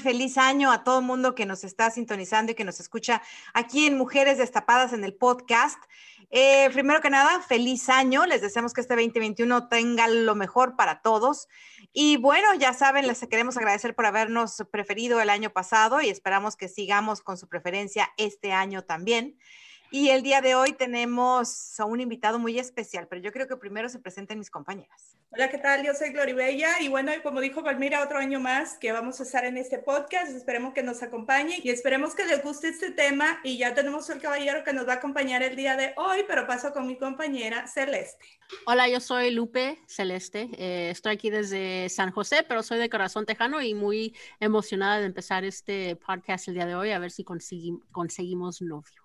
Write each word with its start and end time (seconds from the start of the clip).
Feliz 0.00 0.38
año 0.38 0.70
a 0.70 0.84
todo 0.84 1.00
el 1.00 1.04
mundo 1.04 1.34
que 1.34 1.46
nos 1.46 1.64
está 1.64 1.90
sintonizando 1.90 2.52
y 2.52 2.54
que 2.54 2.62
nos 2.62 2.78
escucha 2.78 3.22
aquí 3.54 3.86
en 3.86 3.98
Mujeres 3.98 4.38
Destapadas 4.38 4.92
en 4.92 5.02
el 5.02 5.14
podcast. 5.14 5.78
Eh, 6.30 6.70
primero 6.72 7.00
que 7.00 7.10
nada, 7.10 7.40
feliz 7.40 7.88
año. 7.88 8.24
Les 8.24 8.40
deseamos 8.40 8.72
que 8.72 8.80
este 8.80 8.94
2021 8.94 9.68
tenga 9.68 10.06
lo 10.06 10.36
mejor 10.36 10.76
para 10.76 11.02
todos. 11.02 11.48
Y 11.92 12.18
bueno, 12.18 12.54
ya 12.54 12.72
saben, 12.72 13.08
les 13.08 13.26
queremos 13.26 13.56
agradecer 13.56 13.96
por 13.96 14.06
habernos 14.06 14.62
preferido 14.70 15.20
el 15.20 15.28
año 15.28 15.50
pasado 15.50 16.00
y 16.00 16.08
esperamos 16.08 16.54
que 16.54 16.68
sigamos 16.68 17.20
con 17.20 17.36
su 17.36 17.48
preferencia 17.48 18.12
este 18.16 18.52
año 18.52 18.82
también. 18.82 19.36
Y 19.96 20.10
el 20.10 20.24
día 20.24 20.40
de 20.40 20.56
hoy 20.56 20.72
tenemos 20.72 21.78
a 21.78 21.84
un 21.84 22.00
invitado 22.00 22.40
muy 22.40 22.58
especial, 22.58 23.06
pero 23.06 23.22
yo 23.22 23.30
creo 23.30 23.46
que 23.46 23.56
primero 23.56 23.88
se 23.88 24.00
presenten 24.00 24.40
mis 24.40 24.50
compañeras. 24.50 25.16
Hola, 25.30 25.48
¿qué 25.48 25.58
tal? 25.58 25.86
Yo 25.86 25.94
soy 25.94 26.10
Gloribella 26.10 26.80
y 26.80 26.88
bueno, 26.88 27.12
como 27.22 27.40
dijo 27.40 27.62
Palmira, 27.62 28.02
otro 28.02 28.18
año 28.18 28.40
más 28.40 28.76
que 28.76 28.90
vamos 28.90 29.20
a 29.20 29.22
estar 29.22 29.44
en 29.44 29.56
este 29.56 29.78
podcast. 29.78 30.34
Esperemos 30.34 30.74
que 30.74 30.82
nos 30.82 31.00
acompañen 31.04 31.60
y 31.62 31.70
esperemos 31.70 32.16
que 32.16 32.24
les 32.24 32.42
guste 32.42 32.70
este 32.70 32.90
tema. 32.90 33.38
Y 33.44 33.56
ya 33.56 33.72
tenemos 33.72 34.10
el 34.10 34.20
caballero 34.20 34.64
que 34.64 34.72
nos 34.72 34.88
va 34.88 34.94
a 34.94 34.96
acompañar 34.96 35.44
el 35.44 35.54
día 35.54 35.76
de 35.76 35.94
hoy, 35.96 36.24
pero 36.26 36.44
paso 36.44 36.72
con 36.72 36.88
mi 36.88 36.98
compañera 36.98 37.68
Celeste. 37.68 38.26
Hola, 38.66 38.88
yo 38.88 38.98
soy 38.98 39.30
Lupe 39.30 39.78
Celeste. 39.86 40.50
Eh, 40.58 40.90
estoy 40.90 41.12
aquí 41.12 41.30
desde 41.30 41.88
San 41.88 42.10
José, 42.10 42.44
pero 42.48 42.64
soy 42.64 42.78
de 42.80 42.90
corazón 42.90 43.26
tejano 43.26 43.62
y 43.62 43.74
muy 43.74 44.12
emocionada 44.40 44.98
de 44.98 45.06
empezar 45.06 45.44
este 45.44 45.94
podcast 45.94 46.48
el 46.48 46.54
día 46.54 46.66
de 46.66 46.74
hoy, 46.74 46.90
a 46.90 46.98
ver 46.98 47.12
si 47.12 47.22
conseguimos 47.22 48.60
novio. 48.60 49.03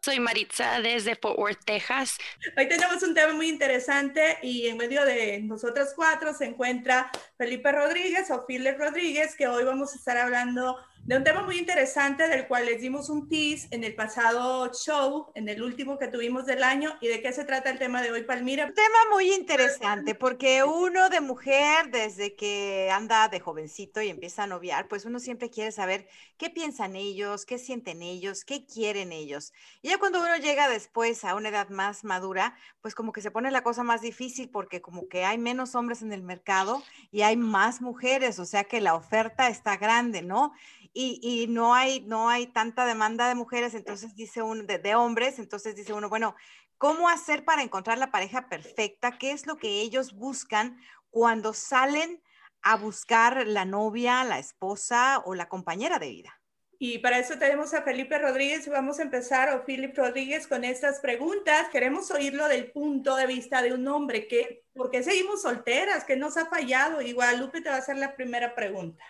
Soy 0.00 0.20
Maritza 0.20 0.80
desde 0.80 1.16
Fort 1.16 1.38
Worth, 1.38 1.64
Texas. 1.64 2.18
Hoy 2.56 2.68
tenemos 2.68 3.02
un 3.02 3.14
tema 3.14 3.32
muy 3.32 3.48
interesante 3.48 4.38
y 4.42 4.66
en 4.68 4.76
medio 4.76 5.04
de 5.04 5.40
nosotros 5.40 5.88
cuatro 5.94 6.32
se 6.32 6.46
encuentra 6.46 7.10
Felipe 7.36 7.70
Rodríguez 7.72 8.30
o 8.30 8.46
Philip 8.46 8.78
Rodríguez, 8.78 9.34
que 9.36 9.48
hoy 9.48 9.64
vamos 9.64 9.92
a 9.92 9.96
estar 9.96 10.16
hablando 10.16 10.76
de 11.04 11.16
un 11.16 11.24
tema 11.24 11.42
muy 11.42 11.58
interesante 11.58 12.28
del 12.28 12.46
cual 12.46 12.66
les 12.66 12.80
dimos 12.82 13.08
un 13.08 13.28
tease 13.28 13.66
en 13.70 13.82
el 13.82 13.94
pasado 13.94 14.70
show, 14.74 15.32
en 15.34 15.48
el 15.48 15.62
último 15.62 15.98
que 15.98 16.08
tuvimos 16.08 16.44
del 16.44 16.62
año. 16.62 16.98
¿Y 17.00 17.08
de 17.08 17.22
qué 17.22 17.32
se 17.32 17.44
trata 17.44 17.70
el 17.70 17.78
tema 17.78 18.02
de 18.02 18.12
hoy, 18.12 18.24
Palmira? 18.24 18.66
Un 18.66 18.74
tema 18.74 18.98
muy 19.10 19.32
interesante 19.32 20.14
porque 20.14 20.64
uno 20.64 21.08
de 21.08 21.20
mujer, 21.22 21.90
desde 21.90 22.36
que 22.36 22.90
anda 22.92 23.28
de 23.28 23.40
jovencito 23.40 24.02
y 24.02 24.08
empieza 24.08 24.42
a 24.42 24.46
noviar, 24.46 24.86
pues 24.86 25.06
uno 25.06 25.18
siempre 25.18 25.48
quiere 25.48 25.72
saber 25.72 26.06
qué 26.36 26.50
piensan 26.50 26.94
ellos, 26.94 27.46
qué 27.46 27.58
sienten 27.58 28.02
ellos, 28.02 28.44
qué 28.44 28.66
quieren 28.66 29.12
ellos. 29.12 29.52
Y 29.80 29.88
ya 29.88 29.98
cuando 29.98 30.20
uno 30.20 30.36
llega 30.36 30.68
después 30.68 31.24
a 31.24 31.34
una 31.34 31.48
edad 31.48 31.70
más 31.70 32.04
madura, 32.04 32.54
pues 32.82 32.94
como 32.94 33.12
que 33.12 33.22
se 33.22 33.30
pone 33.30 33.50
la 33.50 33.62
cosa 33.62 33.82
más 33.82 34.02
difícil 34.02 34.50
porque 34.50 34.82
como 34.82 35.08
que 35.08 35.24
hay 35.24 35.38
menos 35.38 35.74
hombres 35.74 36.02
en 36.02 36.12
el 36.12 36.22
mercado 36.22 36.82
y 37.10 37.22
hay 37.22 37.36
más 37.36 37.80
mujeres, 37.80 38.38
o 38.38 38.44
sea 38.44 38.64
que 38.64 38.80
la 38.80 38.94
oferta 38.94 39.48
está 39.48 39.76
grande, 39.76 40.22
¿no? 40.22 40.52
Y, 40.92 41.46
no, 41.48 41.74
hay, 41.74 42.00
no 42.00 42.28
hay 42.28 42.46
tanta 42.46 42.84
demanda 42.84 43.28
de 43.28 43.34
mujeres, 43.34 43.74
entonces 43.74 44.14
dice 44.14 44.42
uno, 44.42 44.64
de, 44.64 44.94
hombres, 44.94 45.38
entonces 45.38 45.76
dice 45.76 45.92
uno, 45.92 46.08
bueno, 46.08 46.34
¿cómo 46.76 47.08
hacer 47.08 47.44
para 47.44 47.62
encontrar 47.62 47.98
la 47.98 48.10
pareja 48.10 48.48
perfecta? 48.48 49.18
¿Qué 49.18 49.32
es 49.32 49.46
lo 49.46 49.56
que 49.56 49.80
ellos 49.80 50.14
buscan 50.14 50.80
cuando 51.10 51.52
salen 51.52 52.22
a 52.62 52.76
buscar 52.76 53.46
la 53.46 53.64
novia, 53.64 54.24
la 54.24 54.38
esposa 54.38 55.22
o 55.24 55.34
la 55.34 55.48
compañera 55.48 55.98
de 55.98 56.08
vida? 56.08 56.38
Y 56.80 56.98
para 56.98 57.18
eso 57.18 57.36
tenemos 57.38 57.74
a 57.74 57.82
Felipe 57.82 58.18
Rodríguez 58.18 58.68
vamos 58.68 59.00
a 59.00 59.02
empezar, 59.02 59.52
o 59.52 59.64
Philip 59.64 59.96
Rodríguez, 59.96 60.46
con 60.46 60.62
estas 60.62 61.00
preguntas. 61.00 61.68
Queremos 61.70 62.08
oírlo 62.12 62.46
del 62.46 62.70
punto 62.70 63.16
de 63.16 63.26
vista 63.26 63.62
de 63.62 63.72
un 63.72 63.88
hombre. 63.88 64.28
Que, 64.28 64.62
¿Por 64.74 64.88
qué 64.88 65.02
seguimos 65.02 65.42
solteras? 65.42 66.04
¿Qué 66.04 66.14
nos 66.14 66.36
ha 66.36 66.46
fallado? 66.46 67.02
Y 67.02 67.12
Guadalupe 67.14 67.62
te 67.62 67.68
va 67.68 67.76
a 67.76 67.78
hacer 67.80 67.96
la 67.96 68.14
primera 68.14 68.54
pregunta. 68.54 69.04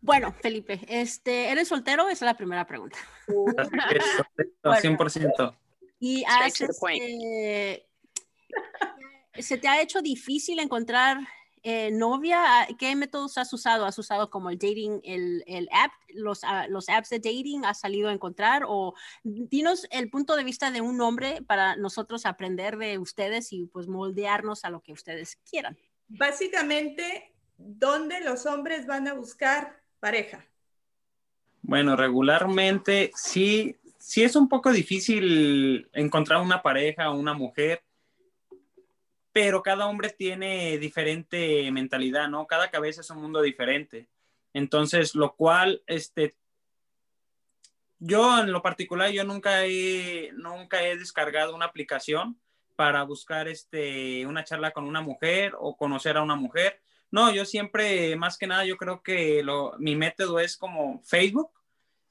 Bueno, 0.00 0.34
Felipe, 0.40 0.80
este, 0.88 1.50
¿eres 1.50 1.68
soltero? 1.68 2.04
Esa 2.04 2.12
es 2.12 2.22
la 2.22 2.36
primera 2.36 2.66
pregunta. 2.66 2.98
100%. 3.26 5.56
Y 6.02 6.24
este, 6.46 7.86
¿se 9.38 9.58
te 9.58 9.68
ha 9.68 9.82
hecho 9.82 10.00
difícil 10.00 10.58
encontrar 10.58 11.18
eh, 11.62 11.90
novia? 11.90 12.66
¿Qué 12.78 12.96
métodos 12.96 13.36
has 13.36 13.52
usado? 13.52 13.84
¿Has 13.84 13.98
usado 13.98 14.30
como 14.30 14.48
el 14.48 14.56
dating, 14.56 15.02
el, 15.04 15.44
el 15.46 15.68
app, 15.70 15.92
los, 16.08 16.42
uh, 16.42 16.70
los 16.70 16.88
apps 16.88 17.10
de 17.10 17.18
dating? 17.18 17.66
¿Has 17.66 17.80
salido 17.80 18.08
a 18.08 18.14
encontrar? 18.14 18.62
O 18.66 18.94
dinos 19.24 19.86
el 19.90 20.08
punto 20.08 20.36
de 20.36 20.44
vista 20.44 20.70
de 20.70 20.80
un 20.80 21.02
hombre 21.02 21.42
para 21.42 21.76
nosotros 21.76 22.24
aprender 22.24 22.78
de 22.78 22.96
ustedes 22.96 23.52
y 23.52 23.66
pues 23.66 23.86
moldearnos 23.86 24.64
a 24.64 24.70
lo 24.70 24.80
que 24.80 24.94
ustedes 24.94 25.36
quieran. 25.50 25.76
Básicamente, 26.08 27.34
¿dónde 27.60 28.20
los 28.20 28.46
hombres 28.46 28.86
van 28.86 29.08
a 29.08 29.14
buscar 29.14 29.80
pareja? 30.00 30.44
Bueno, 31.62 31.94
regularmente 31.94 33.10
sí, 33.14 33.76
sí 33.98 34.22
es 34.22 34.34
un 34.34 34.48
poco 34.48 34.72
difícil 34.72 35.88
encontrar 35.92 36.40
una 36.40 36.62
pareja 36.62 37.10
o 37.10 37.18
una 37.18 37.34
mujer, 37.34 37.82
pero 39.32 39.62
cada 39.62 39.86
hombre 39.86 40.10
tiene 40.10 40.78
diferente 40.78 41.70
mentalidad, 41.70 42.28
¿no? 42.28 42.46
Cada 42.46 42.70
cabeza 42.70 43.02
es 43.02 43.10
un 43.10 43.18
mundo 43.18 43.42
diferente. 43.42 44.08
Entonces, 44.52 45.14
lo 45.14 45.36
cual, 45.36 45.82
este, 45.86 46.34
yo 47.98 48.40
en 48.40 48.50
lo 48.50 48.62
particular, 48.62 49.10
yo 49.10 49.22
nunca 49.24 49.64
he, 49.64 50.32
nunca 50.32 50.82
he 50.82 50.96
descargado 50.96 51.54
una 51.54 51.66
aplicación 51.66 52.40
para 52.74 53.04
buscar 53.04 53.46
este, 53.46 54.26
una 54.26 54.42
charla 54.42 54.72
con 54.72 54.84
una 54.84 55.02
mujer 55.02 55.52
o 55.58 55.76
conocer 55.76 56.16
a 56.16 56.22
una 56.22 56.34
mujer 56.34 56.80
no, 57.10 57.32
yo 57.32 57.44
siempre, 57.44 58.14
más 58.16 58.38
que 58.38 58.46
nada, 58.46 58.64
yo 58.64 58.76
creo 58.76 59.02
que 59.02 59.42
lo, 59.42 59.74
mi 59.78 59.96
método 59.96 60.38
es 60.38 60.56
como 60.56 61.00
Facebook, 61.02 61.50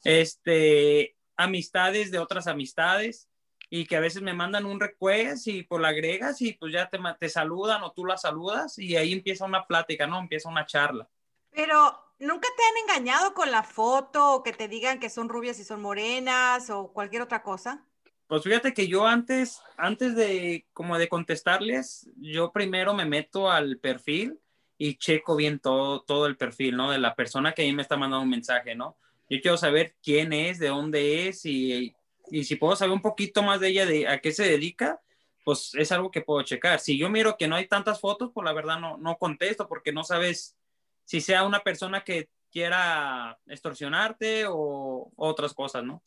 este, 0.04 1.16
amistades 1.38 2.12
de 2.12 2.20
otras 2.20 2.48
amistades 2.48 3.30
y 3.70 3.86
que 3.86 3.96
a 3.96 4.02
veces 4.02 4.22
me 4.22 4.34
mandan 4.34 4.66
un 4.66 4.80
request 4.80 5.48
y 5.48 5.64
pues 5.64 5.82
la 5.82 5.90
agregas 5.90 6.42
y 6.42 6.54
pues 6.54 6.74
ya 6.74 6.90
te, 6.90 7.00
te 7.20 7.30
saludan 7.30 7.84
o 7.84 7.92
tú 7.94 8.06
la 8.06 8.18
saludas 8.18 8.78
y 8.78 8.98
ahí 8.98 9.14
empieza 9.14 9.46
una 9.46 9.66
plática, 9.66 10.06
¿no? 10.06 10.20
Empieza 10.20 10.50
una 10.50 10.66
charla. 10.66 11.08
Pero 11.52 11.98
nunca 12.20 12.48
te 12.58 12.64
han 12.64 12.98
engañado 12.98 13.34
con 13.34 13.52
la 13.52 13.64
foto 13.64 14.34
o 14.34 14.44
que 14.44 14.54
te 14.54 14.68
digan 14.68 15.00
que 15.00 15.10
son 15.10 15.30
rubias 15.30 15.60
y 15.60 15.64
son 15.64 15.82
morenas 15.82 16.70
o 16.70 16.92
cualquier 16.92 17.22
otra 17.22 17.42
cosa. 17.42 17.86
Pues 18.28 18.44
fíjate 18.44 18.74
que 18.74 18.88
yo 18.88 19.08
antes, 19.08 19.62
antes 19.78 20.16
de 20.16 20.68
como 20.74 20.98
de 20.98 21.10
contestarles, 21.10 22.10
yo 22.18 22.52
primero 22.52 22.94
me 22.94 23.06
meto 23.06 23.50
al 23.50 23.78
perfil 23.78 24.40
y 24.82 24.96
checo 24.96 25.36
bien 25.36 25.60
todo, 25.60 26.02
todo 26.02 26.26
el 26.26 26.38
perfil, 26.38 26.78
¿no? 26.78 26.90
De 26.90 26.98
la 26.98 27.14
persona 27.14 27.52
que 27.52 27.64
ahí 27.64 27.74
me 27.74 27.82
está 27.82 27.98
mandando 27.98 28.24
un 28.24 28.30
mensaje, 28.30 28.76
¿no? 28.76 28.98
Yo 29.30 29.40
quiero 29.42 29.58
saber 29.58 29.96
quién 30.02 30.32
es, 30.32 30.58
de 30.58 30.70
dónde 30.70 31.28
es 31.28 31.46
y, 31.46 31.94
y 32.32 32.46
si 32.46 32.56
puedo 32.56 32.78
saber 32.78 32.94
un 32.94 33.02
poquito 33.02 33.44
más 33.44 33.60
de 33.60 33.68
ella, 33.68 33.86
de 33.86 34.08
a 34.08 34.22
qué 34.22 34.32
se 34.32 34.46
dedica, 34.46 35.02
pues 35.44 35.76
es 35.76 35.92
algo 35.92 36.10
que 36.10 36.22
puedo 36.22 36.42
checar. 36.44 36.80
Si 36.80 36.98
yo 36.98 37.10
miro 37.10 37.36
que 37.38 37.50
no 37.50 37.58
hay 37.58 37.68
tantas 37.68 38.00
fotos, 38.00 38.32
pues 38.34 38.46
la 38.46 38.54
verdad 38.54 38.80
no, 38.80 38.98
no 38.98 39.18
contesto 39.18 39.68
porque 39.68 39.92
no 39.92 40.06
sabes 40.06 40.56
si 41.04 41.20
sea 41.20 41.44
una 41.44 41.60
persona 41.60 42.06
que 42.06 42.30
quiera 42.50 43.38
extorsionarte 43.48 44.46
o 44.48 45.12
otras 45.18 45.54
cosas, 45.54 45.84
¿no? 45.84 46.02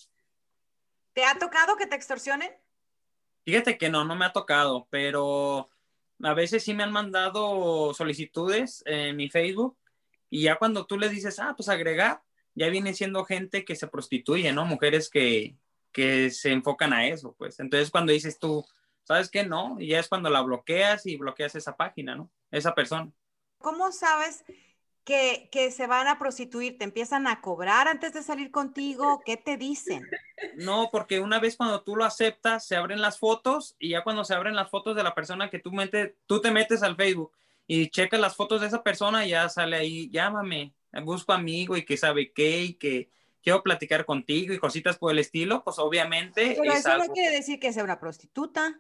¿Te 1.12 1.26
ha 1.26 1.38
tocado 1.38 1.76
que 1.76 1.86
te 1.86 1.94
extorsionen? 1.94 2.50
Fíjate 3.44 3.76
que 3.76 3.90
no, 3.90 4.06
no 4.06 4.16
me 4.16 4.24
ha 4.24 4.32
tocado, 4.32 4.86
pero 4.88 5.68
a 6.22 6.34
veces 6.34 6.62
sí 6.62 6.74
me 6.74 6.84
han 6.84 6.92
mandado 6.92 7.92
solicitudes 7.94 8.82
en 8.86 9.16
mi 9.16 9.28
Facebook 9.28 9.76
y 10.30 10.42
ya 10.42 10.56
cuando 10.56 10.86
tú 10.86 10.98
le 10.98 11.08
dices, 11.08 11.38
ah, 11.38 11.54
pues 11.56 11.68
agregar, 11.68 12.22
ya 12.54 12.68
viene 12.68 12.94
siendo 12.94 13.24
gente 13.24 13.64
que 13.64 13.76
se 13.76 13.88
prostituye, 13.88 14.52
¿no? 14.52 14.64
Mujeres 14.64 15.10
que, 15.10 15.56
que 15.90 16.30
se 16.30 16.52
enfocan 16.52 16.92
a 16.92 17.06
eso, 17.06 17.34
pues. 17.36 17.60
Entonces 17.60 17.90
cuando 17.90 18.12
dices 18.12 18.38
tú, 18.38 18.64
¿sabes 19.04 19.28
qué? 19.28 19.44
No, 19.44 19.80
y 19.80 19.88
ya 19.88 20.00
es 20.00 20.08
cuando 20.08 20.30
la 20.30 20.42
bloqueas 20.42 21.06
y 21.06 21.16
bloqueas 21.16 21.54
esa 21.54 21.76
página, 21.76 22.14
¿no? 22.14 22.30
Esa 22.50 22.74
persona. 22.74 23.10
¿Cómo 23.58 23.92
sabes 23.92 24.44
que, 25.04 25.48
que, 25.50 25.70
se 25.70 25.86
van 25.86 26.08
a 26.08 26.18
prostituir? 26.18 26.78
¿Te 26.78 26.84
empiezan 26.84 27.26
a 27.26 27.40
cobrar 27.40 27.88
antes 27.88 28.12
de 28.12 28.22
salir 28.22 28.50
contigo? 28.50 29.22
¿Qué 29.24 29.36
te 29.36 29.56
dicen? 29.56 30.06
No, 30.56 30.90
porque 30.92 31.20
una 31.20 31.38
vez 31.38 31.56
cuando 31.56 31.82
tú 31.82 31.96
lo 31.96 32.04
aceptas, 32.04 32.66
se 32.66 32.76
abren 32.76 33.00
las 33.00 33.18
fotos 33.18 33.76
y 33.78 33.90
ya 33.90 34.02
cuando 34.02 34.24
se 34.24 34.34
abren 34.34 34.56
las 34.56 34.70
fotos 34.70 34.96
de 34.96 35.02
la 35.02 35.14
persona 35.14 35.50
que 35.50 35.58
tú, 35.58 35.72
metes, 35.72 36.12
tú 36.26 36.40
te 36.40 36.50
metes 36.50 36.82
al 36.82 36.96
Facebook 36.96 37.32
y 37.66 37.88
checas 37.88 38.20
las 38.20 38.36
fotos 38.36 38.60
de 38.60 38.66
esa 38.66 38.82
persona, 38.82 39.24
ya 39.26 39.48
sale 39.48 39.76
ahí, 39.76 40.10
llámame, 40.10 40.74
busco 41.04 41.32
amigo 41.32 41.76
y 41.76 41.84
que 41.84 41.96
sabe 41.96 42.32
qué 42.32 42.62
y 42.62 42.74
que 42.74 43.10
quiero 43.42 43.62
platicar 43.62 44.04
contigo 44.04 44.52
y 44.52 44.58
cositas 44.58 44.98
por 44.98 45.12
el 45.12 45.18
estilo, 45.18 45.62
pues 45.64 45.78
obviamente. 45.78 46.56
Pero 46.58 46.72
eso 46.72 46.98
no 46.98 47.12
quiere 47.12 47.34
decir 47.34 47.58
que 47.58 47.72
sea 47.72 47.84
una 47.84 47.98
prostituta. 47.98 48.78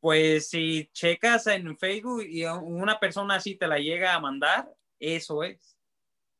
Pues 0.00 0.50
si 0.50 0.90
checas 0.92 1.46
en 1.46 1.76
Facebook 1.78 2.22
y 2.22 2.44
una 2.44 3.00
persona 3.00 3.36
así 3.36 3.54
te 3.54 3.66
la 3.66 3.78
llega 3.78 4.14
a 4.14 4.20
mandar, 4.20 4.70
eso 5.04 5.42
es. 5.42 5.76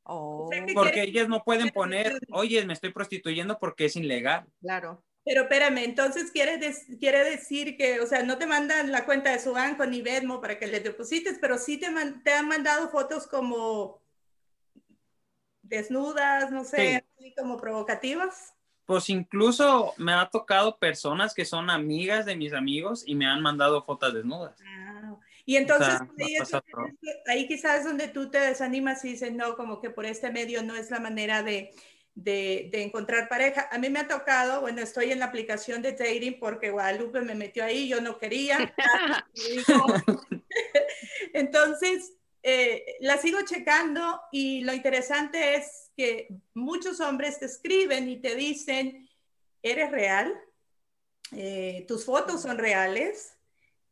Oh. 0.05 0.51
Porque 0.75 1.03
ellas 1.03 1.29
no 1.29 1.43
pueden 1.43 1.71
poner, 1.71 2.19
oye, 2.31 2.65
me 2.67 2.75
estoy 2.75 2.93
prostituyendo 2.93 3.59
porque 3.59 3.87
es 3.87 3.97
ilegal. 3.97 4.45
Claro. 4.61 5.03
Pero 5.25 5.43
espérame, 5.43 5.79
entonces 5.79 6.31
quiere, 6.31 6.61
quiere 6.99 7.25
decir 7.25 7.79
que, 7.79 8.01
o 8.01 8.07
sea, 8.07 8.23
no 8.23 8.37
te 8.37 8.47
mandan 8.47 8.93
la 8.93 9.07
cuenta 9.07 9.33
de 9.33 9.39
su 9.39 9.55
banco 9.55 9.87
ni 9.87 10.03
Venmo 10.03 10.41
para 10.43 10.59
que 10.59 10.67
le 10.67 10.81
deposites, 10.81 11.39
pero 11.41 11.57
sí 11.57 11.79
te, 11.79 11.89
te 12.23 12.33
han 12.35 12.47
mandado 12.47 12.91
fotos 12.91 13.27
como 13.27 14.03
desnudas, 15.63 16.51
no 16.51 16.65
sé, 16.65 17.05
así 17.17 17.35
como 17.35 17.57
provocativas. 17.57 18.53
Pues 18.85 19.09
incluso 19.09 19.95
me 19.97 20.13
ha 20.13 20.29
tocado 20.29 20.79
personas 20.79 21.33
que 21.33 21.47
son 21.47 21.71
amigas 21.71 22.27
de 22.27 22.37
mis 22.37 22.53
amigos 22.53 23.03
y 23.07 23.15
me 23.15 23.25
han 23.25 23.41
mandado 23.41 23.83
fotos 23.83 24.13
desnudas. 24.13 24.61
Ah, 24.63 24.94
y 25.47 25.57
entonces 25.57 25.95
ahí, 27.27 27.47
quizás 27.47 27.81
es 27.81 27.85
donde 27.85 28.09
tú 28.09 28.31
te 28.31 28.39
desanimas 28.39 29.05
y 29.05 29.11
dices, 29.11 29.33
no, 29.33 29.57
como 29.57 29.81
que 29.81 29.91
por 29.91 30.07
este 30.07 30.31
medio 30.31 30.63
no 30.63 30.75
es 30.75 30.91
la 30.91 31.01
manera 31.01 31.43
de, 31.43 31.75
de, 32.15 32.69
de, 32.73 32.83
encontrar 32.83 33.29
pareja. 33.29 33.69
A 33.71 33.79
mí 33.79 33.91
me 33.91 34.01
ha 34.01 34.09
tocado, 34.09 34.61
bueno, 34.61 34.81
estoy 34.81 35.13
en 35.13 35.19
la 35.19 35.27
aplicación 35.27 35.83
de 35.83 35.93
dating 35.93 36.39
porque 36.39 36.71
Guadalupe 36.71 37.21
me 37.21 37.35
metió 37.35 37.65
ahí, 37.65 37.89
yo 37.89 38.01
no 38.01 38.19
quería. 38.19 38.75
entonces, 41.35 42.15
eh, 42.47 42.97
la 43.01 43.17
sigo 43.17 43.39
checando 43.43 44.21
y 44.31 44.61
lo 44.63 44.75
interesante 44.75 45.55
es 45.55 45.91
que 45.97 46.29
muchos 46.53 47.01
hombres 47.01 47.39
te 47.39 47.47
escriben 47.47 48.09
y 48.09 48.21
te 48.21 48.35
dicen, 48.35 49.09
¿eres 49.63 49.91
real? 49.91 50.35
Eh, 51.33 51.87
tus 51.89 52.05
fotos 52.05 52.43
son 52.43 52.59
reales. 52.59 53.34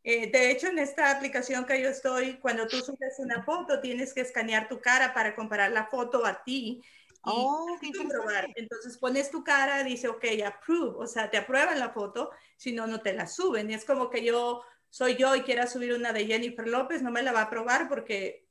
Eh, 0.04 0.30
de 0.30 0.50
hecho, 0.50 0.66
en 0.66 0.78
esta 0.78 1.10
aplicación 1.10 1.64
que 1.64 1.80
yo 1.80 1.88
estoy, 1.88 2.38
cuando 2.38 2.66
tú 2.66 2.78
subes 2.80 3.18
una 3.18 3.42
foto, 3.44 3.80
tienes 3.80 4.12
que 4.12 4.20
escanear 4.20 4.68
tu 4.68 4.80
cara 4.80 5.14
para 5.14 5.34
comparar 5.34 5.70
la 5.70 5.86
foto 5.86 6.26
a 6.26 6.42
ti. 6.42 6.82
Oh, 7.24 7.78
comprobar. 7.96 8.48
Entonces 8.56 8.98
pones 8.98 9.30
tu 9.30 9.44
cara, 9.44 9.84
dice, 9.84 10.08
ok, 10.08 10.24
approve, 10.44 10.96
o 10.98 11.06
sea, 11.06 11.30
te 11.30 11.36
aprueban 11.36 11.78
la 11.78 11.90
foto, 11.90 12.30
si 12.56 12.72
no, 12.72 12.88
no 12.88 13.00
te 13.00 13.12
la 13.12 13.28
suben. 13.28 13.70
Y 13.70 13.74
es 13.74 13.84
como 13.84 14.10
que 14.10 14.24
yo 14.24 14.62
soy 14.90 15.16
yo 15.16 15.34
y 15.36 15.42
quiera 15.42 15.68
subir 15.68 15.94
una 15.94 16.12
de 16.12 16.26
Jennifer 16.26 16.66
López, 16.66 17.00
no 17.00 17.12
me 17.12 17.22
la 17.22 17.32
va 17.32 17.40
a 17.40 17.44
aprobar 17.44 17.88
porque 17.88 18.44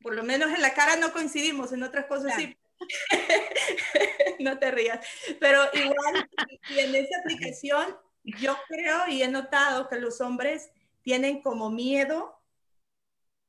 por 0.00 0.14
lo 0.14 0.22
menos 0.22 0.52
en 0.52 0.62
la 0.62 0.74
cara 0.74 0.96
no 0.96 1.12
coincidimos, 1.12 1.72
en 1.72 1.82
otras 1.82 2.06
cosas 2.06 2.34
sí. 2.36 2.56
no 4.38 4.58
te 4.58 4.70
rías. 4.70 5.04
Pero 5.40 5.62
igual, 5.72 6.30
y 6.68 6.78
en 6.78 6.94
esa 6.94 7.18
aplicación, 7.20 7.98
yo 8.22 8.56
creo 8.68 9.08
y 9.08 9.22
he 9.22 9.28
notado 9.28 9.88
que 9.88 9.98
los 9.98 10.20
hombres 10.20 10.70
tienen 11.04 11.42
como 11.42 11.70
miedo 11.70 12.42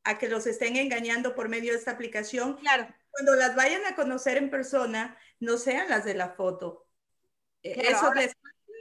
a 0.03 0.19
que 0.19 0.29
los 0.29 0.45
estén 0.45 0.75
engañando 0.75 1.33
por 1.33 1.49
medio 1.49 1.71
de 1.71 1.79
esta 1.79 1.91
aplicación. 1.91 2.57
Claro. 2.57 2.87
Cuando 3.09 3.33
las 3.35 3.55
vayan 3.55 3.83
a 3.85 3.95
conocer 3.95 4.37
en 4.37 4.51
persona, 4.51 5.17
no 5.39 5.57
sean 5.57 5.89
las 5.89 6.05
de 6.05 6.13
la 6.13 6.29
foto. 6.29 6.85
Eso 7.63 8.13
les, 8.13 8.33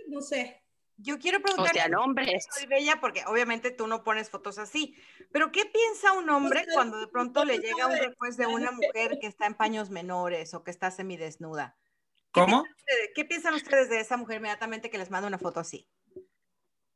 no 0.09 0.21
sé. 0.21 0.63
Yo 0.97 1.19
quiero 1.19 1.41
preguntar. 1.41 1.75
O 1.95 2.03
hombres. 2.03 2.47
Soy 2.51 2.67
bella 2.67 3.01
porque 3.01 3.25
obviamente 3.27 3.71
tú 3.71 3.87
no 3.87 4.05
pones 4.05 4.29
fotos 4.29 4.59
así. 4.59 4.97
Pero 5.33 5.51
¿qué 5.51 5.65
piensa 5.65 6.13
un 6.13 6.29
hombre 6.29 6.67
cuando 6.75 6.99
de 6.99 7.09
pronto 7.09 7.45
le 7.45 7.59
llega 7.59 7.87
un 7.87 7.97
request 7.97 8.39
de 8.39 8.47
una 8.47 8.71
mujer 8.71 9.19
que 9.21 9.27
está 9.27 9.47
en 9.47 9.55
paños 9.55 9.91
menores 9.91 10.53
o 10.53 10.63
que 10.63 10.71
está 10.71 10.91
semidesnuda? 10.91 11.77
¿Cómo? 12.33 12.65
¿Qué 13.15 13.25
piensan 13.25 13.55
ustedes 13.55 13.89
de 13.89 14.01
esa 14.01 14.17
mujer 14.17 14.39
inmediatamente 14.39 14.91
que 14.91 14.99
les 14.99 15.11
manda 15.11 15.29
una 15.29 15.39
foto 15.39 15.61
así? 15.61 15.89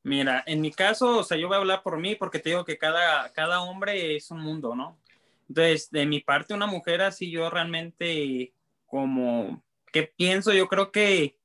Mira, 0.08 0.42
en 0.46 0.62
mi 0.62 0.70
caso, 0.70 1.18
o 1.18 1.22
sea, 1.22 1.36
yo 1.36 1.48
voy 1.48 1.56
a 1.56 1.60
hablar 1.60 1.82
por 1.82 1.98
mí 1.98 2.14
porque 2.14 2.38
te 2.38 2.48
digo 2.48 2.64
que 2.64 2.78
cada, 2.78 3.30
cada 3.34 3.60
hombre 3.60 4.16
es 4.16 4.30
un 4.30 4.40
mundo, 4.40 4.74
¿no? 4.74 4.98
Entonces, 5.50 5.90
de 5.90 6.06
mi 6.06 6.20
parte, 6.20 6.54
una 6.54 6.66
mujer 6.66 7.02
así, 7.02 7.30
yo 7.30 7.50
realmente, 7.50 8.54
como, 8.86 9.62
¿qué 9.92 10.04
pienso? 10.04 10.54
Yo 10.54 10.66
creo 10.66 10.92
que 10.92 11.36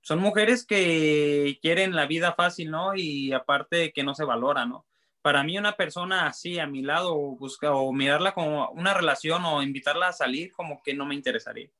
son 0.00 0.18
mujeres 0.18 0.66
que 0.66 1.60
quieren 1.62 1.94
la 1.94 2.06
vida 2.06 2.32
fácil, 2.32 2.72
¿no? 2.72 2.96
Y 2.96 3.32
aparte 3.32 3.92
que 3.92 4.02
no 4.02 4.16
se 4.16 4.24
valora, 4.24 4.66
¿no? 4.66 4.84
Para 5.22 5.44
mí 5.44 5.56
una 5.56 5.76
persona 5.76 6.26
así 6.26 6.58
a 6.58 6.66
mi 6.66 6.82
lado 6.82 7.14
busca, 7.14 7.72
o 7.72 7.92
mirarla 7.92 8.34
como 8.34 8.68
una 8.70 8.94
relación 8.94 9.44
o 9.44 9.62
invitarla 9.62 10.08
a 10.08 10.12
salir, 10.12 10.50
como 10.50 10.82
que 10.82 10.92
no 10.92 11.06
me 11.06 11.14
interesaría. 11.14 11.70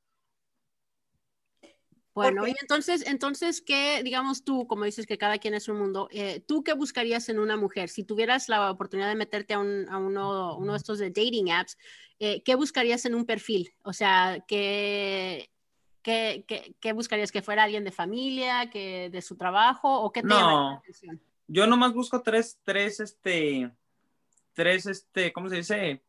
Bueno, 2.17 2.49
y 2.49 2.55
entonces, 2.63 3.07
entonces, 3.07 3.61
¿qué, 3.61 4.03
digamos 4.03 4.43
tú, 4.43 4.67
como 4.67 4.85
dices 4.85 5.07
que 5.07 5.19
cada 5.19 5.37
quien 5.37 5.53
es 5.53 5.69
un 5.69 5.79
mundo, 5.79 6.09
eh, 6.11 6.41
¿tú 6.41 6.65
qué 6.65 6.73
buscarías 6.73 7.29
en 7.29 7.39
una 7.39 7.59
mujer? 7.59 7.91
Si 7.91 8.05
tuvieras 8.05 8.49
la 8.49 8.71
oportunidad 8.71 9.09
de 9.09 9.17
meterte 9.17 9.53
a, 9.53 9.59
uno, 9.59 10.57
uno, 10.57 10.73
de 10.73 10.79
estos 10.79 10.99
de 10.99 11.11
dating 11.11 11.51
apps, 11.51 11.77
eh, 12.19 12.43
¿qué 12.43 12.55
buscarías 12.55 13.05
en 13.05 13.15
un 13.15 13.27
perfil? 13.27 13.75
O 13.83 13.93
sea, 13.93 14.43
¿qué, 14.49 15.51
¿Qué, 16.01 16.47
qué, 16.81 16.93
buscarías? 16.95 17.31
¿Que 17.31 17.43
fuera 17.43 17.65
alguien 17.65 17.85
de 17.85 17.93
familia, 17.93 18.71
que 18.71 19.11
de 19.11 19.21
su 19.21 19.37
trabajo 19.37 20.01
o 20.01 20.11
qué 20.11 20.23
te 20.23 20.29
no, 20.29 20.83
Yo 21.49 21.67
nomás 21.67 21.93
busco 21.93 22.23
tres, 22.23 22.59
tres, 22.65 22.99
este, 22.99 23.71
tres, 24.55 24.87
este, 24.87 25.35
¿cómo 25.35 25.51
se 25.51 25.57
dice? 25.57 26.03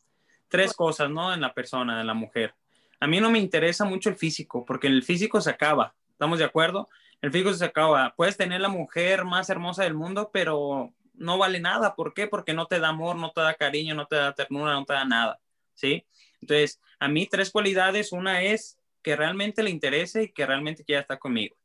Tres 0.47 0.73
cosas, 0.73 1.09
¿no? 1.09 1.33
En 1.33 1.41
la 1.41 1.53
persona, 1.53 1.99
en 1.99 2.07
la 2.07 2.13
mujer. 2.13 2.55
A 2.99 3.07
mí 3.07 3.19
no 3.19 3.29
me 3.29 3.39
interesa 3.39 3.85
mucho 3.85 4.09
el 4.09 4.15
físico, 4.15 4.65
porque 4.65 4.87
el 4.87 5.03
físico 5.03 5.39
se 5.41 5.49
acaba. 5.49 5.93
¿Estamos 6.11 6.39
de 6.39 6.45
acuerdo? 6.45 6.89
El 7.21 7.31
físico 7.31 7.53
se 7.53 7.65
acaba. 7.65 8.13
Puedes 8.15 8.37
tener 8.37 8.61
la 8.61 8.69
mujer 8.69 9.23
más 9.23 9.49
hermosa 9.49 9.83
del 9.83 9.93
mundo, 9.93 10.29
pero 10.31 10.93
no 11.13 11.37
vale 11.37 11.59
nada. 11.59 11.95
¿Por 11.95 12.13
qué? 12.13 12.27
Porque 12.27 12.53
no 12.53 12.65
te 12.65 12.79
da 12.79 12.89
amor, 12.89 13.15
no 13.15 13.31
te 13.31 13.41
da 13.41 13.53
cariño, 13.53 13.95
no 13.95 14.07
te 14.07 14.15
da 14.15 14.33
ternura, 14.33 14.73
no 14.73 14.85
te 14.85 14.93
da 14.93 15.05
nada. 15.05 15.39
¿Sí? 15.73 16.05
Entonces, 16.41 16.81
a 16.99 17.07
mí 17.07 17.27
tres 17.27 17.51
cualidades. 17.51 18.11
Una 18.11 18.41
es 18.41 18.79
que 19.01 19.15
realmente 19.15 19.63
le 19.63 19.69
interese 19.69 20.23
y 20.23 20.29
que 20.29 20.45
realmente 20.45 20.83
quiera 20.83 21.01
estar 21.01 21.19
conmigo. 21.19 21.55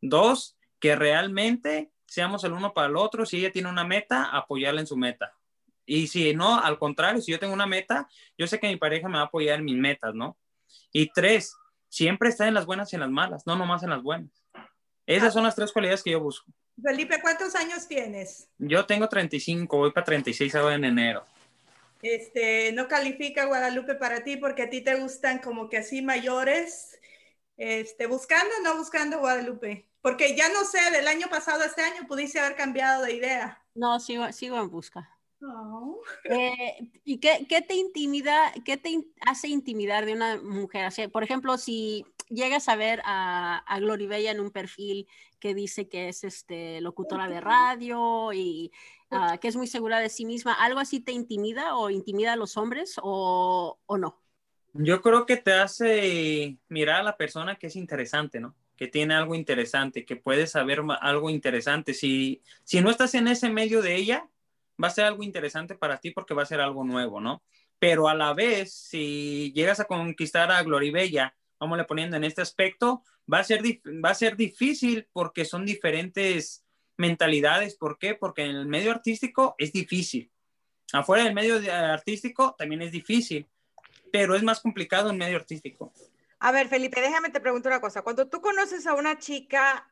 Dos, 0.00 0.56
que 0.80 0.96
realmente 0.96 1.90
seamos 2.06 2.44
el 2.44 2.52
uno 2.52 2.74
para 2.74 2.88
el 2.88 2.96
otro. 2.96 3.26
Si 3.26 3.38
ella 3.38 3.52
tiene 3.52 3.68
una 3.68 3.84
meta, 3.84 4.24
apoyarla 4.24 4.80
en 4.80 4.86
su 4.86 4.96
meta. 4.96 5.32
Y 5.86 6.06
si 6.06 6.34
no, 6.34 6.58
al 6.58 6.78
contrario, 6.78 7.20
si 7.20 7.32
yo 7.32 7.38
tengo 7.38 7.52
una 7.52 7.66
meta, 7.66 8.08
yo 8.38 8.46
sé 8.46 8.58
que 8.58 8.68
mi 8.68 8.76
pareja 8.76 9.08
me 9.08 9.16
va 9.16 9.22
a 9.22 9.26
apoyar 9.26 9.58
en 9.58 9.64
mis 9.64 9.76
metas, 9.76 10.14
¿no? 10.14 10.36
Y 10.92 11.12
tres, 11.12 11.56
siempre 11.88 12.28
está 12.28 12.48
en 12.48 12.54
las 12.54 12.66
buenas 12.66 12.92
y 12.92 12.96
en 12.96 13.00
las 13.00 13.10
malas, 13.10 13.46
no 13.46 13.56
nomás 13.56 13.82
en 13.82 13.90
las 13.90 14.02
buenas. 14.02 14.30
Esas 15.06 15.32
son 15.32 15.44
las 15.44 15.54
tres 15.54 15.72
cualidades 15.72 16.02
que 16.02 16.10
yo 16.12 16.20
busco. 16.20 16.50
Felipe, 16.82 17.20
¿cuántos 17.20 17.54
años 17.54 17.86
tienes? 17.86 18.48
Yo 18.58 18.84
tengo 18.86 19.08
35, 19.08 19.76
voy 19.76 19.92
para 19.92 20.04
36 20.04 20.54
ahora 20.54 20.74
en 20.74 20.84
enero 20.84 21.24
este, 22.04 22.72
no 22.72 22.86
califica 22.86 23.46
Guadalupe 23.46 23.94
para 23.94 24.22
ti 24.22 24.36
porque 24.36 24.62
a 24.62 24.70
ti 24.70 24.82
te 24.82 24.94
gustan 24.96 25.38
como 25.38 25.68
que 25.68 25.78
así 25.78 26.02
mayores, 26.02 26.98
este, 27.56 28.06
buscando 28.06 28.54
o 28.60 28.62
no 28.62 28.76
buscando 28.76 29.18
Guadalupe. 29.18 29.88
Porque 30.02 30.36
ya 30.36 30.48
no 30.50 30.64
sé, 30.64 30.90
del 30.90 31.08
año 31.08 31.28
pasado 31.30 31.62
a 31.62 31.66
este 31.66 31.80
año 31.80 32.06
pudiste 32.06 32.38
haber 32.38 32.56
cambiado 32.56 33.02
de 33.04 33.14
idea. 33.14 33.62
No, 33.74 33.98
sigo, 34.00 34.30
sigo 34.32 34.60
en 34.60 34.68
busca. 34.68 35.10
Eh, 36.24 36.90
¿Y 37.04 37.18
qué, 37.18 37.46
qué, 37.48 37.62
te 37.62 37.74
intimida, 37.74 38.52
qué 38.64 38.76
te 38.76 39.04
hace 39.20 39.48
intimidar 39.48 40.06
de 40.06 40.12
una 40.14 40.40
mujer? 40.40 40.90
por 41.10 41.22
ejemplo, 41.22 41.58
si 41.58 42.04
llegas 42.28 42.68
a 42.68 42.76
ver 42.76 43.02
a, 43.04 43.58
a 43.66 43.80
Bella 43.80 44.30
en 44.30 44.40
un 44.40 44.50
perfil 44.50 45.06
que 45.38 45.54
dice 45.54 45.88
que 45.88 46.08
es 46.08 46.24
este, 46.24 46.80
locutora 46.80 47.28
de 47.28 47.40
radio 47.40 48.32
y 48.32 48.72
Ah, 49.16 49.38
que 49.38 49.48
es 49.48 49.56
muy 49.56 49.68
segura 49.68 50.00
de 50.00 50.08
sí 50.08 50.24
misma, 50.24 50.54
¿algo 50.54 50.80
así 50.80 50.98
te 50.98 51.12
intimida 51.12 51.76
o 51.76 51.88
intimida 51.88 52.32
a 52.32 52.36
los 52.36 52.56
hombres 52.56 52.96
o, 53.00 53.78
o 53.86 53.98
no? 53.98 54.20
Yo 54.72 55.00
creo 55.02 55.24
que 55.24 55.36
te 55.36 55.52
hace 55.52 56.58
mirar 56.68 57.00
a 57.00 57.04
la 57.04 57.16
persona 57.16 57.56
que 57.56 57.68
es 57.68 57.76
interesante, 57.76 58.40
¿no? 58.40 58.56
Que 58.76 58.88
tiene 58.88 59.14
algo 59.14 59.36
interesante, 59.36 60.04
que 60.04 60.16
puede 60.16 60.48
saber 60.48 60.82
algo 61.00 61.30
interesante. 61.30 61.94
Si, 61.94 62.42
si 62.64 62.80
no 62.80 62.90
estás 62.90 63.14
en 63.14 63.28
ese 63.28 63.50
medio 63.50 63.82
de 63.82 63.94
ella, 63.94 64.28
va 64.82 64.88
a 64.88 64.90
ser 64.90 65.04
algo 65.04 65.22
interesante 65.22 65.74
para 65.74 65.98
ti 65.98 66.10
porque 66.10 66.34
va 66.34 66.42
a 66.42 66.46
ser 66.46 66.60
algo 66.60 66.84
nuevo, 66.84 67.20
¿no? 67.20 67.42
Pero 67.78 68.08
a 68.08 68.14
la 68.14 68.34
vez, 68.34 68.72
si 68.74 69.52
llegas 69.54 69.80
a 69.80 69.84
conquistar 69.84 70.50
a 70.50 70.62
Gloribella, 70.62 71.34
vamos 71.58 71.78
le 71.78 71.84
poniendo 71.84 72.16
en 72.16 72.24
este 72.24 72.42
aspecto, 72.42 73.02
va 73.32 73.38
a 73.38 73.44
ser, 73.44 73.62
va 73.62 74.10
a 74.10 74.14
ser 74.14 74.36
difícil 74.36 75.08
porque 75.12 75.44
son 75.44 75.64
diferentes 75.64 76.64
mentalidades. 76.96 77.76
¿Por 77.76 77.98
qué? 77.98 78.14
Porque 78.14 78.42
en 78.42 78.56
el 78.56 78.66
medio 78.66 78.90
artístico 78.90 79.54
es 79.58 79.72
difícil. 79.72 80.30
Afuera 80.92 81.24
del 81.24 81.34
medio 81.34 81.60
artístico 81.72 82.54
también 82.56 82.82
es 82.82 82.92
difícil, 82.92 83.48
pero 84.12 84.34
es 84.34 84.42
más 84.42 84.60
complicado 84.60 85.10
en 85.10 85.18
medio 85.18 85.36
artístico. 85.36 85.92
A 86.38 86.52
ver, 86.52 86.68
Felipe, 86.68 87.00
déjame 87.00 87.30
te 87.30 87.40
pregunto 87.40 87.68
una 87.68 87.80
cosa. 87.80 88.02
Cuando 88.02 88.28
tú 88.28 88.40
conoces 88.40 88.86
a 88.86 88.94
una 88.94 89.18
chica 89.18 89.90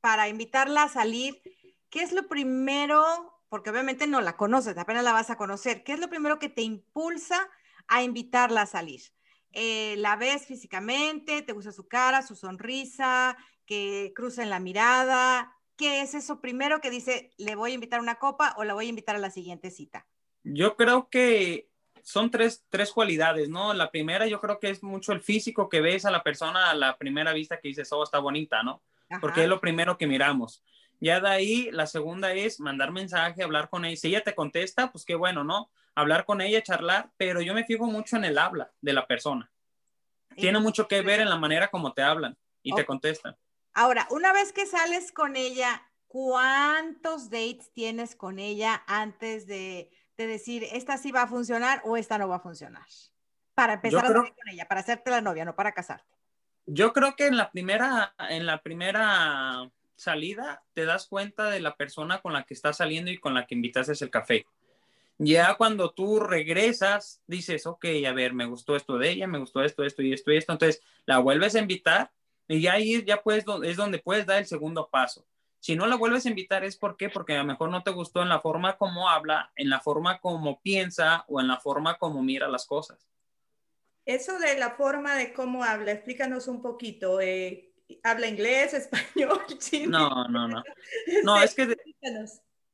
para 0.00 0.28
invitarla 0.28 0.84
a 0.84 0.88
salir, 0.88 1.40
¿qué 1.88 2.02
es 2.02 2.12
lo 2.12 2.26
primero? 2.28 3.35
Porque 3.48 3.70
obviamente 3.70 4.06
no 4.06 4.20
la 4.20 4.36
conoces, 4.36 4.76
apenas 4.76 5.04
la 5.04 5.12
vas 5.12 5.30
a 5.30 5.36
conocer. 5.36 5.84
¿Qué 5.84 5.92
es 5.92 6.00
lo 6.00 6.08
primero 6.08 6.38
que 6.38 6.48
te 6.48 6.62
impulsa 6.62 7.48
a 7.86 8.02
invitarla 8.02 8.62
a 8.62 8.66
salir? 8.66 9.02
Eh, 9.52 9.94
¿La 9.98 10.16
ves 10.16 10.46
físicamente? 10.46 11.42
¿Te 11.42 11.52
gusta 11.52 11.72
su 11.72 11.88
cara, 11.88 12.22
su 12.22 12.34
sonrisa? 12.34 13.36
¿Que 13.64 14.12
en 14.16 14.50
la 14.50 14.60
mirada? 14.60 15.56
¿Qué 15.76 16.02
es 16.02 16.14
eso 16.14 16.40
primero 16.40 16.80
que 16.80 16.90
dice, 16.90 17.30
le 17.36 17.54
voy 17.54 17.72
a 17.72 17.74
invitar 17.74 18.00
una 18.00 18.16
copa 18.16 18.54
o 18.58 18.64
la 18.64 18.74
voy 18.74 18.86
a 18.86 18.90
invitar 18.90 19.16
a 19.16 19.18
la 19.20 19.30
siguiente 19.30 19.70
cita? 19.70 20.06
Yo 20.42 20.76
creo 20.76 21.08
que 21.10 21.68
son 22.02 22.30
tres, 22.30 22.64
tres 22.68 22.92
cualidades, 22.92 23.48
¿no? 23.48 23.74
La 23.74 23.90
primera 23.90 24.26
yo 24.26 24.40
creo 24.40 24.60
que 24.60 24.70
es 24.70 24.82
mucho 24.82 25.12
el 25.12 25.20
físico 25.20 25.68
que 25.68 25.80
ves 25.80 26.04
a 26.04 26.10
la 26.10 26.22
persona 26.22 26.70
a 26.70 26.74
la 26.74 26.96
primera 26.96 27.32
vista 27.32 27.58
que 27.60 27.68
dices, 27.68 27.92
oh, 27.92 28.04
está 28.04 28.20
bonita, 28.20 28.62
¿no? 28.62 28.82
Porque 29.20 29.42
es 29.42 29.48
lo 29.48 29.60
primero 29.60 29.98
que 29.98 30.06
miramos. 30.06 30.62
Ya 31.00 31.20
de 31.20 31.28
ahí, 31.28 31.70
la 31.72 31.86
segunda 31.86 32.32
es 32.32 32.60
mandar 32.60 32.90
mensaje, 32.90 33.42
hablar 33.42 33.68
con 33.68 33.84
ella. 33.84 33.96
Si 33.96 34.08
ella 34.08 34.22
te 34.22 34.34
contesta, 34.34 34.90
pues 34.90 35.04
qué 35.04 35.14
bueno, 35.14 35.44
¿no? 35.44 35.70
Hablar 35.94 36.24
con 36.24 36.40
ella, 36.40 36.62
charlar, 36.62 37.10
pero 37.16 37.40
yo 37.40 37.54
me 37.54 37.64
fijo 37.64 37.86
mucho 37.86 38.16
en 38.16 38.24
el 38.24 38.38
habla 38.38 38.72
de 38.80 38.92
la 38.92 39.06
persona. 39.06 39.50
Tiene 40.36 40.58
mucho 40.58 40.86
que 40.86 41.00
ver 41.00 41.20
en 41.20 41.30
la 41.30 41.36
manera 41.36 41.68
como 41.68 41.92
te 41.92 42.02
hablan 42.02 42.36
y 42.62 42.74
te 42.74 42.84
contestan. 42.84 43.36
Ahora, 43.72 44.06
una 44.10 44.32
vez 44.32 44.52
que 44.52 44.66
sales 44.66 45.12
con 45.12 45.36
ella, 45.36 45.82
¿cuántos 46.06 47.30
dates 47.30 47.72
tienes 47.72 48.14
con 48.16 48.38
ella 48.38 48.82
antes 48.86 49.46
de, 49.46 49.90
decir, 50.16 50.64
esta 50.72 50.98
sí 50.98 51.12
va 51.12 51.22
a 51.22 51.26
funcionar 51.26 51.82
o 51.84 51.96
esta 51.96 52.18
no 52.18 52.28
va 52.28 52.36
a 52.36 52.40
funcionar? 52.40 52.86
Para 53.54 53.74
empezar 53.74 54.04
a 54.04 54.08
salir 54.08 54.34
con 54.34 54.48
ella, 54.48 54.66
para 54.68 54.80
hacerte 54.80 55.10
la 55.10 55.20
novia, 55.20 55.44
no 55.44 55.54
para 55.54 55.72
casarte. 55.72 56.04
Yo 56.66 56.92
creo 56.92 57.16
que 57.16 57.26
en 57.26 57.36
la 57.36 57.50
primera, 57.50 58.14
en 58.28 58.44
la 58.44 58.60
primera 58.60 59.70
salida 59.96 60.62
te 60.74 60.84
das 60.84 61.06
cuenta 61.06 61.50
de 61.50 61.60
la 61.60 61.76
persona 61.76 62.20
con 62.20 62.32
la 62.32 62.44
que 62.44 62.54
estás 62.54 62.76
saliendo 62.76 63.10
y 63.10 63.18
con 63.18 63.34
la 63.34 63.46
que 63.46 63.54
invitas 63.54 64.00
el 64.00 64.10
café. 64.10 64.46
Ya 65.18 65.54
cuando 65.54 65.92
tú 65.92 66.20
regresas, 66.20 67.22
dices, 67.26 67.66
ok, 67.66 67.86
a 68.06 68.12
ver, 68.12 68.34
me 68.34 68.44
gustó 68.44 68.76
esto 68.76 68.98
de 68.98 69.10
ella, 69.10 69.26
me 69.26 69.38
gustó 69.38 69.64
esto, 69.64 69.82
esto 69.82 70.02
y 70.02 70.12
esto 70.12 70.30
y 70.30 70.36
esto. 70.36 70.52
Entonces 70.52 70.82
la 71.06 71.18
vuelves 71.18 71.54
a 71.54 71.60
invitar 71.60 72.12
y 72.48 72.66
ahí 72.66 73.02
ya 73.04 73.22
puedes, 73.22 73.44
es 73.64 73.76
donde 73.76 73.98
puedes 73.98 74.26
dar 74.26 74.38
el 74.38 74.46
segundo 74.46 74.88
paso. 74.90 75.26
Si 75.58 75.74
no 75.74 75.86
la 75.86 75.96
vuelves 75.96 76.26
a 76.26 76.28
invitar 76.28 76.64
es 76.64 76.76
¿por 76.76 76.96
qué? 76.96 77.08
porque 77.08 77.34
a 77.34 77.38
lo 77.38 77.44
mejor 77.44 77.70
no 77.70 77.82
te 77.82 77.90
gustó 77.90 78.22
en 78.22 78.28
la 78.28 78.40
forma 78.40 78.76
como 78.76 79.08
habla, 79.08 79.50
en 79.56 79.70
la 79.70 79.80
forma 79.80 80.20
como 80.20 80.60
piensa 80.60 81.24
o 81.28 81.40
en 81.40 81.48
la 81.48 81.58
forma 81.58 81.98
como 81.98 82.22
mira 82.22 82.46
las 82.46 82.66
cosas. 82.66 83.08
Eso 84.04 84.38
de 84.38 84.56
la 84.56 84.70
forma 84.70 85.16
de 85.16 85.32
cómo 85.32 85.64
habla, 85.64 85.90
explícanos 85.90 86.46
un 86.46 86.62
poquito. 86.62 87.20
Eh, 87.20 87.65
¿Habla 88.02 88.28
inglés, 88.28 88.74
español, 88.74 89.44
chino? 89.58 89.98
No, 89.98 90.28
no, 90.28 90.48
no. 90.48 90.62
No, 91.22 91.42
es 91.42 91.54
que, 91.54 91.76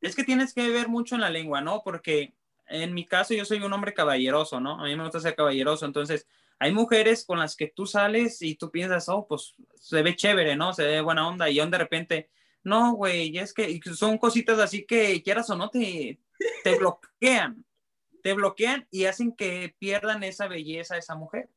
es 0.01 0.17
que 0.17 0.25
tienes 0.25 0.55
que 0.55 0.69
ver 0.69 0.89
mucho 0.89 1.15
en 1.15 1.21
la 1.21 1.31
lengua, 1.31 1.61
¿no? 1.61 1.83
Porque 1.83 2.35
en 2.67 2.95
mi 2.95 3.07
caso 3.07 3.35
yo 3.35 3.45
soy 3.45 3.61
un 3.61 3.73
hombre 3.73 3.95
caballeroso, 3.95 4.61
¿no? 4.61 4.81
A 4.81 4.85
mí 4.85 4.97
me 4.97 5.03
gusta 5.03 5.21
ser 5.21 5.35
caballeroso, 5.35 5.85
entonces 5.85 6.27
hay 6.59 6.73
mujeres 6.73 7.25
con 7.25 7.39
las 7.39 7.57
que 7.57 7.69
tú 7.69 7.87
sales 7.87 8.41
y 8.41 8.55
tú 8.55 8.71
piensas, 8.71 9.09
oh, 9.09 9.27
pues 9.27 9.55
se 9.75 10.03
ve 10.03 10.15
chévere, 10.15 10.57
¿no? 10.57 10.73
Se 10.73 10.85
ve 10.85 11.01
buena 11.01 11.27
onda 11.29 11.51
y 11.51 11.57
de 11.57 11.79
repente, 11.79 12.31
no, 12.63 12.93
güey, 12.93 13.37
es 13.37 13.53
que 13.53 13.81
son 13.95 14.17
cositas 14.17 14.59
así 14.59 14.85
que 14.87 15.23
quieras 15.23 15.51
o 15.51 15.57
no 15.57 15.71
te, 15.71 16.21
te 16.63 16.79
bloquean, 16.79 17.65
te 18.23 18.33
bloquean 18.33 18.87
y 18.91 19.07
hacen 19.07 19.33
que 19.33 19.75
pierdan 19.79 20.23
esa 20.23 20.47
belleza 20.47 20.97
esa 20.97 21.17
mujer. 21.17 21.51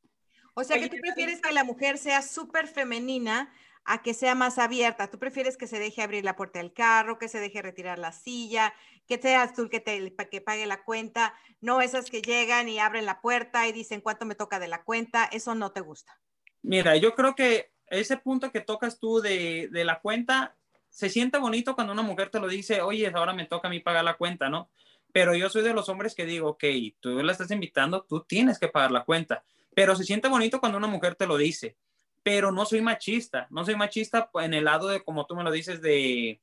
O 0.55 0.63
sea 0.63 0.79
que 0.79 0.89
tú 0.89 0.97
prefieres 1.01 1.41
que 1.41 1.53
la 1.53 1.63
mujer 1.63 1.97
sea 1.97 2.21
súper 2.21 2.67
femenina 2.67 3.53
a 3.83 4.01
que 4.01 4.13
sea 4.13 4.35
más 4.35 4.57
abierta. 4.57 5.09
Tú 5.11 5.19
prefieres 5.19 5.57
que 5.57 5.67
se 5.67 5.79
deje 5.79 6.01
abrir 6.01 6.23
la 6.23 6.35
puerta 6.35 6.59
del 6.59 6.73
carro, 6.73 7.19
que 7.19 7.27
se 7.27 7.39
deje 7.39 7.61
retirar 7.61 7.99
la 7.99 8.11
silla, 8.11 8.73
que 9.05 9.19
seas 9.19 9.53
tú 9.53 9.69
que, 9.69 9.79
te, 9.79 10.15
que 10.31 10.41
pague 10.41 10.65
la 10.65 10.83
cuenta, 10.83 11.35
no 11.61 11.81
esas 11.81 12.09
que 12.09 12.21
llegan 12.21 12.67
y 12.67 12.79
abren 12.79 13.05
la 13.05 13.21
puerta 13.21 13.67
y 13.67 13.73
dicen 13.73 14.01
cuánto 14.01 14.25
me 14.25 14.33
toca 14.33 14.59
de 14.59 14.67
la 14.67 14.83
cuenta, 14.83 15.25
eso 15.25 15.53
no 15.53 15.71
te 15.71 15.81
gusta. 15.81 16.19
Mira, 16.63 16.95
yo 16.95 17.13
creo 17.13 17.35
que 17.35 17.71
ese 17.87 18.17
punto 18.17 18.51
que 18.51 18.61
tocas 18.61 18.97
tú 18.97 19.21
de, 19.21 19.69
de 19.71 19.85
la 19.85 19.99
cuenta, 19.99 20.55
se 20.89 21.09
siente 21.09 21.37
bonito 21.37 21.75
cuando 21.75 21.93
una 21.93 22.01
mujer 22.01 22.29
te 22.29 22.39
lo 22.39 22.47
dice, 22.47 22.81
oye, 22.81 23.11
ahora 23.13 23.33
me 23.33 23.45
toca 23.45 23.67
a 23.67 23.71
mí 23.71 23.81
pagar 23.81 24.05
la 24.05 24.17
cuenta, 24.17 24.49
¿no? 24.49 24.71
Pero 25.11 25.35
yo 25.35 25.49
soy 25.49 25.61
de 25.61 25.73
los 25.73 25.89
hombres 25.89 26.15
que 26.15 26.25
digo, 26.25 26.49
ok, 26.49 26.63
tú 26.99 27.21
la 27.21 27.33
estás 27.33 27.51
invitando, 27.51 28.03
tú 28.03 28.23
tienes 28.23 28.57
que 28.57 28.67
pagar 28.67 28.91
la 28.91 29.03
cuenta. 29.03 29.43
Pero 29.75 29.95
se 29.95 30.03
siente 30.03 30.27
bonito 30.27 30.59
cuando 30.59 30.79
una 30.79 30.87
mujer 30.87 31.13
te 31.13 31.27
lo 31.27 31.37
dice 31.37 31.77
pero 32.25 32.51
no 32.51 32.65
soy 32.65 32.81
machista, 32.81 33.45
no 33.51 33.63
soy 33.63 33.75
machista 33.75 34.31
en 34.41 34.55
el 34.55 34.65
lado 34.65 34.87
de, 34.87 35.03
como 35.03 35.27
tú 35.27 35.35
me 35.35 35.43
lo 35.43 35.51
dices, 35.51 35.79
de, 35.79 36.41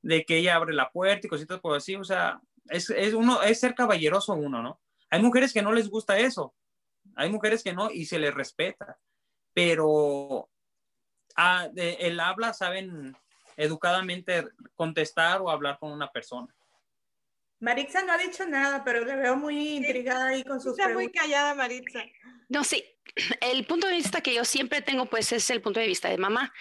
de 0.00 0.24
que 0.24 0.38
ella 0.38 0.56
abre 0.56 0.72
la 0.72 0.90
puerta 0.90 1.26
y 1.26 1.28
cositas 1.28 1.60
por 1.60 1.76
así, 1.76 1.96
o 1.96 2.02
sea, 2.02 2.40
es, 2.70 2.88
es, 2.88 3.12
uno, 3.12 3.42
es 3.42 3.60
ser 3.60 3.74
caballeroso 3.74 4.32
uno, 4.32 4.62
¿no? 4.62 4.80
Hay 5.10 5.20
mujeres 5.20 5.52
que 5.52 5.60
no 5.60 5.70
les 5.70 5.90
gusta 5.90 6.18
eso, 6.18 6.54
hay 7.14 7.28
mujeres 7.28 7.62
que 7.62 7.74
no 7.74 7.90
y 7.90 8.06
se 8.06 8.18
les 8.18 8.32
respeta, 8.32 8.98
pero 9.52 10.48
ah, 11.36 11.68
el 11.76 12.18
habla 12.18 12.54
saben 12.54 13.14
educadamente 13.58 14.48
contestar 14.76 15.42
o 15.42 15.50
hablar 15.50 15.78
con 15.78 15.92
una 15.92 16.10
persona. 16.10 16.54
Maritza 17.62 18.02
no 18.02 18.12
ha 18.12 18.18
dicho 18.18 18.44
nada, 18.44 18.82
pero 18.82 19.04
le 19.04 19.14
veo 19.14 19.36
muy 19.36 19.76
intrigada 19.76 20.30
ahí 20.30 20.42
con 20.42 20.60
sus 20.60 20.76
Está 20.76 20.92
muy 20.92 21.12
callada, 21.12 21.54
Maritza. 21.54 22.04
No, 22.48 22.64
sí. 22.64 22.84
El 23.40 23.64
punto 23.66 23.86
de 23.86 23.94
vista 23.94 24.20
que 24.20 24.34
yo 24.34 24.44
siempre 24.44 24.82
tengo, 24.82 25.06
pues, 25.06 25.30
es 25.30 25.48
el 25.48 25.62
punto 25.62 25.78
de 25.78 25.86
vista 25.86 26.08
de 26.08 26.18
mamá. 26.18 26.52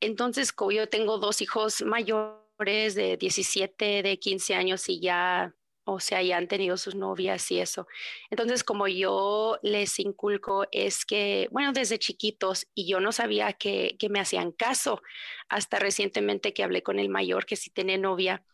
Entonces, 0.00 0.52
como 0.52 0.72
yo 0.72 0.88
tengo 0.88 1.18
dos 1.18 1.42
hijos 1.42 1.82
mayores 1.82 2.94
de 2.94 3.18
17, 3.18 4.02
de 4.02 4.18
15 4.18 4.54
años 4.54 4.88
y 4.88 5.00
ya 5.00 5.54
o 5.88 6.00
sea, 6.00 6.20
ya 6.20 6.36
han 6.36 6.48
tenido 6.48 6.76
sus 6.76 6.96
novias 6.96 7.48
y 7.52 7.60
eso. 7.60 7.86
Entonces, 8.28 8.64
como 8.64 8.88
yo 8.88 9.58
les 9.62 10.00
inculco 10.00 10.66
es 10.72 11.06
que, 11.06 11.48
bueno, 11.52 11.72
desde 11.72 12.00
chiquitos, 12.00 12.66
y 12.74 12.88
yo 12.88 12.98
no 12.98 13.12
sabía 13.12 13.52
que, 13.52 13.96
que 13.96 14.08
me 14.08 14.18
hacían 14.18 14.50
caso, 14.50 15.00
hasta 15.48 15.78
recientemente 15.78 16.52
que 16.52 16.64
hablé 16.64 16.82
con 16.82 16.98
el 16.98 17.08
mayor 17.08 17.46
que 17.46 17.54
sí 17.54 17.70
tiene 17.70 17.98
novia, 17.98 18.44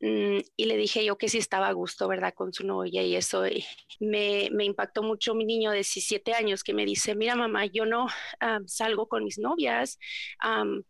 mm, 0.00 0.38
y 0.54 0.64
le 0.66 0.76
dije 0.76 1.02
yo 1.02 1.16
que 1.16 1.30
sí 1.30 1.38
estaba 1.38 1.68
a 1.68 1.72
gusto, 1.72 2.08
¿verdad? 2.08 2.34
Con 2.34 2.52
su 2.52 2.66
novia 2.66 3.02
y 3.02 3.16
eso. 3.16 3.44
me, 4.00 4.50
me, 4.52 4.64
impactó 4.66 5.02
mucho 5.02 5.34
mi 5.34 5.46
niño 5.46 5.70
de 5.70 5.76
17 5.76 6.34
años 6.34 6.62
que 6.62 6.74
me 6.74 6.84
dice, 6.84 7.14
mira 7.14 7.36
mamá, 7.36 7.64
yo 7.64 7.86
no 7.86 8.06
salgo 8.66 9.08
con 9.08 9.24
mis 9.24 9.38
novias 9.38 9.98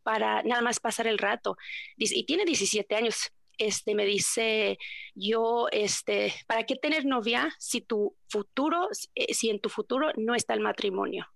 para 0.02 0.42
nada 0.42 0.62
más 0.62 0.80
pasar 0.80 1.06
el 1.06 1.18
rato. 1.18 1.56
y 1.96 2.24
tiene 2.26 2.44
17 2.44 2.96
años 2.96 3.30
este, 3.58 3.94
me 3.94 4.04
dice, 4.04 4.78
yo, 5.14 5.68
este, 5.72 6.34
¿para 6.46 6.64
qué 6.64 6.76
tener 6.76 7.04
novia 7.04 7.54
si 7.58 7.80
tu 7.80 8.16
futuro, 8.28 8.88
eh, 9.14 9.34
si 9.34 9.50
en 9.50 9.60
tu 9.60 9.68
futuro 9.68 10.10
no 10.16 10.34
está 10.34 10.54
el 10.54 10.60
matrimonio? 10.60 11.26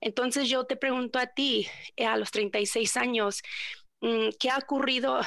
Entonces 0.00 0.48
yo 0.48 0.64
te 0.64 0.76
pregunto 0.76 1.18
a 1.18 1.26
ti, 1.26 1.66
eh, 1.96 2.06
a 2.06 2.16
los 2.16 2.30
36 2.30 2.96
años, 2.96 3.42
mm, 4.00 4.28
¿qué 4.38 4.50
ha 4.50 4.58
ocurrido? 4.58 5.20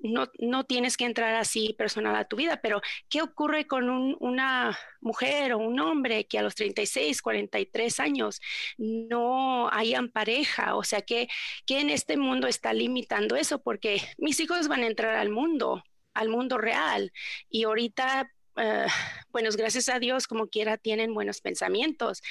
No, 0.00 0.28
no 0.38 0.64
tienes 0.64 0.96
que 0.96 1.04
entrar 1.06 1.34
así 1.36 1.74
personal 1.74 2.16
a 2.16 2.26
tu 2.26 2.36
vida, 2.36 2.60
pero 2.62 2.80
¿qué 3.08 3.22
ocurre 3.22 3.66
con 3.66 3.88
una 4.20 4.78
mujer 5.00 5.52
o 5.54 5.58
un 5.58 5.80
hombre 5.80 6.26
que 6.26 6.38
a 6.38 6.42
los 6.42 6.54
36, 6.54 7.22
43 7.22 8.00
años 8.00 8.40
no 8.78 9.70
hayan 9.70 10.10
pareja? 10.10 10.76
O 10.76 10.84
sea, 10.84 11.02
¿qué, 11.02 11.28
qué 11.66 11.80
en 11.80 11.90
este 11.90 12.16
mundo 12.16 12.46
está 12.46 12.72
limitando 12.72 13.36
eso? 13.36 13.62
Porque 13.62 14.02
mis 14.18 14.38
hijos 14.40 14.68
van 14.68 14.82
a 14.82 14.86
entrar 14.86 15.16
al 15.16 15.30
mundo 15.30 15.82
al 16.14 16.28
mundo 16.28 16.58
real. 16.58 17.12
Y 17.48 17.64
ahorita, 17.64 18.30
uh, 18.56 18.60
bueno, 19.32 19.50
gracias 19.56 19.88
a 19.88 19.98
Dios, 19.98 20.26
como 20.26 20.48
quiera, 20.48 20.76
tienen 20.76 21.14
buenos 21.14 21.40
pensamientos. 21.40 22.22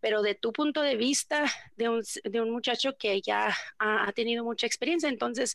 Pero 0.00 0.22
de 0.22 0.34
tu 0.34 0.52
punto 0.52 0.80
de 0.80 0.96
vista, 0.96 1.44
de 1.76 1.90
un, 1.90 2.02
de 2.24 2.40
un 2.40 2.50
muchacho 2.50 2.96
que 2.98 3.20
ya 3.20 3.54
ha, 3.78 4.10
tenido 4.12 4.42
mucha 4.44 4.66
experiencia, 4.66 5.10
entonces, 5.10 5.54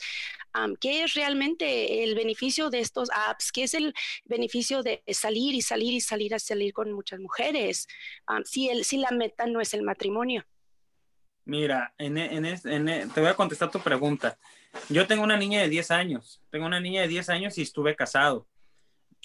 ¿qué 0.80 1.04
es 1.04 1.16
realmente 1.16 2.04
el 2.04 2.14
beneficio 2.14 2.70
de 2.70 2.80
estos 2.80 3.10
apps? 3.12 3.52
¿Qué 3.52 3.64
es 3.64 3.74
el 3.74 3.96
beneficio 4.26 4.84
de 4.84 5.02
salir 5.08 5.56
y 5.56 5.64
salir 5.64 5.94
y 5.94 6.00
salir 6.00 6.36
a 6.36 6.40
salir 6.40 6.74
con 6.74 6.92
muchas 6.92 7.20
mujeres? 7.20 7.88
si, 8.44 8.70
el, 8.70 8.86
si 8.86 8.98
la 8.98 9.10
meta 9.10 9.48
no 9.48 9.62
es 9.62 9.74
el 9.74 9.82
matrimonio. 9.82 10.46
Mira, 11.46 11.94
en, 12.00 12.18
en, 12.18 12.46
en, 12.46 13.10
te 13.12 13.22
voy 13.22 13.30
a 13.30 13.36
contestar 13.36 13.70
tu 13.70 13.80
pregunta. 13.80 14.38
Yo 14.90 15.08
tengo 15.08 15.24
una 15.24 15.38
niña 15.38 15.62
de 15.62 15.70
10 15.70 15.92
años, 15.92 16.42
tengo 16.52 16.66
una 16.66 16.80
niña 16.80 17.02
de 17.02 17.08
10 17.08 17.30
años 17.30 17.58
y 17.58 17.62
estuve 17.62 17.96
casado. 17.96 18.48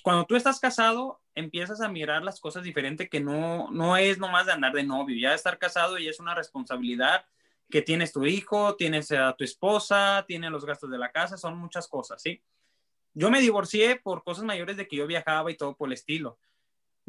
Cuando 0.03 0.25
tú 0.25 0.37
estás 0.37 0.59
casado, 0.61 1.21
empiezas 1.35 1.81
a 1.81 1.89
mirar 1.89 2.23
las 2.23 2.41
cosas 2.41 2.63
diferente 2.63 3.09
que 3.09 3.21
no, 3.21 3.71
no 3.71 3.97
es 3.97 4.19
nomás 4.19 4.47
de 4.47 4.53
andar 4.53 4.73
de 4.73 4.85
novio, 4.85 5.17
ya 5.21 5.35
estar 5.35 5.59
casado 5.59 5.99
y 5.99 6.09
es 6.09 6.19
una 6.21 6.35
responsabilidad 6.35 7.25
que 7.71 7.83
tienes 7.83 8.13
tu 8.13 8.27
hijo, 8.27 8.75
tienes 8.77 9.13
a 9.13 9.35
tu 9.35 9.45
esposa, 9.45 10.25
tienes 10.27 10.51
los 10.51 10.65
gastos 10.65 10.91
de 10.91 10.99
la 10.99 11.13
casa, 11.13 11.37
son 11.37 11.57
muchas 11.57 11.87
cosas, 11.89 12.21
¿sí? 12.21 12.43
Yo 13.13 13.31
me 13.31 13.41
divorcié 13.41 13.97
por 13.97 14.25
cosas 14.25 14.45
mayores 14.45 14.77
de 14.77 14.89
que 14.89 14.97
yo 14.97 15.07
viajaba 15.07 15.51
y 15.51 15.57
todo 15.57 15.77
por 15.77 15.89
el 15.89 15.95
estilo. 15.95 16.39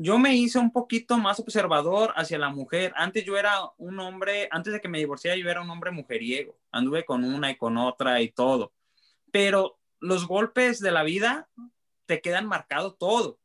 Yo 0.04 0.18
me 0.18 0.36
hice 0.36 0.58
un 0.58 0.72
poquito 0.72 1.20
más 1.20 1.40
observador 1.40 2.12
hacia 2.16 2.40
la 2.40 2.50
mujer. 2.50 2.92
Antes 2.96 3.24
yo 3.24 3.38
era 3.38 3.54
un 3.78 4.00
hombre, 4.00 4.48
antes 4.50 4.74
de 4.74 4.82
que 4.82 4.88
me 4.88 4.98
divorciara, 4.98 5.38
yo 5.38 5.48
era 5.48 5.62
un 5.62 5.70
hombre 5.70 5.92
mujeriego. 5.92 6.58
Anduve 6.72 7.06
con 7.06 7.24
una 7.24 7.52
y 7.52 7.56
con 7.56 7.78
otra 7.78 8.20
y 8.20 8.32
todo. 8.32 8.74
Pero 9.32 9.80
los 10.00 10.28
golpes 10.28 10.80
de 10.80 10.90
la 10.90 11.04
vida 11.04 11.50
te 12.08 12.20
quedan 12.20 12.48
marcado 12.48 12.96
todo. 12.96 13.38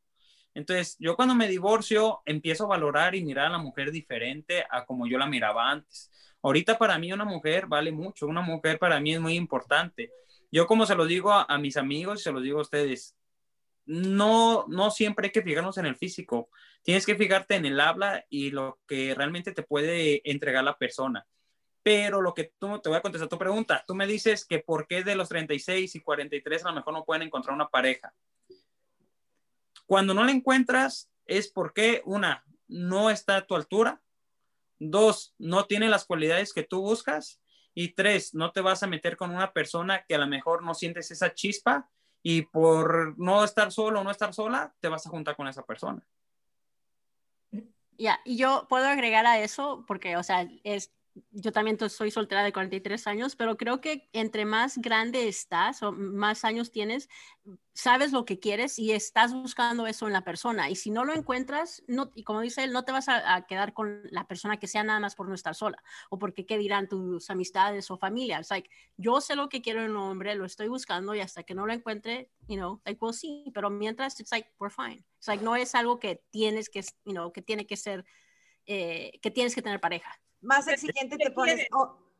Entonces, 0.54 0.96
yo 0.98 1.14
cuando 1.14 1.34
me 1.34 1.48
divorcio, 1.48 2.22
empiezo 2.24 2.64
a 2.64 2.68
valorar 2.68 3.14
y 3.14 3.22
mirar 3.22 3.48
a 3.48 3.50
la 3.50 3.58
mujer 3.58 3.90
diferente 3.90 4.64
a 4.70 4.86
como 4.86 5.06
yo 5.06 5.18
la 5.18 5.26
miraba 5.26 5.70
antes. 5.70 6.10
Ahorita 6.42 6.78
para 6.78 6.98
mí 6.98 7.12
una 7.12 7.26
mujer 7.26 7.66
vale 7.66 7.92
mucho, 7.92 8.26
una 8.26 8.40
mujer 8.40 8.78
para 8.78 8.98
mí 8.98 9.12
es 9.12 9.20
muy 9.20 9.34
importante. 9.34 10.10
Yo 10.50 10.66
como 10.66 10.86
se 10.86 10.94
lo 10.94 11.04
digo 11.04 11.32
a, 11.32 11.58
mis 11.58 11.76
amigos, 11.76 12.22
se 12.22 12.32
lo 12.32 12.40
digo 12.40 12.60
a 12.60 12.62
ustedes, 12.62 13.15
no, 13.86 14.66
no 14.68 14.90
siempre 14.90 15.26
hay 15.26 15.32
que 15.32 15.42
fijarnos 15.42 15.78
en 15.78 15.86
el 15.86 15.96
físico, 15.96 16.50
tienes 16.82 17.06
que 17.06 17.14
fijarte 17.16 17.54
en 17.54 17.66
el 17.66 17.80
habla 17.80 18.24
y 18.28 18.50
lo 18.50 18.80
que 18.86 19.14
realmente 19.14 19.52
te 19.52 19.62
puede 19.62 20.28
entregar 20.30 20.64
la 20.64 20.76
persona. 20.76 21.26
Pero 21.82 22.20
lo 22.20 22.34
que 22.34 22.52
tú, 22.58 22.80
te 22.80 22.88
voy 22.88 22.98
a 22.98 23.02
contestar 23.02 23.28
tu 23.28 23.38
pregunta, 23.38 23.84
tú 23.86 23.94
me 23.94 24.06
dices 24.06 24.44
que 24.44 24.58
por 24.58 24.88
qué 24.88 25.04
de 25.04 25.14
los 25.14 25.28
36 25.28 25.94
y 25.94 26.00
43 26.00 26.64
a 26.64 26.68
lo 26.70 26.74
mejor 26.74 26.92
no 26.92 27.04
pueden 27.04 27.22
encontrar 27.22 27.54
una 27.54 27.68
pareja. 27.68 28.12
Cuando 29.86 30.12
no 30.12 30.24
la 30.24 30.32
encuentras 30.32 31.10
es 31.26 31.48
porque, 31.48 32.02
una, 32.04 32.44
no 32.66 33.10
está 33.10 33.36
a 33.36 33.46
tu 33.46 33.54
altura, 33.54 34.02
dos, 34.80 35.34
no 35.38 35.66
tiene 35.66 35.88
las 35.88 36.04
cualidades 36.04 36.52
que 36.52 36.64
tú 36.64 36.80
buscas 36.80 37.40
y 37.72 37.94
tres, 37.94 38.34
no 38.34 38.50
te 38.50 38.62
vas 38.62 38.82
a 38.82 38.88
meter 38.88 39.16
con 39.16 39.30
una 39.30 39.52
persona 39.52 40.04
que 40.08 40.16
a 40.16 40.18
lo 40.18 40.26
mejor 40.26 40.64
no 40.64 40.74
sientes 40.74 41.12
esa 41.12 41.34
chispa 41.34 41.88
y 42.28 42.42
por 42.42 43.16
no 43.20 43.44
estar 43.44 43.70
solo 43.70 44.00
o 44.00 44.02
no 44.02 44.10
estar 44.10 44.34
sola, 44.34 44.74
te 44.80 44.88
vas 44.88 45.06
a 45.06 45.10
juntar 45.10 45.36
con 45.36 45.46
esa 45.46 45.64
persona. 45.64 46.04
Ya, 47.98 48.18
y 48.24 48.36
yo 48.36 48.66
puedo 48.68 48.84
agregar 48.88 49.26
a 49.26 49.38
eso, 49.38 49.84
porque, 49.86 50.16
o 50.16 50.24
sea, 50.24 50.48
es, 50.64 50.92
yo 51.30 51.52
también 51.52 51.78
soy 51.88 52.10
soltera 52.10 52.42
de 52.42 52.52
43 52.52 53.06
años, 53.06 53.36
pero 53.36 53.56
creo 53.56 53.80
que 53.80 54.08
entre 54.12 54.44
más 54.44 54.78
grande 54.78 55.28
estás 55.28 55.82
o 55.82 55.92
más 55.92 56.44
años 56.44 56.72
tienes, 56.72 57.08
sabes 57.72 58.12
lo 58.12 58.24
que 58.24 58.38
quieres 58.38 58.78
y 58.78 58.92
estás 58.92 59.32
buscando 59.32 59.86
eso 59.86 60.06
en 60.06 60.12
la 60.12 60.24
persona. 60.24 60.70
Y 60.70 60.76
si 60.76 60.90
no 60.90 61.04
lo 61.04 61.14
encuentras, 61.14 61.82
no, 61.86 62.10
y 62.14 62.24
como 62.24 62.40
dice 62.40 62.64
él, 62.64 62.72
no 62.72 62.84
te 62.84 62.92
vas 62.92 63.08
a, 63.08 63.46
quedar 63.46 63.72
con 63.72 64.02
la 64.10 64.26
persona 64.26 64.58
que 64.58 64.66
sea 64.66 64.82
nada 64.82 65.00
más 65.00 65.14
por 65.14 65.28
no 65.28 65.34
estar 65.34 65.54
sola 65.54 65.82
o 66.10 66.18
porque 66.18 66.46
qué 66.46 66.58
dirán 66.58 66.88
tus 66.88 67.30
amistades 67.30 67.90
o 67.90 67.98
familia. 67.98 68.40
like, 68.50 68.70
yo 68.96 69.20
sé 69.20 69.36
lo 69.36 69.48
que 69.48 69.62
quiero 69.62 69.82
en 69.82 69.92
un 69.92 69.96
hombre, 69.96 70.34
lo 70.34 70.44
estoy 70.44 70.68
buscando 70.68 71.14
y 71.14 71.20
hasta 71.20 71.42
que 71.42 71.54
no 71.54 71.66
lo 71.66 71.72
encuentre, 71.72 72.30
you 72.48 72.56
know, 72.56 72.80
like, 72.84 72.98
well, 73.02 73.14
sí, 73.14 73.50
pero 73.54 73.70
mientras, 73.70 74.18
it's 74.20 74.32
like, 74.32 74.50
we're 74.58 74.74
fine. 74.74 75.04
It's 75.18 75.28
like, 75.28 75.42
no 75.44 75.56
es 75.56 75.74
algo 75.74 75.98
que 75.98 76.22
tienes 76.30 76.68
que, 76.68 76.82
you 77.04 77.12
know, 77.12 77.32
que 77.32 77.42
tiene 77.42 77.66
que 77.66 77.76
ser, 77.76 78.04
eh, 78.66 79.18
que 79.22 79.30
tienes 79.30 79.54
que 79.54 79.62
tener 79.62 79.80
pareja 79.80 80.20
más 80.40 80.68
exigente 80.68 81.16
te 81.16 81.30
pones. 81.30 81.66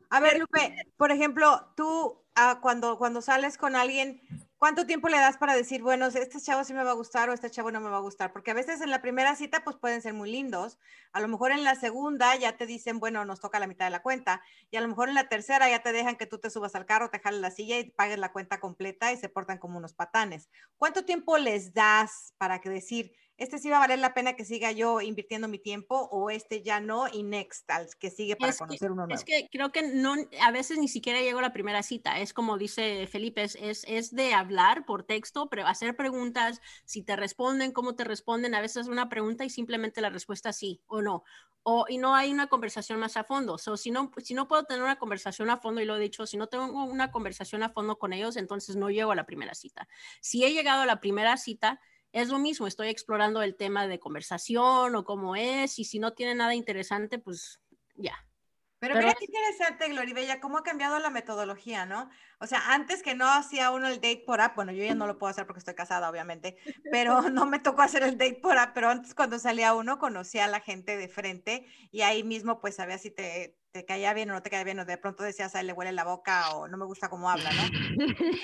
a 0.09 0.19
ver, 0.19 0.39
Lupe, 0.39 0.75
por 0.97 1.11
ejemplo, 1.11 1.73
tú 1.75 2.23
ah, 2.35 2.59
cuando, 2.61 2.97
cuando 2.97 3.21
sales 3.21 3.57
con 3.57 3.75
alguien, 3.75 4.21
¿cuánto 4.57 4.85
tiempo 4.85 5.09
le 5.09 5.17
das 5.17 5.37
para 5.37 5.55
decir, 5.55 5.81
bueno, 5.81 6.07
este 6.07 6.41
chavo 6.41 6.63
sí 6.63 6.73
me 6.73 6.83
va 6.83 6.91
a 6.91 6.95
gustar 6.95 7.29
o 7.29 7.33
este 7.33 7.49
chavo 7.49 7.71
no 7.71 7.79
me 7.79 7.89
va 7.89 7.97
a 7.97 8.01
gustar? 8.01 8.33
Porque 8.33 8.51
a 8.51 8.53
veces 8.53 8.81
en 8.81 8.89
la 8.89 9.01
primera 9.01 9.35
cita 9.35 9.63
pues 9.63 9.77
pueden 9.77 10.01
ser 10.01 10.13
muy 10.13 10.31
lindos, 10.31 10.77
a 11.13 11.19
lo 11.19 11.27
mejor 11.27 11.51
en 11.51 11.63
la 11.63 11.75
segunda 11.75 12.35
ya 12.35 12.57
te 12.57 12.65
dicen, 12.65 12.99
bueno, 12.99 13.25
nos 13.25 13.39
toca 13.39 13.59
la 13.59 13.67
mitad 13.67 13.85
de 13.85 13.91
la 13.91 14.01
cuenta, 14.01 14.41
y 14.71 14.77
a 14.77 14.81
lo 14.81 14.87
mejor 14.87 15.09
en 15.09 15.15
la 15.15 15.29
tercera 15.29 15.69
ya 15.69 15.83
te 15.83 15.91
dejan 15.91 16.15
que 16.15 16.25
tú 16.25 16.39
te 16.39 16.49
subas 16.49 16.75
al 16.75 16.85
carro, 16.85 17.09
te 17.09 17.19
jales 17.19 17.41
la 17.41 17.51
silla 17.51 17.79
y 17.79 17.89
pagues 17.91 18.19
la 18.19 18.31
cuenta 18.31 18.59
completa 18.59 19.11
y 19.11 19.17
se 19.17 19.29
portan 19.29 19.57
como 19.57 19.77
unos 19.77 19.93
patanes. 19.93 20.49
¿Cuánto 20.77 21.05
tiempo 21.05 21.37
les 21.37 21.73
das 21.73 22.33
para 22.37 22.59
que 22.59 22.69
decir, 22.69 23.13
este 23.37 23.59
sí 23.59 23.69
va 23.69 23.77
a 23.77 23.81
valer 23.81 23.99
la 23.99 24.15
pena 24.15 24.35
que 24.35 24.43
siga 24.43 24.71
yo 24.71 24.99
invirtiendo 24.99 25.47
mi 25.47 25.59
tiempo 25.59 26.09
o 26.11 26.31
este 26.31 26.63
ya 26.63 26.79
no 26.79 27.07
y 27.07 27.21
next 27.21 27.69
al 27.69 27.87
que 27.99 28.09
sigue 28.09 28.35
para 28.35 28.53
conocer 28.53 28.91
uno 28.91 29.05
nuevo. 29.05 29.13
Es 29.13 29.23
que 29.23 29.47
creo 29.51 29.71
que 29.71 29.83
no, 29.83 30.15
a 30.41 30.51
veces 30.51 30.79
ni 30.79 30.87
siquiera 30.87 31.21
llego 31.21 31.39
a 31.39 31.43
la 31.43 31.53
primera 31.53 31.83
cita, 31.83 32.19
es 32.19 32.33
como 32.33 32.57
dice 32.57 33.07
Felipe, 33.07 33.43
es, 33.43 33.55
es, 33.87 34.15
de 34.15 34.33
hablar 34.33 34.85
por 34.85 35.03
texto, 35.03 35.49
pero 35.49 35.67
hacer 35.67 35.95
preguntas, 35.95 36.61
si 36.85 37.03
te 37.03 37.15
responden, 37.15 37.71
cómo 37.71 37.95
te 37.95 38.03
responden, 38.03 38.55
a 38.55 38.61
veces 38.61 38.87
una 38.87 39.07
pregunta 39.07 39.45
y 39.45 39.49
simplemente 39.49 40.01
la 40.01 40.09
respuesta 40.09 40.51
sí 40.51 40.81
o 40.87 41.01
no. 41.01 41.23
O, 41.61 41.85
y 41.89 41.97
no 41.97 42.15
hay 42.15 42.31
una 42.31 42.47
conversación 42.47 42.97
más 42.97 43.17
a 43.17 43.25
fondo. 43.25 43.57
So, 43.57 43.75
si, 43.75 43.91
no, 43.91 44.11
si 44.23 44.33
no 44.33 44.47
puedo 44.47 44.63
tener 44.63 44.81
una 44.81 44.97
conversación 44.97 45.49
a 45.49 45.57
fondo, 45.57 45.81
y 45.81 45.85
lo 45.85 45.97
he 45.97 45.99
dicho, 45.99 46.25
si 46.25 46.37
no 46.37 46.47
tengo 46.47 46.85
una 46.85 47.11
conversación 47.11 47.61
a 47.61 47.69
fondo 47.69 47.99
con 47.99 48.13
ellos, 48.13 48.37
entonces 48.37 48.77
no 48.77 48.89
llego 48.89 49.11
a 49.11 49.15
la 49.15 49.25
primera 49.25 49.53
cita. 49.53 49.87
Si 50.21 50.45
he 50.45 50.53
llegado 50.53 50.83
a 50.83 50.85
la 50.85 51.01
primera 51.01 51.35
cita, 51.35 51.81
es 52.11 52.29
lo 52.29 52.39
mismo, 52.39 52.67
estoy 52.67 52.89
explorando 52.89 53.41
el 53.41 53.55
tema 53.55 53.87
de 53.87 53.99
conversación 53.99 54.95
o 54.95 55.03
cómo 55.03 55.35
es, 55.35 55.79
y 55.79 55.85
si 55.85 55.99
no 55.99 56.13
tiene 56.13 56.35
nada 56.35 56.55
interesante, 56.55 57.19
pues 57.19 57.61
ya. 57.95 58.15
Pero, 58.79 58.95
mira 58.95 59.15
qué 59.15 59.25
interesante, 59.25 59.89
Gloribella, 59.89 60.39
cómo 60.39 60.59
ha 60.59 60.63
cambiado 60.63 60.99
la 60.99 61.09
metodología, 61.09 61.87
¿no? 61.87 62.09
O 62.39 62.45
sea, 62.45 62.73
antes 62.73 63.01
que 63.01 63.15
no 63.15 63.27
hacía 63.27 63.71
uno 63.71 63.87
el 63.87 63.95
date 63.95 64.23
por 64.23 64.39
app, 64.39 64.55
bueno, 64.55 64.71
yo 64.71 64.83
ya 64.83 64.93
no 64.93 65.07
lo 65.07 65.17
puedo 65.17 65.31
hacer 65.31 65.47
porque 65.47 65.59
estoy 65.59 65.73
casada, 65.73 66.07
obviamente, 66.09 66.57
pero 66.91 67.21
no 67.31 67.47
me 67.47 67.57
tocó 67.57 67.81
hacer 67.81 68.03
el 68.03 68.19
date 68.19 68.35
por 68.35 68.57
app, 68.57 68.75
pero 68.75 68.89
antes 68.89 69.15
cuando 69.15 69.39
salía 69.39 69.73
uno 69.73 69.97
conocía 69.97 70.45
a 70.45 70.47
la 70.47 70.59
gente 70.59 70.95
de 70.95 71.07
frente 71.07 71.65
y 71.91 72.01
ahí 72.01 72.23
mismo 72.23 72.61
pues 72.61 72.75
sabía 72.75 72.99
si 72.99 73.09
te, 73.09 73.57
te 73.71 73.83
caía 73.83 74.13
bien 74.13 74.29
o 74.29 74.33
no 74.33 74.43
te 74.43 74.51
caía 74.51 74.63
bien, 74.63 74.79
o 74.79 74.85
de 74.85 74.97
pronto 74.97 75.23
decías, 75.23 75.55
a 75.55 75.61
él 75.61 75.67
le 75.67 75.73
huele 75.73 75.91
la 75.91 76.03
boca 76.03 76.51
o 76.51 76.67
no 76.67 76.77
me 76.77 76.85
gusta 76.85 77.09
cómo 77.09 77.31
habla, 77.31 77.49
¿no? 77.51 77.63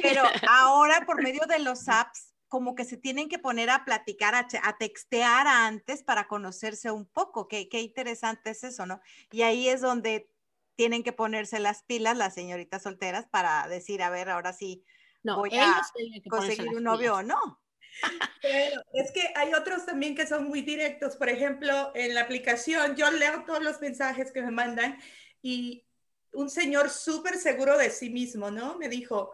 Pero 0.01 0.23
ahora 0.47 1.05
por 1.05 1.21
medio 1.21 1.45
de 1.47 1.59
los 1.59 1.87
apps, 1.87 2.32
como 2.53 2.75
que 2.75 2.85
se 2.85 2.97
tienen 2.97 3.29
que 3.29 3.39
poner 3.39 3.71
a 3.71 3.83
platicar, 3.83 4.35
a, 4.35 4.77
textear 4.77 5.47
antes 5.47 6.03
para 6.03 6.27
conocerse 6.27 6.91
un 6.91 7.07
poco. 7.07 7.47
Qué, 7.47 7.67
qué 7.67 7.81
interesante 7.81 8.51
es 8.51 8.63
eso, 8.63 8.85
¿no? 8.85 9.01
Y 9.31 9.41
ahí 9.41 9.69
es 9.69 9.81
donde 9.81 10.29
tienen 10.75 11.01
que 11.01 11.13
ponerse 11.13 11.59
las 11.59 11.81
pilas 11.81 12.15
las 12.15 12.35
señoritas 12.35 12.83
solteras 12.83 13.25
para 13.25 13.67
decir, 13.67 14.03
a 14.03 14.11
ver, 14.11 14.29
ahora 14.29 14.53
sí 14.53 14.85
no, 15.23 15.37
voy 15.37 15.49
a 15.57 15.81
conseguir 16.29 16.69
un 16.75 16.83
novio 16.83 17.15
o 17.15 17.23
no. 17.23 17.59
Pero 18.43 18.83
es 18.93 19.11
que 19.11 19.33
hay 19.35 19.55
otros 19.55 19.87
también 19.87 20.13
que 20.13 20.27
son 20.27 20.47
muy 20.47 20.61
directos. 20.61 21.15
Por 21.15 21.29
ejemplo, 21.29 21.91
en 21.95 22.13
la 22.13 22.21
aplicación 22.21 22.95
yo 22.95 23.09
leo 23.09 23.45
todos 23.47 23.63
los 23.63 23.81
mensajes 23.81 24.31
que 24.31 24.43
me 24.43 24.51
mandan 24.51 24.99
y 25.41 25.87
un 26.33 26.51
señor 26.51 26.91
súper 26.91 27.37
seguro 27.37 27.79
de 27.79 27.89
sí 27.89 28.11
mismo, 28.11 28.51
¿no? 28.51 28.77
Me 28.77 28.89
dijo, 28.89 29.31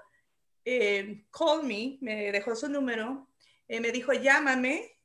eh, 0.72 1.26
call 1.32 1.64
me, 1.64 1.98
me 2.02 2.32
dejó 2.32 2.56
su 2.56 2.70
número, 2.70 3.28
eh, 3.68 3.80
me 3.80 3.92
dijo, 3.92 4.14
llámame 4.14 4.98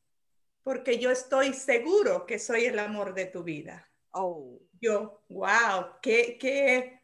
porque 0.62 0.98
yo 0.98 1.10
estoy 1.10 1.54
seguro 1.54 2.26
que 2.26 2.38
soy 2.38 2.66
el 2.66 2.78
amor 2.78 3.14
de 3.14 3.26
tu 3.26 3.42
vida. 3.42 3.88
Oh. 4.10 4.60
Yo, 4.78 5.22
wow, 5.30 5.96
qué, 6.02 6.36
qué, 6.38 7.00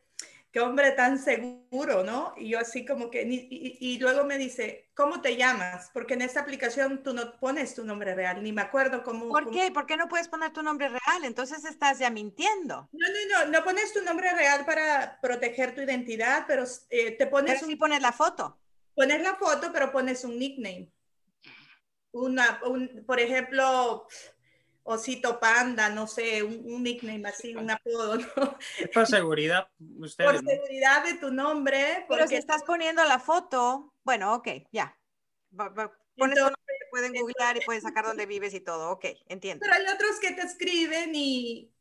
qué 0.53 0.61
hombre 0.61 0.93
tan 0.93 1.19
seguro, 1.19 2.05
¿no? 2.05 2.35
Y 2.37 2.51
yo 2.51 2.59
así 2.59 2.85
como 2.85 3.11
que, 3.11 3.23
y, 3.23 3.99
luego 3.99 4.25
me 4.25 4.37
dice, 4.37 4.90
¿cómo 5.01 5.23
te 5.23 5.35
llamas? 5.37 5.91
Porque 5.95 6.13
en 6.13 6.21
esta 6.21 6.41
aplicación 6.41 7.03
tú 7.03 7.15
no 7.15 7.39
pones 7.39 7.75
tu 7.75 7.85
nombre 7.85 8.15
real, 8.15 8.43
ni 8.43 8.53
me 8.53 8.61
acuerdo 8.61 9.03
cómo. 9.03 9.31
¿Por 9.31 9.51
qué? 9.51 9.71
¿Por 9.71 9.87
qué 9.87 9.97
no 9.97 10.09
puedes 10.09 10.29
poner 10.29 10.53
tu 10.53 10.63
nombre 10.63 10.89
real? 10.91 11.25
Entonces 11.25 11.65
estás 11.65 11.99
ya 11.99 12.11
mintiendo. 12.11 12.87
No, 12.93 13.09
no, 13.09 13.47
no, 13.47 13.51
no 13.51 13.65
pones 13.65 13.95
tu 13.95 14.03
nombre 14.03 14.31
real 14.35 14.67
para 14.67 15.19
proteger 15.23 15.75
tu 15.75 15.81
identidad, 15.81 16.45
pero 16.47 16.65
eh, 16.91 17.13
te 17.13 17.27
pones... 17.27 17.55
Pero 17.55 17.67
sí 17.67 17.77
pones 17.77 18.03
la 18.03 18.13
foto. 18.13 18.61
Pones 18.95 19.23
la 19.23 19.37
foto, 19.37 19.73
pero 19.73 19.91
pones 19.91 20.23
un 20.25 20.39
nickname. 20.39 20.93
Una, 22.13 22.61
un, 22.67 23.03
por 23.07 23.21
ejemplo, 23.21 24.07
Osito 24.83 25.39
Panda, 25.39 25.89
no 25.89 26.07
sé, 26.07 26.43
un, 26.43 26.83
nickname 26.83 27.29
así, 27.29 27.55
un 27.55 27.71
apodo, 27.71 28.17
¿no? 28.17 28.59
Por 28.93 29.07
seguridad, 29.07 29.69
Por 29.79 30.09
seguridad 30.09 31.05
de 31.05 31.15
tu 31.15 31.31
nombre. 31.31 32.07
Pero 32.09 32.27
si 32.27 32.37
estás 32.37 32.63
poniendo 32.65 33.05
la 33.05 33.19
foto, 33.19 33.95
bueno, 34.05 34.35
ok, 34.35 34.49
ya. 34.73 34.97
Pones 35.51 36.37
tu 36.37 36.43
nombre, 36.43 36.75
pueden 36.91 37.13
googlear 37.13 37.57
y 37.57 37.61
pueden 37.61 37.83
sacar 37.83 38.05
dónde 38.05 38.27
vives 38.27 38.55
y 38.55 38.61
todo, 38.61 38.91
ok, 38.91 39.07
entiendo. 39.29 39.65
Pero 39.65 39.75
hay 39.75 39.95
otros 39.95 40.19
que 40.21 40.33
te 40.33 40.43
escriben 40.43 41.15
y 41.15 41.73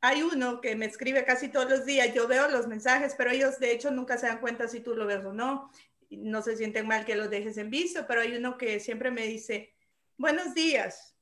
hay 0.00 0.22
uno 0.22 0.60
que 0.60 0.76
me 0.76 0.86
escribe 0.86 1.24
casi 1.24 1.48
todos 1.48 1.70
los 1.70 1.86
días, 1.86 2.12
yo 2.12 2.28
veo 2.28 2.48
los 2.48 2.66
mensajes, 2.66 3.14
pero 3.16 3.30
ellos 3.30 3.58
de 3.58 3.72
hecho 3.72 3.90
nunca 3.90 4.18
se 4.18 4.26
dan 4.26 4.40
cuenta 4.40 4.68
si 4.68 4.80
tú 4.80 4.94
lo 4.94 5.06
ves 5.06 5.24
o 5.24 5.32
no. 5.32 5.70
No 6.10 6.42
se 6.42 6.56
sienten 6.56 6.86
mal 6.86 7.04
que 7.04 7.16
los 7.16 7.30
dejes 7.30 7.56
en 7.56 7.70
visto, 7.70 8.06
pero 8.06 8.20
hay 8.20 8.36
uno 8.36 8.58
que 8.58 8.80
siempre 8.80 9.10
me 9.10 9.26
dice, 9.26 9.74
buenos 10.18 10.54
días, 10.54 11.13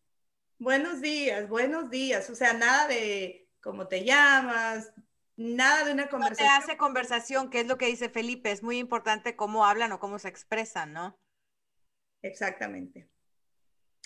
Buenos 0.59 1.01
días, 1.01 1.49
buenos 1.49 1.91
días. 1.91 2.29
O 2.31 2.35
sea, 2.35 2.53
nada 2.53 2.89
de 2.89 3.49
cómo 3.61 3.89
te 3.89 4.05
llamas, 4.05 4.93
nada 5.37 5.85
de 5.85 5.93
una 5.93 6.09
conversación. 6.09 6.49
No 6.49 6.59
te 6.59 6.65
hace 6.65 6.77
conversación, 6.77 7.51
que 7.51 7.61
es 7.61 7.67
lo 7.67 7.79
que 7.79 7.87
dice 7.87 8.09
Felipe. 8.09 8.51
Es 8.51 8.63
muy 8.63 8.79
importante 8.79 9.37
cómo 9.37 9.65
hablan 9.67 9.93
o 9.93 10.01
cómo 10.01 10.19
se 10.19 10.29
expresan, 10.29 10.93
¿no? 10.93 11.19
Exactamente. 12.23 13.09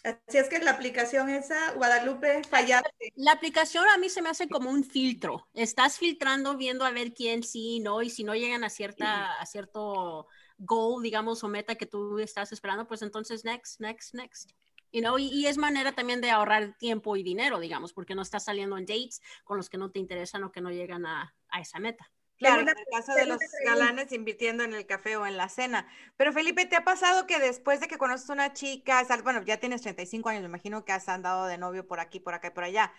Así 0.05 0.39
es 0.39 0.49
que 0.49 0.61
la 0.61 0.71
aplicación 0.71 1.29
esa, 1.29 1.73
Guadalupe, 1.73 2.45
fallaste. 2.45 3.13
La 3.17 3.33
aplicación 3.33 3.89
a 3.89 3.99
mí 3.99 4.09
se 4.09 4.23
me 4.23 4.29
hace 4.29 4.49
como 4.49 4.71
un 4.71 4.85
filtro. 4.85 5.49
Estás 5.53 5.99
filtrando, 5.99 6.57
viendo 6.57 6.85
a 6.85 6.93
ver 6.93 7.13
quién 7.13 7.43
sí, 7.43 7.81
no, 7.81 8.03
y 8.03 8.11
si 8.11 8.23
no 8.23 8.37
llegan 8.37 8.63
a 8.63 8.71
cierta, 8.71 9.33
a 9.33 9.47
cierto 9.47 10.29
goal, 10.59 11.03
digamos, 11.03 11.43
o 11.43 11.49
meta 11.49 11.75
que 11.75 11.87
tú 11.87 12.21
estás 12.21 12.53
esperando, 12.53 12.87
pues 12.87 13.03
entonces 13.03 13.45
next, 13.45 13.81
next, 13.81 14.15
next. 14.15 14.53
You 14.97 15.03
know, 15.03 15.19
y, 15.19 15.27
y, 15.27 15.47
es 15.47 15.59
manera 15.59 15.93
también 15.93 16.23
de 16.23 16.31
ahorrar 16.31 16.73
tiempo 16.79 17.17
y 17.17 17.23
dinero, 17.23 17.61
digamos, 17.61 17.93
porque 17.93 18.15
no 18.15 18.23
estás 18.23 18.45
saliendo 18.45 18.79
en 18.79 18.87
dates 18.87 19.21
con 19.45 19.59
los 19.59 19.69
que 19.69 19.77
no 19.77 19.91
te 19.91 19.99
interesan 19.99 20.43
o 20.43 20.51
que 20.51 20.63
no 20.63 20.71
llegan 20.71 21.05
a, 21.05 21.35
a 21.51 21.61
esa 21.61 21.79
meta. 21.79 22.11
Claro, 22.39 22.63
en 22.63 22.71
el 22.71 22.75
caso 22.91 23.13
de 23.13 23.27
los 23.27 23.39
galanes 23.67 24.11
invirtiendo 24.13 24.65
en 24.65 24.73
el 24.73 24.87
café 24.87 25.19
o 25.19 25.27
en 25.27 25.37
la 25.37 25.51
cena. 25.51 25.87
Pero 26.17 26.33
Felipe, 26.33 26.65
¿te 26.65 26.77
ha 26.77 26.85
pasado 26.85 27.27
que 27.27 27.39
después 27.39 27.79
de 27.81 27.89
que 27.89 27.99
conoces 27.99 28.31
a 28.31 28.33
una 28.33 28.55
chica, 28.55 29.07
bueno, 29.23 29.43
ya 29.43 29.59
tienes 29.59 29.83
35 29.83 30.31
años, 30.31 30.41
me 30.41 30.49
imagino 30.49 30.83
que 30.87 30.93
has 30.93 31.07
andado 31.11 31.45
de 31.45 31.59
novio 31.59 31.87
por 31.87 32.01
aquí, 32.01 32.19
por 32.19 32.33
acá 32.33 32.49
y 32.49 32.53
por 32.53 32.65
allá, 32.65 32.91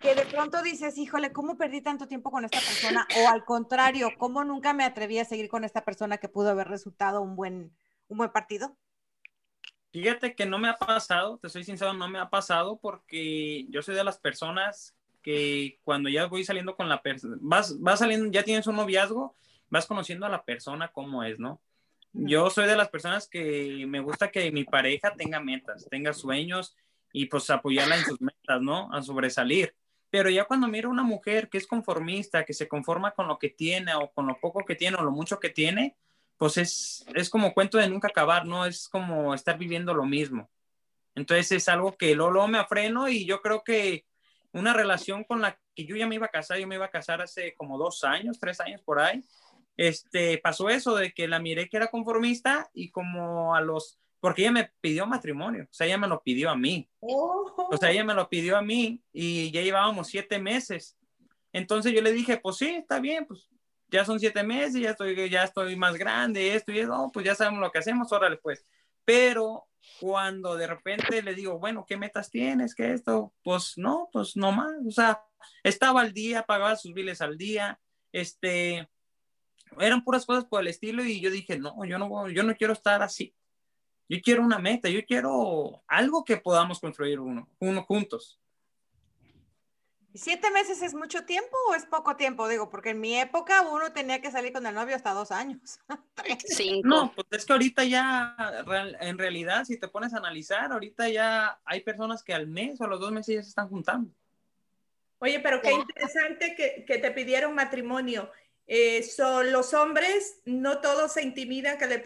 que 0.00 0.14
de 0.14 0.26
pronto 0.26 0.60
dices, 0.60 0.98
híjole, 0.98 1.32
¿cómo 1.32 1.56
perdí 1.56 1.80
tanto 1.80 2.06
tiempo 2.06 2.30
con 2.30 2.44
esta 2.44 2.60
persona? 2.60 3.08
O 3.22 3.28
al 3.30 3.46
contrario, 3.46 4.10
¿cómo 4.18 4.44
nunca 4.44 4.74
me 4.74 4.84
atreví 4.84 5.18
a 5.18 5.24
seguir 5.24 5.48
con 5.48 5.64
esta 5.64 5.82
persona 5.82 6.18
que 6.18 6.28
pudo 6.28 6.50
haber 6.50 6.68
resultado 6.68 7.22
un 7.22 7.36
buen, 7.36 7.74
un 8.08 8.18
buen 8.18 8.32
partido? 8.32 8.76
Fíjate 9.90 10.34
que 10.34 10.44
no 10.44 10.58
me 10.58 10.68
ha 10.68 10.74
pasado, 10.74 11.38
te 11.38 11.48
soy 11.48 11.64
sincero, 11.64 11.94
no 11.94 12.08
me 12.08 12.18
ha 12.18 12.28
pasado 12.28 12.78
porque 12.78 13.66
yo 13.70 13.82
soy 13.82 13.94
de 13.94 14.04
las 14.04 14.18
personas 14.18 14.94
que 15.22 15.78
cuando 15.82 16.08
ya 16.08 16.26
voy 16.26 16.44
saliendo 16.44 16.76
con 16.76 16.88
la 16.88 17.02
persona, 17.02 17.36
vas, 17.40 17.80
vas 17.80 17.98
saliendo, 17.98 18.30
ya 18.30 18.42
tienes 18.42 18.66
un 18.66 18.76
noviazgo, 18.76 19.34
vas 19.70 19.86
conociendo 19.86 20.26
a 20.26 20.30
la 20.30 20.44
persona 20.44 20.88
cómo 20.88 21.24
es, 21.24 21.38
¿no? 21.38 21.60
Yo 22.12 22.50
soy 22.50 22.66
de 22.66 22.76
las 22.76 22.88
personas 22.88 23.28
que 23.28 23.84
me 23.86 24.00
gusta 24.00 24.30
que 24.30 24.50
mi 24.50 24.64
pareja 24.64 25.14
tenga 25.14 25.40
metas, 25.40 25.86
tenga 25.90 26.12
sueños 26.12 26.76
y 27.12 27.26
pues 27.26 27.48
apoyarla 27.50 27.96
en 27.96 28.04
sus 28.04 28.20
metas, 28.20 28.60
¿no? 28.60 28.92
A 28.92 29.02
sobresalir. 29.02 29.74
Pero 30.10 30.30
ya 30.30 30.44
cuando 30.44 30.68
miro 30.68 30.90
una 30.90 31.02
mujer 31.02 31.48
que 31.48 31.58
es 31.58 31.66
conformista, 31.66 32.44
que 32.44 32.54
se 32.54 32.66
conforma 32.66 33.12
con 33.12 33.28
lo 33.28 33.38
que 33.38 33.50
tiene 33.50 33.94
o 33.94 34.10
con 34.10 34.26
lo 34.26 34.38
poco 34.40 34.64
que 34.64 34.74
tiene 34.74 34.96
o 34.96 35.02
lo 35.02 35.10
mucho 35.10 35.38
que 35.38 35.50
tiene, 35.50 35.96
pues 36.38 36.56
es, 36.56 37.04
es 37.14 37.28
como 37.28 37.52
cuento 37.52 37.78
de 37.78 37.88
nunca 37.88 38.08
acabar, 38.08 38.46
¿no? 38.46 38.64
Es 38.64 38.88
como 38.88 39.34
estar 39.34 39.58
viviendo 39.58 39.92
lo 39.92 40.04
mismo. 40.04 40.48
Entonces 41.14 41.50
es 41.52 41.68
algo 41.68 41.96
que 41.96 42.14
luego, 42.14 42.46
me 42.46 42.58
afreno 42.58 43.08
y 43.08 43.26
yo 43.26 43.42
creo 43.42 43.64
que 43.64 44.06
una 44.52 44.72
relación 44.72 45.24
con 45.24 45.42
la 45.42 45.58
que 45.74 45.84
yo 45.84 45.96
ya 45.96 46.06
me 46.06 46.14
iba 46.14 46.26
a 46.26 46.30
casar, 46.30 46.58
yo 46.58 46.66
me 46.66 46.76
iba 46.76 46.86
a 46.86 46.90
casar 46.90 47.20
hace 47.20 47.54
como 47.56 47.76
dos 47.76 48.04
años, 48.04 48.38
tres 48.38 48.60
años 48.60 48.80
por 48.82 49.00
ahí, 49.00 49.22
este, 49.76 50.38
pasó 50.38 50.70
eso 50.70 50.94
de 50.94 51.12
que 51.12 51.28
la 51.28 51.40
miré 51.40 51.68
que 51.68 51.76
era 51.76 51.88
conformista 51.88 52.70
y 52.72 52.90
como 52.90 53.54
a 53.54 53.60
los, 53.60 53.98
porque 54.20 54.42
ella 54.42 54.52
me 54.52 54.72
pidió 54.80 55.06
matrimonio, 55.06 55.64
o 55.64 55.74
sea, 55.74 55.86
ella 55.86 55.98
me 55.98 56.08
lo 56.08 56.22
pidió 56.22 56.50
a 56.50 56.56
mí, 56.56 56.88
o 57.00 57.76
sea, 57.78 57.90
ella 57.90 58.04
me 58.04 58.14
lo 58.14 58.28
pidió 58.28 58.56
a 58.56 58.62
mí 58.62 59.02
y 59.12 59.50
ya 59.50 59.60
llevábamos 59.60 60.08
siete 60.08 60.38
meses. 60.38 60.96
Entonces 61.52 61.92
yo 61.92 62.02
le 62.02 62.12
dije, 62.12 62.38
pues 62.38 62.56
sí, 62.56 62.68
está 62.68 63.00
bien, 63.00 63.26
pues 63.26 63.48
ya 63.90 64.04
son 64.04 64.20
siete 64.20 64.42
meses, 64.42 64.80
ya 64.80 64.90
estoy, 64.90 65.30
ya 65.30 65.44
estoy 65.44 65.76
más 65.76 65.96
grande, 65.96 66.54
esto 66.54 66.72
y 66.72 66.80
eso, 66.80 67.10
pues 67.12 67.24
ya 67.26 67.34
sabemos 67.34 67.60
lo 67.60 67.70
que 67.70 67.78
hacemos, 67.78 68.12
órale 68.12 68.36
pues. 68.36 68.64
Pero 69.04 69.66
cuando 70.00 70.56
de 70.56 70.66
repente 70.66 71.22
le 71.22 71.34
digo, 71.34 71.58
bueno, 71.58 71.86
¿qué 71.86 71.96
metas 71.96 72.30
tienes? 72.30 72.74
¿Qué 72.74 72.92
esto? 72.92 73.32
Pues 73.42 73.78
no, 73.78 74.08
pues 74.12 74.36
no 74.36 74.52
más. 74.52 74.72
O 74.86 74.90
sea, 74.90 75.22
estaba 75.62 76.02
al 76.02 76.12
día, 76.12 76.42
pagaba 76.42 76.76
sus 76.76 76.92
biles 76.92 77.20
al 77.20 77.38
día, 77.38 77.80
este, 78.12 78.88
eran 79.80 80.04
puras 80.04 80.26
cosas 80.26 80.44
por 80.44 80.60
el 80.60 80.68
estilo 80.68 81.04
y 81.04 81.20
yo 81.20 81.30
dije, 81.30 81.58
no, 81.58 81.84
yo 81.84 81.98
no, 81.98 82.28
yo 82.28 82.42
no 82.42 82.54
quiero 82.54 82.72
estar 82.72 83.02
así. 83.02 83.34
Yo 84.08 84.18
quiero 84.22 84.42
una 84.42 84.58
meta, 84.58 84.88
yo 84.88 85.04
quiero 85.04 85.82
algo 85.86 86.24
que 86.24 86.38
podamos 86.38 86.80
construir 86.80 87.20
uno, 87.20 87.48
uno 87.58 87.82
juntos. 87.84 88.40
¿Siete 90.14 90.50
meses 90.50 90.82
es 90.82 90.94
mucho 90.94 91.24
tiempo 91.24 91.56
o 91.68 91.74
es 91.74 91.84
poco 91.84 92.16
tiempo? 92.16 92.48
Digo, 92.48 92.70
porque 92.70 92.90
en 92.90 93.00
mi 93.00 93.18
época 93.18 93.62
uno 93.62 93.92
tenía 93.92 94.20
que 94.20 94.30
salir 94.30 94.52
con 94.52 94.66
el 94.66 94.74
novio 94.74 94.96
hasta 94.96 95.12
dos 95.12 95.30
años. 95.30 95.78
Cinco. 96.44 96.88
No, 96.88 97.12
pues 97.14 97.26
es 97.30 97.44
que 97.44 97.52
ahorita 97.52 97.84
ya, 97.84 98.34
en 99.00 99.18
realidad, 99.18 99.64
si 99.64 99.78
te 99.78 99.88
pones 99.88 100.14
a 100.14 100.18
analizar, 100.18 100.72
ahorita 100.72 101.08
ya 101.08 101.60
hay 101.64 101.80
personas 101.82 102.22
que 102.22 102.34
al 102.34 102.46
mes 102.46 102.80
o 102.80 102.84
a 102.84 102.88
los 102.88 103.00
dos 103.00 103.12
meses 103.12 103.34
ya 103.34 103.42
se 103.42 103.50
están 103.50 103.68
juntando. 103.68 104.10
Oye, 105.20 105.40
pero 105.40 105.60
qué 105.60 105.72
interesante 105.72 106.54
que, 106.54 106.84
que 106.86 106.98
te 106.98 107.10
pidieron 107.10 107.54
matrimonio. 107.54 108.30
Eh, 108.70 109.02
son 109.02 109.50
los 109.50 109.72
hombres, 109.72 110.42
no 110.44 110.82
todos 110.82 111.14
se 111.14 111.22
intimidan 111.22 111.78
que 111.78 111.86
le 111.86 112.02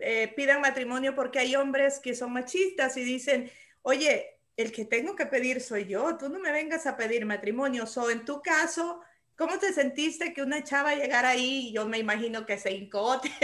eh, 0.00 0.32
pidan 0.36 0.60
matrimonio 0.60 1.14
porque 1.14 1.38
hay 1.38 1.56
hombres 1.56 1.98
que 1.98 2.14
son 2.14 2.32
machistas 2.34 2.98
y 2.98 3.04
dicen, 3.04 3.50
oye, 3.80 4.37
el 4.58 4.72
que 4.72 4.84
tengo 4.84 5.14
que 5.14 5.26
pedir 5.26 5.60
soy 5.60 5.86
yo, 5.86 6.18
tú 6.18 6.28
no 6.28 6.40
me 6.40 6.50
vengas 6.50 6.86
a 6.86 6.96
pedir 6.96 7.24
matrimonio. 7.24 7.84
O 7.96 8.10
en 8.10 8.24
tu 8.24 8.42
caso, 8.42 9.00
¿cómo 9.36 9.56
te 9.58 9.72
sentiste 9.72 10.34
que 10.34 10.42
una 10.42 10.64
chava 10.64 10.96
llegara 10.96 11.28
ahí? 11.30 11.72
Yo 11.72 11.86
me 11.86 11.98
imagino 11.98 12.44
que 12.44 12.58
se 12.58 12.72
hincó, 12.72 13.20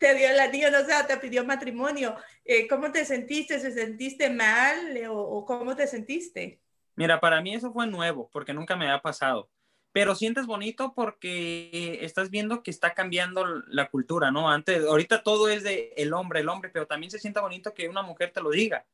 te, 0.00 0.14
dio 0.14 0.30
el 0.30 0.38
anillo, 0.38 0.70
no 0.70 0.78
sé, 0.84 0.92
te 1.08 1.16
pidió 1.16 1.44
matrimonio. 1.44 2.14
Eh, 2.44 2.68
¿Cómo 2.68 2.92
te 2.92 3.04
sentiste? 3.04 3.58
¿Se 3.58 3.72
sentiste 3.72 4.30
mal 4.30 4.96
o, 5.10 5.18
o, 5.18 5.44
cómo 5.44 5.74
te 5.74 5.88
sentiste? 5.88 6.60
Mira, 6.94 7.18
para 7.18 7.42
mí 7.42 7.56
eso 7.56 7.72
fue 7.72 7.88
nuevo, 7.88 8.30
porque 8.32 8.54
nunca 8.54 8.76
me 8.76 8.84
había 8.84 9.02
pasado. 9.02 9.50
Pero 9.90 10.14
sientes 10.14 10.46
bonito 10.46 10.92
porque 10.94 11.98
estás 12.02 12.30
viendo 12.30 12.62
que 12.62 12.70
está 12.70 12.94
cambiando 12.94 13.44
la 13.66 13.90
cultura, 13.90 14.30
¿no? 14.30 14.48
Antes, 14.48 14.84
ahorita 14.84 15.24
todo 15.24 15.48
es 15.48 15.64
de 15.64 15.92
el 15.96 16.12
hombre, 16.12 16.38
el 16.38 16.48
hombre, 16.48 16.70
pero 16.70 16.86
también 16.86 17.10
se 17.10 17.18
siente 17.18 17.40
bonito 17.40 17.74
que 17.74 17.88
una 17.88 18.02
mujer 18.02 18.30
te 18.32 18.40
lo 18.40 18.50
diga 18.50 18.86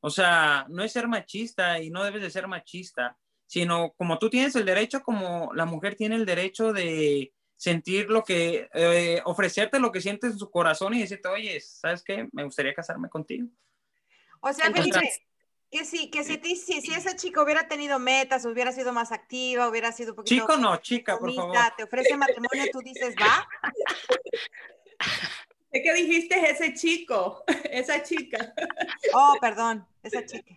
o 0.00 0.10
sea, 0.10 0.66
no 0.68 0.82
es 0.82 0.92
ser 0.92 1.08
machista 1.08 1.80
y 1.80 1.90
no 1.90 2.04
debes 2.04 2.22
de 2.22 2.30
ser 2.30 2.46
machista, 2.46 3.16
sino 3.46 3.92
como 3.96 4.18
tú 4.18 4.30
tienes 4.30 4.54
el 4.56 4.64
derecho, 4.64 5.02
como 5.02 5.50
la 5.54 5.64
mujer 5.64 5.96
tiene 5.96 6.16
el 6.16 6.26
derecho 6.26 6.72
de 6.72 7.32
sentir 7.56 8.08
lo 8.08 8.22
que, 8.22 8.68
eh, 8.72 9.20
ofrecerte 9.24 9.80
lo 9.80 9.90
que 9.90 10.00
sientes 10.00 10.32
en 10.32 10.38
su 10.38 10.50
corazón 10.50 10.94
y 10.94 11.00
decirte, 11.00 11.28
oye, 11.28 11.60
¿sabes 11.60 12.04
qué? 12.04 12.28
Me 12.32 12.44
gustaría 12.44 12.74
casarme 12.74 13.08
contigo. 13.08 13.48
O 14.40 14.52
sea, 14.52 14.70
Felipe, 14.70 15.10
que 15.70 15.84
sí, 15.84 16.10
que 16.10 16.22
si, 16.22 16.38
si, 16.56 16.80
si, 16.80 16.94
esa 16.94 17.16
chica 17.16 17.42
hubiera 17.42 17.66
tenido 17.66 17.98
metas, 17.98 18.44
hubiera 18.44 18.72
sido 18.72 18.92
más 18.92 19.10
activa, 19.10 19.68
hubiera 19.68 19.90
sido 19.90 20.12
un 20.12 20.16
poquito... 20.16 20.42
Chico 20.42 20.56
no, 20.56 20.76
chica, 20.76 21.18
por 21.18 21.34
favor. 21.34 21.56
Te 21.76 21.82
ofrece 21.82 22.16
matrimonio, 22.16 22.70
tú 22.72 22.80
dices, 22.80 23.14
va. 23.20 23.48
¿Qué 25.70 25.82
que 25.82 25.94
dijiste 25.94 26.50
ese 26.50 26.72
chico, 26.74 27.44
esa 27.70 28.02
chica. 28.02 28.54
Oh, 29.12 29.36
perdón, 29.40 29.86
esa 30.02 30.24
chica. 30.24 30.54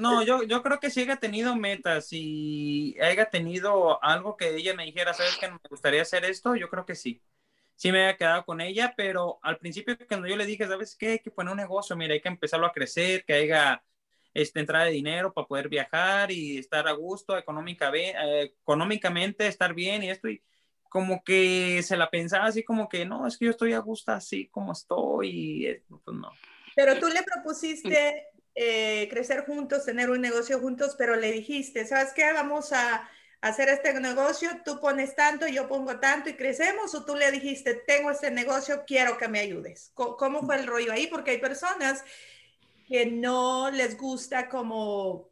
No, 0.00 0.22
yo, 0.22 0.42
yo 0.42 0.62
creo 0.62 0.80
que 0.80 0.90
sí 0.90 1.02
haya 1.02 1.16
tenido 1.16 1.54
metas 1.54 2.08
y 2.10 2.96
haya 3.00 3.28
tenido 3.30 4.02
algo 4.02 4.36
que 4.36 4.56
ella 4.56 4.74
me 4.74 4.84
dijera, 4.84 5.14
¿sabes 5.14 5.36
que 5.36 5.48
me 5.48 5.58
gustaría 5.68 6.02
hacer 6.02 6.24
esto? 6.24 6.56
Yo 6.56 6.68
creo 6.68 6.84
que 6.86 6.94
sí. 6.94 7.22
Sí 7.76 7.92
me 7.92 8.02
había 8.02 8.16
quedado 8.16 8.44
con 8.44 8.60
ella, 8.60 8.94
pero 8.96 9.38
al 9.42 9.58
principio 9.58 9.96
cuando 10.08 10.26
yo 10.26 10.36
le 10.36 10.46
dije, 10.46 10.66
¿sabes 10.66 10.96
qué? 10.96 11.10
Hay 11.10 11.18
que 11.20 11.30
poner 11.30 11.52
un 11.52 11.58
negocio, 11.58 11.94
mira, 11.96 12.14
hay 12.14 12.20
que 12.20 12.28
empezarlo 12.28 12.66
a 12.66 12.72
crecer, 12.72 13.24
que 13.24 13.34
haya 13.34 13.84
este, 14.34 14.60
entrada 14.60 14.86
de 14.86 14.92
dinero 14.92 15.32
para 15.32 15.46
poder 15.46 15.68
viajar 15.68 16.32
y 16.32 16.58
estar 16.58 16.88
a 16.88 16.92
gusto 16.92 17.36
eh, 17.38 17.44
económicamente, 18.62 19.46
estar 19.46 19.74
bien 19.74 20.02
y 20.02 20.10
esto. 20.10 20.28
Y, 20.28 20.42
como 20.88 21.22
que 21.22 21.82
se 21.82 21.96
la 21.96 22.10
pensaba 22.10 22.46
así 22.46 22.64
como 22.64 22.88
que 22.88 23.04
no, 23.04 23.26
es 23.26 23.36
que 23.36 23.46
yo 23.46 23.50
estoy 23.50 23.72
a 23.72 23.78
gusto 23.78 24.12
así 24.12 24.48
como 24.48 24.72
estoy 24.72 25.28
y 25.28 25.74
pues 26.04 26.16
no. 26.16 26.32
Pero 26.74 26.98
tú 26.98 27.08
le 27.08 27.22
propusiste 27.22 28.28
eh, 28.54 29.08
crecer 29.10 29.44
juntos, 29.44 29.84
tener 29.84 30.10
un 30.10 30.20
negocio 30.20 30.58
juntos, 30.60 30.94
pero 30.96 31.16
le 31.16 31.32
dijiste, 31.32 31.86
¿sabes 31.86 32.12
qué? 32.12 32.32
Vamos 32.32 32.72
a 32.72 33.08
hacer 33.40 33.68
este 33.68 33.94
negocio, 34.00 34.50
tú 34.64 34.80
pones 34.80 35.14
tanto, 35.14 35.46
yo 35.46 35.68
pongo 35.68 36.00
tanto 36.00 36.28
y 36.28 36.34
crecemos, 36.34 36.94
o 36.94 37.04
tú 37.04 37.14
le 37.14 37.30
dijiste, 37.30 37.74
tengo 37.74 38.10
este 38.10 38.30
negocio, 38.30 38.84
quiero 38.86 39.16
que 39.16 39.28
me 39.28 39.40
ayudes. 39.40 39.92
¿Cómo, 39.94 40.42
fue 40.42 40.56
el 40.56 40.66
rollo 40.66 40.92
ahí? 40.92 41.06
Porque 41.06 41.32
hay 41.32 41.38
personas 41.38 42.04
que 42.88 43.06
no 43.06 43.70
les 43.70 43.96
gusta 43.96 44.48
como 44.48 45.28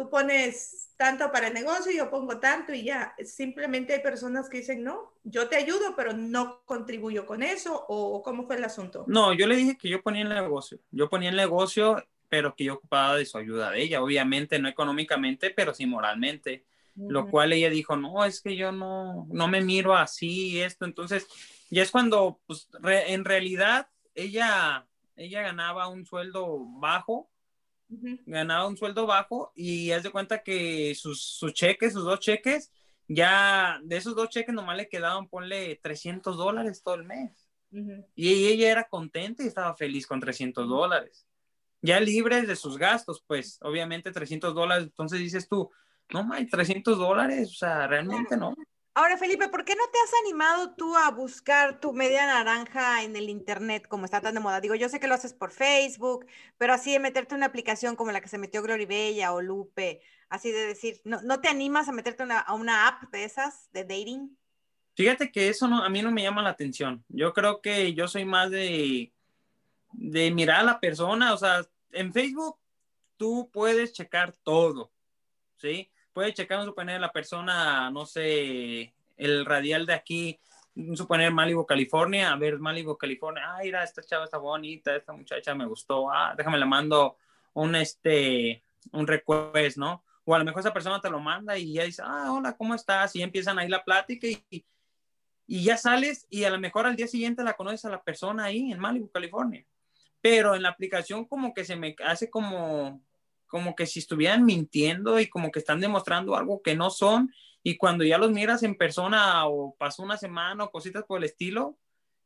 tú 0.00 0.08
pones 0.08 0.94
tanto 0.96 1.30
para 1.30 1.48
el 1.48 1.54
negocio, 1.54 1.92
yo 1.92 2.08
pongo 2.08 2.38
tanto 2.38 2.72
y 2.72 2.84
ya. 2.84 3.14
Simplemente 3.22 3.92
hay 3.92 4.00
personas 4.00 4.48
que 4.48 4.58
dicen, 4.58 4.82
no, 4.82 5.12
yo 5.24 5.46
te 5.50 5.56
ayudo, 5.56 5.94
pero 5.94 6.14
no 6.14 6.62
contribuyo 6.64 7.26
con 7.26 7.42
eso, 7.42 7.84
o 7.86 8.22
cómo 8.22 8.46
fue 8.46 8.56
el 8.56 8.64
asunto. 8.64 9.04
No, 9.06 9.34
yo 9.34 9.46
le 9.46 9.56
dije 9.56 9.76
que 9.76 9.90
yo 9.90 10.02
ponía 10.02 10.22
el 10.22 10.30
negocio, 10.30 10.78
yo 10.90 11.10
ponía 11.10 11.28
el 11.28 11.36
negocio, 11.36 12.02
pero 12.30 12.54
que 12.54 12.64
yo 12.64 12.74
ocupaba 12.74 13.16
de 13.16 13.26
su 13.26 13.36
ayuda 13.36 13.72
de 13.72 13.82
ella, 13.82 14.02
obviamente, 14.02 14.58
no 14.58 14.68
económicamente, 14.68 15.50
pero 15.50 15.74
sí 15.74 15.84
moralmente. 15.84 16.64
Lo 16.96 17.28
cual 17.30 17.52
ella 17.52 17.70
dijo, 17.70 17.96
no, 17.96 18.24
es 18.24 18.40
que 18.40 18.56
yo 18.56 18.72
no, 18.72 19.26
no 19.30 19.48
me 19.48 19.60
miro 19.60 19.96
así, 19.96 20.60
esto. 20.60 20.84
Entonces, 20.84 21.26
ya 21.70 21.82
es 21.82 21.90
cuando, 21.90 22.40
pues, 22.46 22.68
en 22.82 23.24
realidad, 23.24 23.88
ella, 24.14 24.86
ella 25.16 25.42
ganaba 25.42 25.88
un 25.88 26.04
sueldo 26.04 26.58
bajo, 26.78 27.29
ganaba 28.26 28.68
un 28.68 28.76
sueldo 28.76 29.06
bajo 29.06 29.52
y 29.54 29.90
haz 29.90 30.02
de 30.02 30.10
cuenta 30.10 30.42
que 30.42 30.94
sus, 30.94 31.40
cheques, 31.52 31.92
sus 31.92 32.04
dos 32.04 32.20
cheques, 32.20 32.72
ya 33.08 33.80
de 33.82 33.96
esos 33.96 34.14
dos 34.14 34.28
cheques 34.28 34.54
nomás 34.54 34.76
le 34.76 34.88
quedaban, 34.88 35.28
ponle 35.28 35.78
300 35.82 36.36
dólares 36.36 36.82
todo 36.82 36.94
el 36.94 37.04
mes. 37.04 37.48
Y 38.14 38.48
ella 38.48 38.70
era 38.70 38.88
contenta 38.88 39.42
y 39.42 39.46
estaba 39.46 39.74
feliz 39.74 40.06
con 40.06 40.20
300 40.20 40.68
dólares. 40.68 41.26
ya 41.82 41.98
libres 42.00 42.46
de 42.46 42.56
sus 42.56 42.76
gastos, 42.76 43.24
pues 43.26 43.58
obviamente 43.62 44.12
300 44.12 44.54
dólares, 44.54 44.84
entonces 44.84 45.18
dices 45.18 45.48
tú, 45.48 45.70
no, 46.12 46.32
hay 46.32 46.46
300 46.46 46.98
dólares, 46.98 47.50
o 47.50 47.54
sea, 47.54 47.86
realmente 47.86 48.36
no. 48.36 48.54
Ahora, 48.92 49.16
Felipe, 49.16 49.48
¿por 49.48 49.64
qué 49.64 49.76
no 49.76 49.84
te 49.92 49.98
has 50.04 50.12
animado 50.24 50.74
tú 50.74 50.96
a 50.96 51.10
buscar 51.12 51.78
tu 51.80 51.92
media 51.92 52.26
naranja 52.26 53.04
en 53.04 53.14
el 53.14 53.28
Internet 53.28 53.86
como 53.86 54.04
está 54.04 54.20
tan 54.20 54.34
de 54.34 54.40
moda? 54.40 54.60
Digo, 54.60 54.74
yo 54.74 54.88
sé 54.88 54.98
que 54.98 55.06
lo 55.06 55.14
haces 55.14 55.32
por 55.32 55.52
Facebook, 55.52 56.26
pero 56.58 56.72
así 56.72 56.92
de 56.92 56.98
meterte 56.98 57.36
una 57.36 57.46
aplicación 57.46 57.94
como 57.94 58.10
la 58.10 58.20
que 58.20 58.28
se 58.28 58.38
metió 58.38 58.62
Bella 58.62 59.32
o 59.32 59.40
Lupe, 59.40 60.02
así 60.28 60.50
de 60.50 60.66
decir, 60.66 61.00
¿no, 61.04 61.22
no 61.22 61.40
te 61.40 61.48
animas 61.48 61.88
a 61.88 61.92
meterte 61.92 62.24
a 62.28 62.52
una 62.54 62.88
app 62.88 63.10
de 63.12 63.24
esas, 63.24 63.70
de 63.72 63.84
dating? 63.84 64.36
Fíjate 64.96 65.30
que 65.30 65.48
eso 65.48 65.68
no, 65.68 65.84
a 65.84 65.88
mí 65.88 66.02
no 66.02 66.10
me 66.10 66.22
llama 66.22 66.42
la 66.42 66.50
atención. 66.50 67.04
Yo 67.08 67.32
creo 67.32 67.60
que 67.60 67.94
yo 67.94 68.08
soy 68.08 68.24
más 68.24 68.50
de, 68.50 69.12
de 69.92 70.30
mirar 70.32 70.60
a 70.60 70.64
la 70.64 70.80
persona, 70.80 71.32
o 71.32 71.36
sea, 71.36 71.64
en 71.92 72.12
Facebook 72.12 72.58
tú 73.16 73.50
puedes 73.52 73.92
checar 73.92 74.32
todo, 74.42 74.92
¿sí? 75.58 75.90
Puede 76.12 76.34
checar, 76.34 76.64
suponer, 76.64 77.00
la 77.00 77.12
persona, 77.12 77.90
no 77.90 78.06
sé, 78.06 78.92
el 79.16 79.44
radial 79.44 79.86
de 79.86 79.94
aquí, 79.94 80.38
suponer 80.94 81.32
Malibu, 81.32 81.66
California, 81.66 82.32
a 82.32 82.36
ver 82.36 82.58
Malibu, 82.58 82.96
California, 82.96 83.42
ah, 83.46 83.58
mira, 83.62 83.84
esta 83.84 84.02
chava 84.02 84.24
está 84.24 84.38
bonita, 84.38 84.94
esta 84.94 85.12
muchacha 85.12 85.54
me 85.54 85.66
gustó, 85.66 86.10
ah, 86.10 86.34
déjame 86.36 86.58
le 86.58 86.66
mando 86.66 87.16
un, 87.54 87.74
este, 87.74 88.62
un 88.92 89.06
request, 89.06 89.76
¿no? 89.76 90.04
O 90.24 90.34
a 90.34 90.38
lo 90.38 90.44
mejor 90.44 90.60
esa 90.60 90.72
persona 90.72 91.00
te 91.00 91.10
lo 91.10 91.18
manda 91.18 91.56
y 91.58 91.74
ya 91.74 91.84
dice, 91.84 92.02
ah, 92.04 92.32
hola, 92.32 92.56
¿cómo 92.56 92.74
estás? 92.74 93.14
Y 93.16 93.22
empiezan 93.22 93.58
ahí 93.58 93.68
la 93.68 93.84
plática 93.84 94.26
y, 94.26 94.64
y 95.46 95.64
ya 95.64 95.76
sales 95.76 96.26
y 96.30 96.44
a 96.44 96.50
lo 96.50 96.58
mejor 96.58 96.86
al 96.86 96.96
día 96.96 97.08
siguiente 97.08 97.42
la 97.42 97.54
conoces 97.54 97.84
a 97.84 97.90
la 97.90 98.02
persona 98.02 98.44
ahí 98.44 98.70
en 98.70 98.78
Malibu, 98.78 99.10
California. 99.10 99.64
Pero 100.20 100.54
en 100.54 100.62
la 100.62 100.68
aplicación 100.68 101.24
como 101.24 101.52
que 101.54 101.64
se 101.64 101.76
me 101.76 101.96
hace 102.04 102.30
como, 102.30 103.00
como 103.50 103.74
que 103.74 103.86
si 103.86 103.98
estuvieran 103.98 104.44
mintiendo 104.44 105.20
y 105.20 105.28
como 105.28 105.50
que 105.50 105.58
están 105.58 105.80
demostrando 105.80 106.36
algo 106.36 106.62
que 106.62 106.74
no 106.76 106.88
son 106.88 107.30
y 107.62 107.76
cuando 107.76 108.04
ya 108.04 108.16
los 108.16 108.30
miras 108.30 108.62
en 108.62 108.76
persona 108.76 109.46
o 109.46 109.74
pasó 109.76 110.02
una 110.02 110.16
semana 110.16 110.64
o 110.64 110.70
cositas 110.70 111.04
por 111.04 111.18
el 111.18 111.24
estilo, 111.24 111.76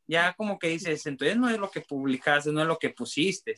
ya 0.07 0.33
como 0.33 0.59
que 0.59 0.69
dices, 0.69 1.05
entonces 1.07 1.35
no 1.35 1.49
es 1.49 1.57
lo 1.57 1.69
que 1.71 1.81
publicaste, 1.81 2.51
no 2.51 2.61
es 2.61 2.67
lo 2.67 2.77
que 2.77 2.91
pusiste. 2.91 3.55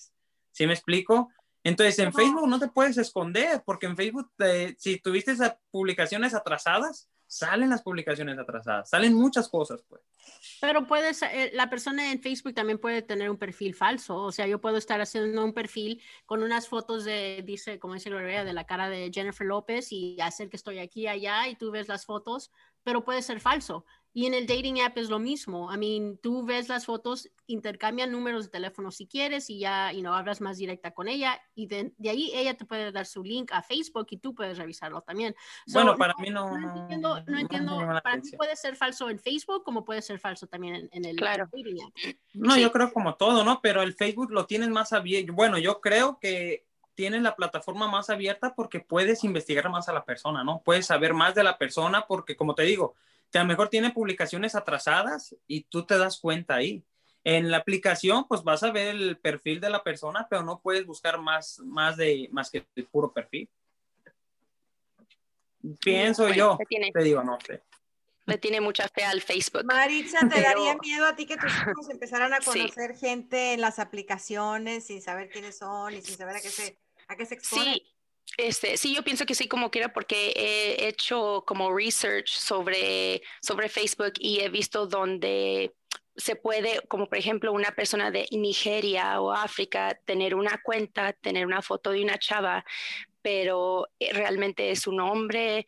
¿Sí 0.51 0.65
me 0.65 0.73
explico? 0.73 1.29
Entonces 1.63 1.99
en 1.99 2.13
Facebook 2.13 2.47
no 2.47 2.57
te 2.57 2.69
puedes 2.69 2.97
esconder 2.97 3.61
porque 3.65 3.85
en 3.85 3.97
Facebook 3.97 4.31
si 4.77 4.99
tuviste 4.99 5.33
esas 5.33 5.57
publicaciones 5.69 6.33
atrasadas, 6.33 7.09
salen 7.27 7.69
las 7.69 7.81
publicaciones 7.81 8.37
atrasadas, 8.39 8.89
salen 8.89 9.13
muchas 9.13 9.47
cosas, 9.49 9.83
pues. 9.87 10.01
Pero 10.59 10.87
puedes, 10.87 11.21
eh, 11.21 11.51
la 11.53 11.69
persona 11.69 12.11
en 12.11 12.21
Facebook 12.21 12.53
también 12.53 12.79
puede 12.79 13.01
tener 13.01 13.29
un 13.29 13.37
perfil 13.37 13.75
falso, 13.75 14.17
o 14.17 14.31
sea, 14.31 14.47
yo 14.47 14.59
puedo 14.59 14.77
estar 14.77 14.99
haciendo 15.01 15.43
un 15.43 15.53
perfil 15.53 16.01
con 16.25 16.41
unas 16.41 16.67
fotos 16.67 17.05
de, 17.05 17.43
dice, 17.45 17.79
como 17.79 17.93
dice 17.93 18.09
Gloria, 18.09 18.43
de 18.43 18.53
la 18.53 18.65
cara 18.65 18.89
de 18.89 19.11
Jennifer 19.13 19.45
López 19.45 19.91
y 19.91 20.19
hacer 20.21 20.49
que 20.49 20.57
estoy 20.57 20.79
aquí 20.79 21.07
allá 21.07 21.47
y 21.47 21.55
tú 21.55 21.71
ves 21.71 21.87
las 21.87 22.05
fotos, 22.05 22.51
pero 22.83 23.03
puede 23.03 23.21
ser 23.21 23.39
falso. 23.39 23.85
Y 24.17 24.25
en 24.25 24.33
el 24.33 24.47
dating 24.47 24.81
app 24.81 24.97
es 24.97 25.11
lo 25.11 25.19
mismo. 25.19 25.71
I 25.71 25.77
mean, 25.77 26.17
tú 26.17 26.43
ves 26.43 26.69
las 26.69 26.87
fotos, 26.87 27.29
intercambian 27.45 28.11
números 28.11 28.45
de 28.45 28.49
teléfono 28.49 28.89
si 28.89 29.05
quieres 29.05 29.47
y 29.51 29.59
ya, 29.59 29.93
y 29.93 30.01
no 30.01 30.15
hablas 30.15 30.41
más 30.41 30.57
directa 30.57 30.89
con 30.89 31.07
ella. 31.07 31.39
Y 31.53 31.67
de, 31.67 31.93
ahí 32.09 32.31
ella 32.33 32.57
te 32.57 32.65
puede 32.65 32.91
dar 32.91 33.05
su 33.05 33.23
link 33.23 33.51
a 33.53 33.61
Facebook 33.61 34.07
y 34.09 34.17
tú 34.17 34.33
puedes 34.33 34.57
revisarlo 34.57 35.01
también. 35.01 35.35
bueno, 35.67 35.95
para 35.97 36.15
mí 36.17 36.31
no. 36.31 36.57
No 36.57 36.81
entiendo, 36.81 37.23
no 37.27 37.37
entiendo 37.37 37.77
para 37.77 38.19
ti 38.19 38.31
puede 38.35 38.55
ser 38.55 38.75
falso 38.75 39.07
en 39.11 39.19
Facebook 39.19 39.63
como 39.63 39.85
puede 39.85 40.01
ser 40.01 40.17
falso 40.17 40.47
también 40.47 40.89
en, 40.91 41.05
el 41.05 41.15
dating 41.15 41.83
app. 41.83 41.93
No, 42.33 42.57
yo 42.57 42.71
creo 42.71 42.91
como 42.91 43.13
todo, 43.17 43.43
¿no? 43.43 43.61
Pero 43.61 43.83
el 43.83 43.93
Facebook 43.93 44.31
lo 44.31 44.47
tienes 44.47 44.69
más 44.69 44.93
abierto. 44.93 45.31
Bueno, 45.33 45.59
yo 45.59 45.79
creo 45.79 46.17
que 46.19 46.65
tienes 46.95 47.21
la 47.21 47.35
plataforma 47.35 47.87
más 47.87 48.09
abierta 48.09 48.55
porque 48.55 48.79
puedes 48.79 49.23
investigar 49.23 49.69
más 49.69 49.87
a 49.89 49.93
la 49.93 50.05
persona, 50.05 50.43
¿no? 50.43 50.63
Puedes 50.65 50.87
saber 50.87 51.13
más 51.13 51.35
de 51.35 51.43
la 51.43 51.59
persona 51.59 52.07
porque, 52.07 52.35
como 52.35 52.55
te 52.55 52.63
digo, 52.63 52.95
que 53.31 53.37
a 53.37 53.41
lo 53.41 53.47
mejor 53.47 53.69
tiene 53.69 53.91
publicaciones 53.91 54.55
atrasadas 54.55 55.35
y 55.47 55.63
tú 55.63 55.85
te 55.85 55.97
das 55.97 56.19
cuenta 56.19 56.55
ahí. 56.55 56.83
En 57.23 57.51
la 57.51 57.57
aplicación, 57.57 58.25
pues 58.27 58.43
vas 58.43 58.63
a 58.63 58.71
ver 58.71 58.95
el 58.95 59.17
perfil 59.17 59.59
de 59.59 59.69
la 59.69 59.83
persona, 59.83 60.27
pero 60.29 60.43
no 60.43 60.61
puedes 60.61 60.85
buscar 60.85 61.19
más, 61.19 61.59
más, 61.59 61.97
de, 61.97 62.29
más 62.31 62.49
que 62.49 62.65
el 62.75 62.85
puro 62.85 63.11
perfil. 63.11 63.49
Pienso 65.81 66.29
yo, 66.29 66.57
te 66.93 67.03
digo, 67.03 67.23
no 67.23 67.37
sé. 67.45 67.63
Le 68.25 68.37
tiene 68.37 68.59
mucha 68.59 68.87
fe 68.89 69.03
al 69.03 69.21
Facebook. 69.21 69.63
Maritza, 69.65 70.19
¿te 70.19 70.41
daría 70.41 70.75
miedo 70.75 71.05
a 71.05 71.15
ti 71.15 71.25
que 71.25 71.37
tus 71.37 71.51
hijos 71.51 71.89
empezaran 71.89 72.33
a 72.33 72.39
conocer 72.39 72.95
gente 72.95 73.53
en 73.53 73.61
las 73.61 73.79
aplicaciones 73.79 74.85
sin 74.85 75.01
saber 75.01 75.29
quiénes 75.29 75.57
son 75.57 75.93
y 75.93 76.01
sin 76.01 76.17
saber 76.17 76.35
a 76.35 76.41
qué 76.41 76.49
se, 76.49 76.77
a 77.07 77.15
qué 77.15 77.25
se 77.25 77.35
exponen? 77.35 77.75
Sí, 77.75 77.96
este, 78.37 78.77
sí, 78.77 78.95
yo 78.95 79.03
pienso 79.03 79.25
que 79.25 79.35
sí, 79.35 79.47
como 79.47 79.71
quiera, 79.71 79.91
porque 79.91 80.31
he 80.35 80.87
hecho 80.87 81.43
como 81.47 81.75
research 81.75 82.29
sobre, 82.29 83.21
sobre 83.41 83.67
Facebook 83.67 84.13
y 84.19 84.41
he 84.41 84.49
visto 84.49 84.85
donde 84.85 85.73
se 86.17 86.35
puede, 86.35 86.81
como 86.87 87.07
por 87.07 87.17
ejemplo, 87.17 87.51
una 87.51 87.71
persona 87.71 88.09
de 88.11 88.27
Nigeria 88.31 89.21
o 89.21 89.31
África, 89.31 89.99
tener 90.05 90.33
una 90.35 90.59
cuenta, 90.63 91.13
tener 91.13 91.45
una 91.45 91.61
foto 91.61 91.91
de 91.91 92.03
una 92.03 92.17
chava, 92.17 92.65
pero 93.21 93.87
eh, 93.99 94.13
realmente 94.13 94.71
es 94.71 94.87
un 94.87 94.99
hombre 94.99 95.65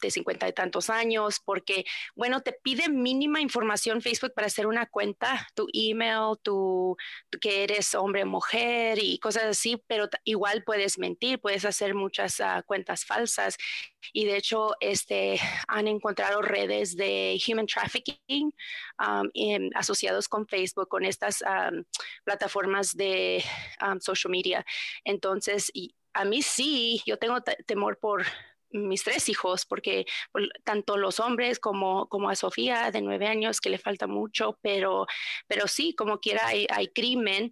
de 0.00 0.10
cincuenta 0.12 0.46
y 0.46 0.52
tantos 0.52 0.90
años, 0.90 1.40
porque, 1.44 1.84
bueno, 2.14 2.40
te 2.40 2.52
pide 2.52 2.88
mínima 2.88 3.40
información 3.40 4.00
Facebook 4.00 4.32
para 4.32 4.46
hacer 4.46 4.68
una 4.68 4.86
cuenta, 4.86 5.48
tu 5.56 5.66
email, 5.72 6.36
tu, 6.40 6.96
que 7.40 7.64
eres 7.64 7.96
hombre 7.96 8.24
mujer 8.24 8.98
y 9.02 9.18
cosas 9.18 9.44
así, 9.44 9.82
pero 9.88 10.08
igual 10.22 10.62
puedes 10.62 10.98
mentir, 10.98 11.40
puedes 11.40 11.64
hacer 11.64 11.96
muchas 11.96 12.40
ah, 12.40 12.62
cuentas 12.64 13.04
falsas. 13.04 13.56
Y 14.12 14.24
de 14.24 14.36
hecho, 14.36 14.74
este, 14.78 15.40
han 15.66 15.88
encontrado 15.88 16.40
redes 16.40 16.96
de 16.96 17.40
human 17.46 17.66
trafficking 17.66 18.54
asociados 19.74 20.28
con 20.28 20.46
Facebook, 20.46 20.88
con 20.88 21.04
estas 21.04 21.42
plataformas 22.24 22.96
de 22.96 23.42
social 24.00 24.30
media. 24.30 24.64
Entonces, 25.04 25.70
y, 25.74 25.94
a 26.12 26.24
mí 26.24 26.42
sí, 26.42 27.02
yo 27.06 27.18
tengo 27.18 27.40
temor 27.66 27.98
por 27.98 28.24
mis 28.70 29.02
tres 29.02 29.28
hijos, 29.28 29.64
porque 29.64 30.06
tanto 30.64 30.96
los 30.96 31.20
hombres 31.20 31.58
como, 31.58 32.08
como 32.08 32.28
a 32.30 32.34
Sofía 32.36 32.90
de 32.90 33.00
nueve 33.00 33.26
años, 33.26 33.60
que 33.60 33.70
le 33.70 33.78
falta 33.78 34.06
mucho, 34.06 34.58
pero, 34.62 35.06
pero 35.46 35.66
sí, 35.68 35.94
como 35.94 36.18
quiera, 36.18 36.46
hay, 36.46 36.88
crimen. 36.94 37.50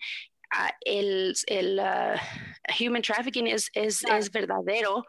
Ah, 0.51 0.73
el, 0.81 1.35
el 1.47 1.79
ah, 1.81 2.21
human 2.81 3.03
trafficking 3.03 3.47
es, 3.49 3.69
es, 3.75 4.05
es, 4.05 4.31
verdadero, 4.31 5.05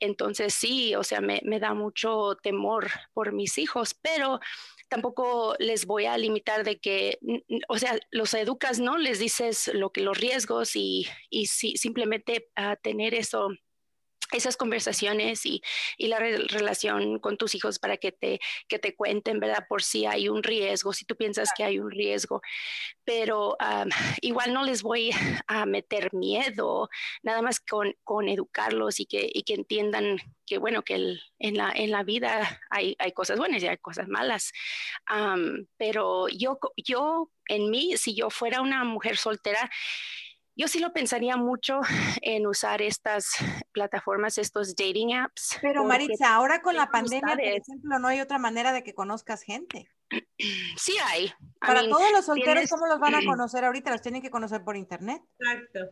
entonces 0.00 0.54
sí, 0.54 0.94
o 0.94 1.04
sea, 1.04 1.20
me, 1.20 1.40
me 1.44 1.60
da 1.60 1.74
mucho 1.74 2.36
temor 2.42 2.88
por 3.12 3.32
mis 3.32 3.58
hijos, 3.58 3.94
pero 3.94 4.40
tampoco 4.88 5.54
les 5.58 5.84
voy 5.86 6.06
a 6.06 6.16
limitar 6.16 6.64
de 6.64 6.78
que, 6.78 7.18
o 7.68 7.78
sea, 7.78 7.98
los 8.10 8.32
educas, 8.34 8.80
¿no? 8.80 8.96
Les 8.96 9.18
dices 9.18 9.70
lo 9.74 9.90
que 9.90 10.00
los 10.00 10.18
riesgos 10.18 10.74
y, 10.74 11.06
y 11.30 11.46
si, 11.46 11.76
simplemente 11.76 12.48
a 12.56 12.76
tener 12.76 13.14
eso 13.14 13.50
esas 14.32 14.56
conversaciones 14.56 15.46
y, 15.46 15.62
y 15.96 16.08
la 16.08 16.18
relación 16.18 17.18
con 17.18 17.36
tus 17.36 17.54
hijos 17.54 17.78
para 17.78 17.96
que 17.96 18.12
te, 18.12 18.40
que 18.68 18.78
te 18.78 18.94
cuenten, 18.94 19.40
¿verdad? 19.40 19.66
Por 19.68 19.82
si 19.82 20.06
hay 20.06 20.28
un 20.28 20.42
riesgo, 20.42 20.92
si 20.92 21.04
tú 21.04 21.16
piensas 21.16 21.50
que 21.56 21.64
hay 21.64 21.78
un 21.78 21.90
riesgo. 21.90 22.42
Pero 23.04 23.56
igual 24.20 24.52
no 24.52 24.64
les 24.64 24.82
voy 24.82 25.10
a 25.46 25.66
meter 25.66 26.12
miedo, 26.12 26.88
nada 27.22 27.42
más 27.42 27.60
con, 27.60 27.94
con 28.04 28.28
educarlos 28.28 29.00
y 29.00 29.06
que, 29.06 29.30
y 29.32 29.42
que 29.42 29.54
entiendan 29.54 30.18
que, 30.46 30.58
bueno, 30.58 30.82
que 30.82 31.18
en, 31.38 31.56
la, 31.56 31.72
en 31.74 31.90
la 31.90 32.02
vida 32.02 32.60
hay, 32.70 32.96
hay 32.98 33.12
cosas 33.12 33.38
buenas 33.38 33.62
y 33.62 33.68
hay 33.68 33.78
cosas 33.78 34.08
malas. 34.08 34.52
pero 35.76 36.28
yo, 36.28 36.58
yo, 36.76 37.30
en 37.46 37.70
mí, 37.70 37.96
si 37.96 38.14
yo 38.14 38.30
fuera 38.30 38.60
una 38.60 38.84
mujer 38.84 39.16
soltera, 39.16 39.70
yo 40.58 40.66
sí 40.66 40.80
lo 40.80 40.92
pensaría 40.92 41.36
mucho 41.36 41.80
en 42.22 42.46
usar 42.46 42.82
estas 42.82 43.30
plataformas, 43.72 44.36
estos 44.36 44.74
dating 44.74 45.14
apps. 45.14 45.56
Pero 45.62 45.84
Maritza, 45.84 46.34
ahora 46.34 46.60
con 46.60 46.76
la 46.76 46.90
pandemia, 46.90 47.36
por 47.36 47.40
ejemplo, 47.40 47.98
no 47.98 48.08
hay 48.08 48.20
otra 48.20 48.38
manera 48.38 48.72
de 48.72 48.82
que 48.82 48.92
conozcas 48.92 49.42
gente. 49.42 49.88
Sí 50.76 50.94
hay. 51.04 51.32
Para 51.60 51.80
todos 51.82 52.12
los 52.12 52.24
solteros, 52.24 52.70
¿cómo 52.70 52.86
los 52.86 53.00
van 53.00 53.14
a 53.14 53.20
conocer 53.26 53.64
ahorita? 53.64 53.90
Los 53.90 54.00
tienen 54.00 54.22
que 54.22 54.30
conocer 54.30 54.62
por 54.62 54.76
internet. 54.76 55.20
Exacto. 55.38 55.90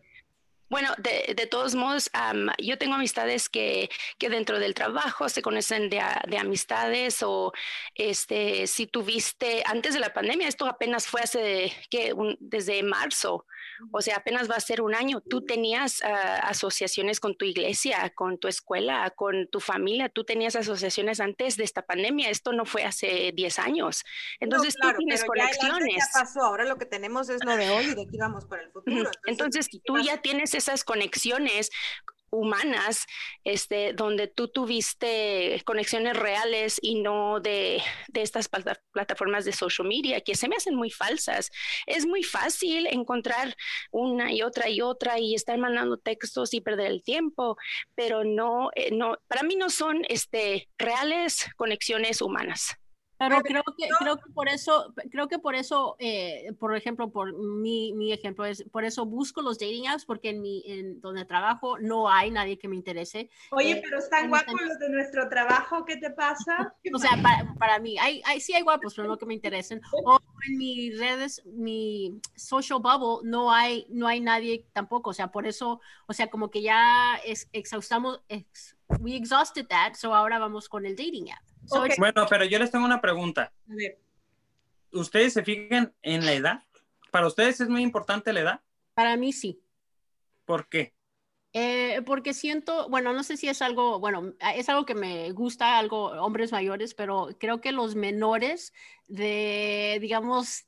Bueno, 0.68 0.92
de, 0.98 1.34
de 1.36 1.46
todos 1.46 1.76
modos, 1.76 2.10
yo 2.58 2.76
tengo 2.76 2.94
amistades 2.94 3.48
que, 3.48 3.88
que, 4.18 4.28
dentro 4.28 4.58
del 4.58 4.74
trabajo 4.74 5.28
se 5.28 5.40
conocen 5.40 5.88
de, 5.90 6.02
de, 6.26 6.38
amistades 6.38 7.22
o 7.22 7.52
este, 7.94 8.66
si 8.66 8.88
tuviste 8.88 9.62
antes 9.64 9.94
de 9.94 10.00
la 10.00 10.12
pandemia, 10.12 10.48
esto 10.48 10.66
apenas 10.66 11.06
fue 11.06 11.20
hace 11.20 11.72
que 11.88 12.14
desde 12.40 12.82
marzo, 12.82 13.46
o 13.92 14.00
sea, 14.00 14.16
apenas 14.16 14.50
va 14.50 14.56
a 14.56 14.60
ser 14.60 14.80
un 14.80 14.94
año. 14.94 15.20
Tú 15.20 15.44
tenías 15.44 16.02
ah, 16.02 16.38
asociaciones 16.48 17.20
con 17.20 17.36
tu 17.36 17.44
iglesia, 17.44 18.10
con 18.14 18.38
tu 18.38 18.48
escuela, 18.48 19.10
con 19.10 19.48
tu 19.48 19.60
familia, 19.60 20.08
tú 20.08 20.24
tenías 20.24 20.56
asociaciones 20.56 21.20
antes 21.20 21.56
de 21.56 21.64
esta 21.64 21.82
pandemia. 21.82 22.30
Esto 22.30 22.52
no 22.52 22.64
fue 22.64 22.84
hace 22.84 23.32
10 23.34 23.58
años. 23.58 24.04
Entonces 24.40 24.74
tú 24.80 24.88
tienes 24.98 25.24
conexiones. 25.24 25.96
Ya, 25.96 26.20
pasó, 26.20 26.42
ahora 26.42 26.64
lo 26.64 26.76
que 26.76 26.86
tenemos 26.86 27.28
es 27.28 27.44
lo 27.44 27.56
de 27.56 27.70
hoy 27.70 27.84
y 27.86 27.94
de 27.94 28.02
aquí 28.02 28.16
vamos 28.18 28.44
para 28.46 28.62
el 28.62 28.70
futuro. 28.70 29.10
Entonces, 29.26 29.68
Entonces 29.68 29.68
tú 29.84 29.98
ya 29.98 30.20
tienes 30.22 30.54
esas 30.54 30.84
conexiones 30.84 31.70
humanas, 32.36 33.06
este, 33.44 33.92
donde 33.92 34.28
tú 34.28 34.48
tuviste 34.48 35.62
conexiones 35.64 36.16
reales 36.16 36.78
y 36.82 37.00
no 37.00 37.40
de, 37.40 37.82
de, 38.08 38.22
estas 38.22 38.48
plataformas 38.92 39.44
de 39.44 39.52
social 39.52 39.88
media 39.88 40.20
que 40.20 40.34
se 40.34 40.48
me 40.48 40.56
hacen 40.56 40.74
muy 40.74 40.90
falsas. 40.90 41.50
Es 41.86 42.06
muy 42.06 42.22
fácil 42.22 42.86
encontrar 42.86 43.56
una 43.90 44.32
y 44.32 44.42
otra 44.42 44.68
y 44.68 44.80
otra 44.80 45.18
y 45.18 45.34
estar 45.34 45.58
mandando 45.58 45.96
textos 45.96 46.54
y 46.54 46.60
perder 46.60 46.90
el 46.90 47.02
tiempo, 47.02 47.56
pero 47.94 48.24
no, 48.24 48.70
eh, 48.74 48.90
no 48.92 49.16
para 49.28 49.42
mí 49.42 49.56
no 49.56 49.70
son 49.70 50.04
este, 50.08 50.68
reales 50.78 51.46
conexiones 51.56 52.20
humanas. 52.20 52.76
Pero 53.18 53.40
creo 53.40 53.62
que, 53.76 53.88
creo 53.98 54.16
que 54.16 54.30
por 54.32 54.48
eso, 54.48 54.92
creo 55.10 55.28
que 55.28 55.38
por 55.38 55.54
eso, 55.54 55.96
eh, 55.98 56.52
por 56.58 56.76
ejemplo, 56.76 57.10
por 57.10 57.36
mi, 57.36 57.92
mi, 57.94 58.12
ejemplo 58.12 58.44
es, 58.44 58.64
por 58.70 58.84
eso 58.84 59.06
busco 59.06 59.40
los 59.40 59.58
dating 59.58 59.88
apps, 59.88 60.04
porque 60.04 60.30
en 60.30 60.42
mi, 60.42 60.62
en 60.66 61.00
donde 61.00 61.24
trabajo 61.24 61.78
no 61.78 62.10
hay 62.10 62.30
nadie 62.30 62.58
que 62.58 62.68
me 62.68 62.76
interese. 62.76 63.30
Oye, 63.52 63.72
eh, 63.72 63.80
pero 63.82 63.98
están 63.98 64.28
guapos 64.28 64.60
los 64.60 64.78
de 64.78 64.90
nuestro 64.90 65.28
trabajo, 65.28 65.84
¿qué 65.86 65.96
te 65.96 66.10
pasa? 66.10 66.74
o 66.92 66.98
sea, 66.98 67.12
para, 67.22 67.54
para, 67.54 67.78
mí, 67.78 67.96
hay, 67.98 68.20
hay, 68.26 68.40
sí 68.40 68.52
hay 68.52 68.62
guapos, 68.62 68.94
pero 68.94 69.08
no 69.08 69.16
que 69.16 69.26
me 69.26 69.34
interesen. 69.34 69.80
O 70.04 70.18
en 70.46 70.58
mis 70.58 70.98
redes, 70.98 71.42
mi 71.46 72.20
social 72.34 72.80
bubble, 72.80 73.28
no 73.28 73.50
hay, 73.50 73.86
no 73.88 74.06
hay 74.06 74.20
nadie 74.20 74.66
tampoco, 74.72 75.10
o 75.10 75.14
sea, 75.14 75.28
por 75.28 75.46
eso, 75.46 75.80
o 76.06 76.12
sea, 76.12 76.28
como 76.28 76.50
que 76.50 76.60
ya 76.60 77.16
es, 77.24 77.48
exhaustamos, 77.52 78.20
ex, 78.28 78.76
we 79.00 79.16
exhausted 79.16 79.66
that, 79.68 79.94
so 79.94 80.14
ahora 80.14 80.38
vamos 80.38 80.68
con 80.68 80.84
el 80.84 80.96
dating 80.96 81.30
app. 81.30 81.55
Bueno, 81.98 82.26
pero 82.28 82.44
yo 82.44 82.58
les 82.58 82.70
tengo 82.70 82.84
una 82.84 83.00
pregunta. 83.00 83.52
¿Ustedes 84.92 85.32
se 85.32 85.44
fijan 85.44 85.92
en 86.02 86.24
la 86.24 86.32
edad? 86.32 86.62
¿Para 87.10 87.26
ustedes 87.26 87.60
es 87.60 87.68
muy 87.68 87.82
importante 87.82 88.32
la 88.32 88.40
edad? 88.40 88.60
Para 88.94 89.16
mí 89.16 89.32
sí. 89.32 89.60
¿Por 90.44 90.68
qué? 90.68 90.94
Eh, 91.52 92.02
porque 92.04 92.34
siento, 92.34 92.88
bueno, 92.90 93.14
no 93.14 93.22
sé 93.22 93.38
si 93.38 93.48
es 93.48 93.62
algo, 93.62 93.98
bueno, 93.98 94.34
es 94.54 94.68
algo 94.68 94.84
que 94.84 94.94
me 94.94 95.32
gusta, 95.32 95.78
algo 95.78 96.08
hombres 96.22 96.52
mayores, 96.52 96.92
pero 96.92 97.30
creo 97.40 97.62
que 97.62 97.72
los 97.72 97.94
menores 97.94 98.74
de, 99.06 99.96
digamos, 100.00 100.66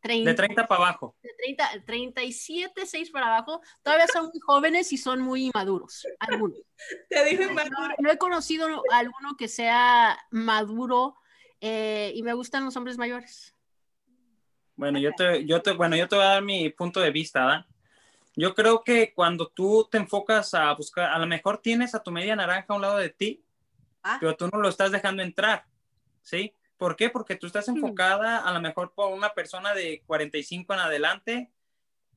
30, 0.00 0.30
de 0.30 0.36
30 0.36 0.66
para 0.66 0.82
abajo. 0.82 1.16
De 1.22 1.30
30, 1.38 1.84
37, 1.84 2.86
6 2.86 3.10
para 3.10 3.26
abajo, 3.26 3.60
todavía 3.82 4.06
son 4.08 4.26
muy 4.26 4.40
jóvenes 4.40 4.92
y 4.92 4.96
son 4.96 5.20
muy 5.20 5.46
inmaduros, 5.46 6.06
algunos. 6.18 6.58
Te 7.08 7.24
dije 7.24 7.52
no, 7.52 7.88
no, 7.98 8.10
he 8.10 8.18
conocido 8.18 8.66
a 8.90 8.98
alguno 8.98 9.36
que 9.36 9.48
sea 9.48 10.18
maduro 10.30 11.16
eh, 11.60 12.12
y 12.14 12.22
me 12.22 12.32
gustan 12.32 12.64
los 12.64 12.76
hombres 12.76 12.96
mayores. 12.96 13.54
Bueno, 14.76 14.98
yo 14.98 15.12
te, 15.12 15.44
yo 15.44 15.60
te, 15.60 15.72
bueno, 15.72 15.94
yo 15.94 16.08
te 16.08 16.16
voy 16.16 16.24
a 16.24 16.28
dar 16.28 16.42
mi 16.42 16.70
punto 16.70 17.00
de 17.00 17.10
vista, 17.10 17.44
¿verdad? 17.44 17.66
Yo 18.34 18.54
creo 18.54 18.82
que 18.82 19.12
cuando 19.12 19.48
tú 19.48 19.86
te 19.90 19.98
enfocas 19.98 20.54
a 20.54 20.72
buscar, 20.72 21.10
a 21.10 21.18
lo 21.18 21.26
mejor 21.26 21.58
tienes 21.58 21.94
a 21.94 22.02
tu 22.02 22.10
media 22.10 22.34
naranja 22.34 22.66
a 22.68 22.76
un 22.76 22.82
lado 22.82 22.96
de 22.96 23.10
ti, 23.10 23.44
ah. 24.02 24.16
pero 24.18 24.34
tú 24.36 24.48
no 24.50 24.58
lo 24.58 24.68
estás 24.70 24.90
dejando 24.90 25.22
entrar, 25.22 25.66
¿sí? 26.22 26.54
¿Por 26.80 26.96
qué? 26.96 27.10
Porque 27.10 27.36
tú 27.36 27.46
estás 27.46 27.68
enfocada 27.68 28.38
a 28.38 28.54
lo 28.54 28.60
mejor 28.62 28.94
por 28.94 29.12
una 29.12 29.34
persona 29.34 29.74
de 29.74 30.02
45 30.06 30.72
en 30.72 30.80
adelante 30.80 31.50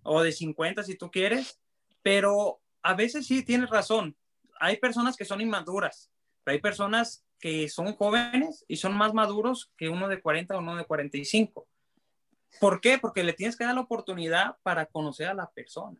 o 0.03 0.23
de 0.23 0.31
50 0.31 0.83
si 0.83 0.95
tú 0.95 1.11
quieres, 1.11 1.59
pero 2.01 2.61
a 2.81 2.93
veces 2.93 3.27
sí 3.27 3.43
tienes 3.43 3.69
razón. 3.69 4.15
Hay 4.61 4.77
personas 4.77 5.17
que 5.17 5.25
son 5.25 5.41
inmaduras, 5.41 6.09
pero 6.45 6.53
hay 6.55 6.61
personas 6.61 7.25
que 7.41 7.67
son 7.67 7.93
jóvenes 7.97 8.63
y 8.69 8.77
son 8.77 8.95
más 8.95 9.13
maduros 9.13 9.69
que 9.75 9.89
uno 9.89 10.07
de 10.07 10.21
40 10.21 10.55
o 10.55 10.59
uno 10.59 10.77
de 10.77 10.85
45. 10.85 11.67
¿Por 12.61 12.79
qué? 12.79 12.97
Porque 12.99 13.25
le 13.25 13.33
tienes 13.33 13.57
que 13.57 13.65
dar 13.65 13.75
la 13.75 13.81
oportunidad 13.81 14.55
para 14.63 14.85
conocer 14.85 15.27
a 15.27 15.33
la 15.33 15.51
persona. 15.51 15.99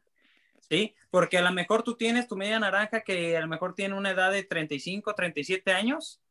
¿Sí? 0.61 0.95
Porque 1.09 1.37
a 1.37 1.41
lo 1.41 1.51
mejor 1.51 1.83
tú 1.83 1.97
tienes 1.97 2.29
tu 2.29 2.37
media 2.37 2.59
naranja 2.59 3.01
que 3.01 3.35
a 3.35 3.41
lo 3.41 3.47
mejor 3.49 3.75
tiene 3.75 3.95
una 3.95 4.11
edad 4.11 4.31
de 4.31 4.43
35, 4.43 5.13
37 5.13 5.73
años 5.73 6.22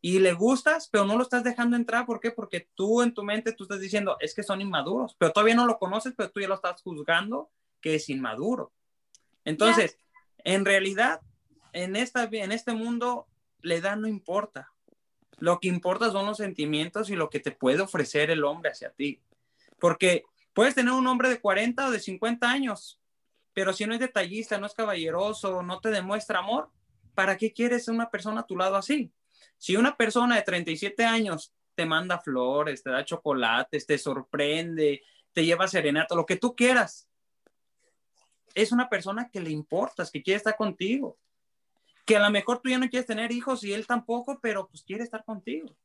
y 0.00 0.20
le 0.20 0.32
gustas, 0.32 0.88
pero 0.90 1.04
no 1.04 1.16
lo 1.16 1.22
estás 1.22 1.42
dejando 1.42 1.76
entrar. 1.76 2.06
¿Por 2.06 2.20
qué? 2.20 2.30
Porque 2.30 2.68
tú 2.74 3.02
en 3.02 3.12
tu 3.12 3.22
mente 3.22 3.52
tú 3.52 3.64
estás 3.64 3.80
diciendo, 3.80 4.16
es 4.20 4.34
que 4.34 4.42
son 4.42 4.60
inmaduros, 4.60 5.16
pero 5.18 5.32
todavía 5.32 5.54
no 5.54 5.66
lo 5.66 5.78
conoces, 5.78 6.14
pero 6.16 6.30
tú 6.30 6.40
ya 6.40 6.48
lo 6.48 6.54
estás 6.54 6.82
juzgando 6.82 7.50
que 7.80 7.96
es 7.96 8.08
inmaduro. 8.08 8.72
Entonces, 9.44 9.98
en 10.44 10.64
realidad, 10.64 11.20
en, 11.72 11.96
esta, 11.96 12.24
en 12.24 12.52
este 12.52 12.72
mundo, 12.72 13.26
la 13.60 13.74
edad 13.74 13.96
no 13.96 14.06
importa. 14.06 14.72
Lo 15.38 15.60
que 15.60 15.68
importa 15.68 16.10
son 16.10 16.26
los 16.26 16.36
sentimientos 16.36 17.10
y 17.10 17.16
lo 17.16 17.30
que 17.30 17.40
te 17.40 17.52
puede 17.52 17.80
ofrecer 17.80 18.30
el 18.30 18.44
hombre 18.44 18.70
hacia 18.70 18.90
ti. 18.90 19.22
Porque 19.78 20.24
puedes 20.52 20.74
tener 20.74 20.92
un 20.92 21.06
hombre 21.06 21.28
de 21.28 21.40
40 21.40 21.86
o 21.86 21.90
de 21.90 22.00
50 22.00 22.50
años, 22.50 23.00
pero 23.52 23.72
si 23.72 23.86
no 23.86 23.94
es 23.94 24.00
detallista, 24.00 24.58
no 24.58 24.66
es 24.66 24.74
caballeroso, 24.74 25.62
no 25.62 25.80
te 25.80 25.90
demuestra 25.90 26.40
amor, 26.40 26.70
¿para 27.14 27.36
qué 27.36 27.52
quieres 27.52 27.88
una 27.88 28.10
persona 28.10 28.40
a 28.40 28.46
tu 28.46 28.56
lado 28.56 28.76
así? 28.76 29.12
Si 29.58 29.76
una 29.76 29.96
persona 29.96 30.36
de 30.36 30.42
37 30.42 31.04
años 31.04 31.52
te 31.74 31.84
manda 31.84 32.18
flores, 32.18 32.82
te 32.82 32.90
da 32.90 33.04
chocolates, 33.04 33.86
te 33.86 33.98
sorprende, 33.98 35.02
te 35.32 35.44
lleva 35.44 35.68
serenata, 35.68 36.14
lo 36.14 36.26
que 36.26 36.36
tú 36.36 36.56
quieras, 36.56 37.08
es 38.54 38.72
una 38.72 38.88
persona 38.88 39.30
que 39.30 39.40
le 39.40 39.50
importas, 39.50 40.10
que 40.10 40.22
quiere 40.22 40.38
estar 40.38 40.56
contigo. 40.56 41.18
Que 42.04 42.16
a 42.16 42.20
lo 42.20 42.30
mejor 42.30 42.60
tú 42.60 42.70
ya 42.70 42.78
no 42.78 42.88
quieres 42.88 43.06
tener 43.06 43.30
hijos 43.30 43.62
y 43.62 43.72
él 43.72 43.86
tampoco, 43.86 44.38
pero 44.40 44.66
pues 44.66 44.82
quiere 44.82 45.04
estar 45.04 45.24
contigo. 45.24 45.76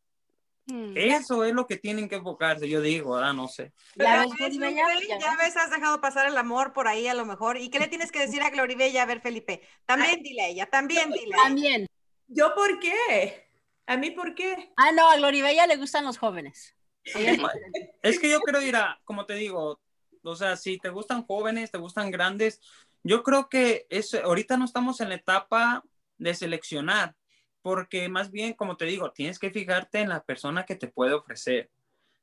Hmm. 0.65 0.93
Eso 0.95 1.43
es 1.43 1.53
lo 1.53 1.67
que 1.67 1.77
tienen 1.77 2.07
que 2.07 2.15
enfocarse, 2.15 2.69
yo 2.69 2.79
digo, 2.79 3.17
ah, 3.17 3.33
no 3.33 3.47
sé. 3.47 3.73
Ya 3.95 4.21
ves, 4.23 4.57
ya 4.57 5.35
ves, 5.37 5.57
has 5.57 5.69
dejado 5.69 5.99
pasar 5.99 6.25
el 6.27 6.37
amor 6.37 6.71
por 6.71 6.87
ahí 6.87 7.07
a 7.07 7.13
lo 7.13 7.25
mejor. 7.25 7.57
¿Y 7.57 7.69
qué 7.69 7.79
le 7.79 7.87
tienes 7.87 8.11
que 8.11 8.19
decir 8.19 8.41
a 8.41 8.49
Gloribella? 8.49 9.03
A 9.03 9.05
ver, 9.05 9.19
Felipe, 9.19 9.61
también 9.85 10.23
dile 10.23 10.41
a 10.43 10.47
ella, 10.47 10.65
también 10.67 11.11
dile. 11.11 11.35
También. 11.35 11.87
¿Yo 12.27 12.55
por 12.55 12.79
qué? 12.79 13.52
¿A 13.85 13.97
mí 13.97 14.11
por 14.11 14.33
qué? 14.35 14.71
Ah, 14.77 14.91
no, 14.91 15.09
a 15.09 15.17
Gloribella 15.17 15.67
le 15.67 15.77
gustan 15.77 16.05
los 16.05 16.17
jóvenes. 16.17 16.75
Es 18.01 18.19
que 18.19 18.29
yo 18.29 18.39
creo, 18.39 18.61
a, 18.77 18.99
como 19.03 19.25
te 19.25 19.35
digo, 19.35 19.81
o 20.23 20.35
sea, 20.35 20.55
si 20.55 20.77
te 20.77 20.89
gustan 20.89 21.25
jóvenes, 21.25 21.71
te 21.71 21.77
gustan 21.77 22.11
grandes, 22.11 22.61
yo 23.03 23.23
creo 23.23 23.49
que 23.49 23.85
es, 23.89 24.13
ahorita 24.13 24.57
no 24.57 24.65
estamos 24.65 25.01
en 25.01 25.09
la 25.09 25.15
etapa 25.15 25.83
de 26.17 26.33
seleccionar, 26.33 27.15
porque 27.61 28.07
más 28.09 28.31
bien, 28.31 28.53
como 28.53 28.77
te 28.77 28.85
digo, 28.85 29.11
tienes 29.11 29.39
que 29.39 29.51
fijarte 29.51 29.99
en 29.99 30.09
la 30.09 30.23
persona 30.23 30.65
que 30.65 30.75
te 30.75 30.87
puede 30.87 31.13
ofrecer. 31.13 31.69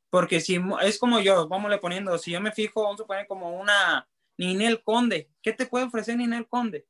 Porque 0.08 0.40
si 0.40 0.60
es 0.82 0.98
como 0.98 1.20
yo, 1.20 1.48
vamos 1.48 1.70
le 1.70 1.78
poniendo, 1.78 2.16
si 2.18 2.32
yo 2.32 2.40
me 2.40 2.52
fijo, 2.52 2.82
vamos 2.82 3.00
a 3.00 3.06
poner 3.06 3.26
como 3.26 3.58
una 3.58 4.08
Ninel 4.36 4.82
Conde, 4.82 5.30
¿qué 5.42 5.52
te 5.52 5.66
puede 5.66 5.84
ofrecer 5.84 6.16
Ninel 6.16 6.48
Conde? 6.48 6.86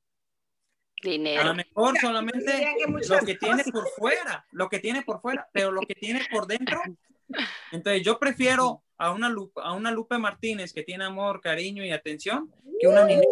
Dinero. 1.02 1.40
A 1.40 1.44
lo 1.44 1.54
mejor 1.54 1.98
solamente 1.98 2.74
lo 3.08 3.20
que 3.20 3.34
tiene 3.34 3.64
por 3.64 3.88
fuera, 3.96 4.46
lo 4.52 4.68
que 4.68 4.78
tiene 4.78 5.02
por 5.02 5.20
fuera, 5.20 5.48
pero 5.52 5.70
lo 5.70 5.80
que 5.82 5.94
tiene 5.94 6.26
por 6.30 6.46
dentro. 6.46 6.80
Entonces 7.72 8.02
yo 8.02 8.18
prefiero 8.18 8.82
a 8.98 9.12
una 9.12 9.28
Lupe, 9.28 9.60
a 9.64 9.72
una 9.72 9.90
Lupe 9.90 10.18
Martínez 10.18 10.72
que 10.72 10.82
tiene 10.82 11.04
amor, 11.04 11.40
cariño 11.40 11.84
y 11.84 11.90
atención 11.90 12.52
que 12.80 12.86
una 12.86 13.04
niña. 13.04 13.22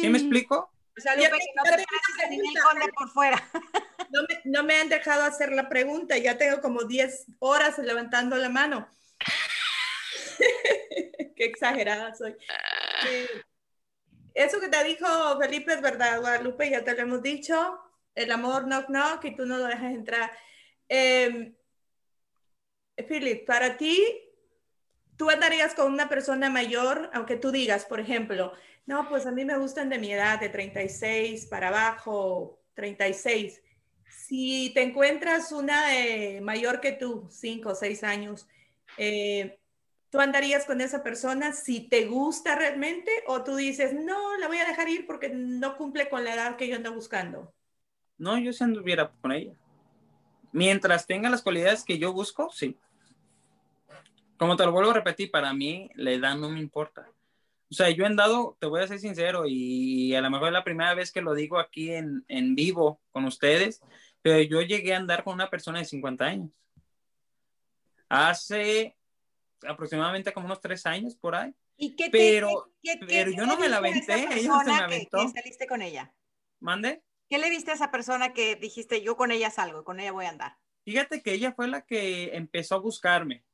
¿Sí 0.00 0.08
me 0.08 0.18
explico? 0.18 0.70
O 0.96 1.00
sea, 1.00 1.16
Lupe, 1.16 1.30
no 1.30 1.62
te 1.62 1.70
pareces 1.70 2.64
a 2.64 2.86
por 2.94 3.10
fuera. 3.10 3.42
No 4.10 4.20
me, 4.28 4.40
no 4.44 4.62
me 4.62 4.74
han 4.74 4.90
dejado 4.90 5.24
hacer 5.24 5.52
la 5.52 5.70
pregunta, 5.70 6.18
ya 6.18 6.36
tengo 6.36 6.60
como 6.60 6.84
10 6.84 7.28
horas 7.38 7.78
levantando 7.78 8.36
la 8.36 8.50
mano. 8.50 8.86
Qué 11.34 11.46
exagerada 11.46 12.14
soy. 12.14 12.36
Eh, 13.08 13.26
eso 14.34 14.60
que 14.60 14.68
te 14.68 14.82
dijo 14.84 15.06
Felipe 15.40 15.74
es 15.74 15.80
verdad, 15.80 16.20
Guadalupe, 16.20 16.70
ya 16.70 16.84
te 16.84 16.94
lo 16.94 17.02
hemos 17.02 17.22
dicho. 17.22 17.78
El 18.14 18.30
amor 18.30 18.64
knock 18.64 18.86
knock 18.88 19.24
y 19.24 19.36
tú 19.36 19.46
no 19.46 19.58
lo 19.58 19.64
dejas 19.64 19.92
entrar. 19.92 20.30
Eh, 20.88 21.54
Philip, 23.08 23.46
para 23.46 23.76
ti, 23.76 24.04
tú 25.16 25.30
andarías 25.30 25.74
con 25.74 25.92
una 25.92 26.08
persona 26.08 26.50
mayor, 26.50 27.10
aunque 27.14 27.36
tú 27.36 27.50
digas, 27.50 27.84
por 27.84 28.00
ejemplo, 28.00 28.52
no, 28.86 29.08
pues 29.08 29.26
a 29.26 29.30
mí 29.30 29.44
me 29.44 29.56
gustan 29.56 29.88
de 29.88 29.98
mi 29.98 30.12
edad, 30.12 30.40
de 30.40 30.48
36 30.48 31.46
para 31.46 31.68
abajo, 31.68 32.60
36. 32.74 33.62
Si 34.08 34.70
te 34.74 34.82
encuentras 34.82 35.52
una 35.52 35.86
mayor 36.42 36.80
que 36.80 36.92
tú, 36.92 37.28
5 37.30 37.70
o 37.70 37.74
6 37.74 38.04
años, 38.04 38.46
eh, 38.98 39.61
¿Tú 40.12 40.20
andarías 40.20 40.66
con 40.66 40.82
esa 40.82 41.02
persona 41.02 41.54
si 41.54 41.88
te 41.88 42.04
gusta 42.04 42.54
realmente 42.54 43.10
o 43.26 43.42
tú 43.42 43.56
dices, 43.56 43.94
no, 43.94 44.36
la 44.36 44.46
voy 44.46 44.58
a 44.58 44.66
dejar 44.66 44.86
ir 44.90 45.06
porque 45.06 45.30
no 45.30 45.78
cumple 45.78 46.10
con 46.10 46.22
la 46.22 46.34
edad 46.34 46.56
que 46.56 46.68
yo 46.68 46.76
ando 46.76 46.92
buscando? 46.92 47.54
No, 48.18 48.36
yo 48.38 48.52
si 48.52 48.62
anduviera 48.62 49.10
con 49.22 49.32
ella. 49.32 49.54
Mientras 50.52 51.06
tenga 51.06 51.30
las 51.30 51.40
cualidades 51.40 51.82
que 51.82 51.96
yo 51.96 52.12
busco, 52.12 52.50
sí. 52.50 52.76
Como 54.36 54.54
te 54.54 54.66
lo 54.66 54.72
vuelvo 54.72 54.90
a 54.90 54.94
repetir, 54.94 55.30
para 55.30 55.54
mí 55.54 55.88
la 55.94 56.10
edad 56.10 56.36
no 56.36 56.50
me 56.50 56.60
importa. 56.60 57.08
O 57.70 57.74
sea, 57.74 57.88
yo 57.88 58.04
he 58.04 58.06
andado, 58.06 58.58
te 58.60 58.66
voy 58.66 58.82
a 58.82 58.88
ser 58.88 58.98
sincero, 58.98 59.44
y 59.46 60.14
a 60.14 60.20
lo 60.20 60.28
mejor 60.28 60.48
es 60.48 60.52
la 60.52 60.62
primera 60.62 60.92
vez 60.92 61.10
que 61.10 61.22
lo 61.22 61.32
digo 61.32 61.58
aquí 61.58 61.90
en, 61.90 62.22
en 62.28 62.54
vivo 62.54 63.00
con 63.12 63.24
ustedes, 63.24 63.80
pero 64.20 64.42
yo 64.42 64.60
llegué 64.60 64.92
a 64.92 64.98
andar 64.98 65.24
con 65.24 65.32
una 65.32 65.48
persona 65.48 65.78
de 65.78 65.86
50 65.86 66.22
años. 66.22 66.50
Hace 68.10 68.94
aproximadamente 69.64 70.32
como 70.32 70.46
unos 70.46 70.60
tres 70.60 70.84
años 70.86 71.14
por 71.16 71.34
ahí. 71.34 71.54
¿Y 71.76 71.96
qué 71.96 72.08
pero, 72.10 72.72
qué- 72.82 72.98
qué- 72.98 73.06
pero 73.06 73.30
qué 73.30 73.36
yo 73.36 73.46
no 73.46 73.56
me 73.58 73.68
la 73.68 73.78
aventé, 73.78 74.14
ella 74.14 74.30
se 74.30 74.70
me 74.70 74.76
que- 74.76 74.82
aventó. 74.84 75.18
que 75.18 75.28
saliste 75.40 75.66
con 75.66 75.82
ella? 75.82 76.14
¿Mande? 76.60 77.02
¿Qué 77.28 77.38
le 77.38 77.48
viste 77.50 77.70
a 77.70 77.74
esa 77.74 77.90
persona 77.90 78.32
que 78.34 78.56
dijiste, 78.56 79.02
yo 79.02 79.16
con 79.16 79.32
ella 79.32 79.50
salgo, 79.50 79.84
con 79.84 79.98
ella 80.00 80.12
voy 80.12 80.26
a 80.26 80.30
andar? 80.30 80.58
Fíjate 80.84 81.22
que 81.22 81.32
ella 81.32 81.52
fue 81.52 81.68
la 81.68 81.82
que 81.82 82.36
empezó 82.36 82.74
a 82.74 82.78
buscarme. 82.78 83.44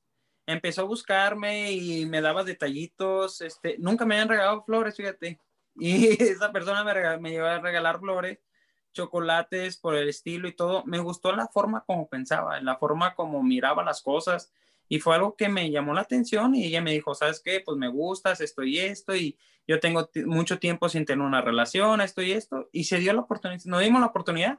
Empezó 0.46 0.80
a 0.82 0.84
buscarme 0.84 1.72
y 1.72 2.06
me 2.06 2.20
daba 2.20 2.42
detallitos. 2.42 3.40
Este, 3.42 3.76
nunca 3.78 4.04
me 4.06 4.14
habían 4.14 4.28
regalado 4.30 4.64
flores, 4.64 4.96
fíjate. 4.96 5.40
Y 5.76 6.09
esa 6.42 6.50
persona 6.52 6.82
me, 6.84 6.92
rega- 6.94 7.18
me 7.20 7.30
llevó 7.30 7.46
a 7.46 7.59
regalar 7.61 8.00
flores, 8.00 8.38
chocolates 8.92 9.76
por 9.76 9.94
el 9.94 10.09
estilo 10.09 10.48
y 10.48 10.56
todo. 10.56 10.84
Me 10.86 10.98
gustó 10.98 11.32
la 11.32 11.46
forma 11.48 11.84
como 11.84 12.09
pensaba, 12.09 12.61
la 12.61 12.76
forma 12.78 13.14
como 13.14 13.42
miraba 13.42 13.84
las 13.84 14.02
cosas. 14.02 14.52
Y 14.89 15.01
fue 15.01 15.14
algo 15.14 15.36
que 15.36 15.49
me 15.49 15.70
llamó 15.70 15.95
la 15.95 16.01
atención 16.01 16.55
y 16.55 16.64
ella 16.64 16.80
me 16.80 16.93
dijo, 16.93 17.14
¿sabes 17.14 17.41
qué? 17.45 17.61
Pues 17.61 17.76
me 17.76 17.89
gustas, 17.89 18.41
esto 18.41 18.62
y 18.62 18.78
esto. 18.78 19.14
Y 19.14 19.39
yo 19.66 19.80
tengo 19.80 20.09
mucho 20.26 20.59
tiempo 20.59 20.89
sin 20.89 21.05
tener 21.05 21.24
una 21.24 21.43
relación, 21.43 22.01
esto 22.01 22.22
y 22.22 22.32
esto. 22.32 22.68
Y 22.72 22.84
se 22.84 22.99
dio 22.99 23.12
la 23.12 23.20
oportunidad, 23.20 23.62
nos 23.64 23.80
dimos 23.80 24.01
la 24.01 24.07
oportunidad. 24.07 24.59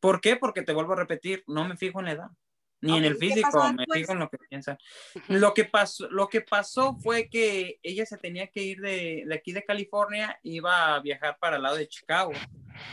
¿Por 0.00 0.20
qué? 0.20 0.36
Porque 0.36 0.62
te 0.62 0.74
vuelvo 0.74 0.92
a 0.92 0.96
repetir, 0.96 1.42
no 1.46 1.66
me 1.66 1.76
fijo 1.78 2.00
en 2.00 2.04
la 2.06 2.12
edad, 2.12 2.30
ni 2.82 2.98
en 2.98 3.04
el 3.04 3.14
¿y 3.14 3.18
qué 3.18 3.26
físico, 3.28 3.72
me 3.72 3.86
fijo 3.90 4.12
en 4.12 4.18
lo 4.18 4.28
que 4.28 4.36
piensan. 4.36 4.76
Lo 5.28 5.54
que 5.54 5.64
pasó, 5.64 6.06
lo 6.10 6.28
que 6.28 6.42
pasó 6.42 6.98
fue 6.98 7.30
que 7.30 7.80
ella 7.82 8.04
se 8.04 8.18
tenía 8.18 8.48
que 8.48 8.62
ir 8.62 8.80
de, 8.82 9.24
de 9.26 9.34
aquí 9.34 9.52
de 9.52 9.64
California, 9.64 10.38
iba 10.42 10.94
a 10.94 11.00
viajar 11.00 11.38
para 11.40 11.56
el 11.56 11.62
lado 11.62 11.76
de 11.76 11.88
Chicago. 11.88 12.32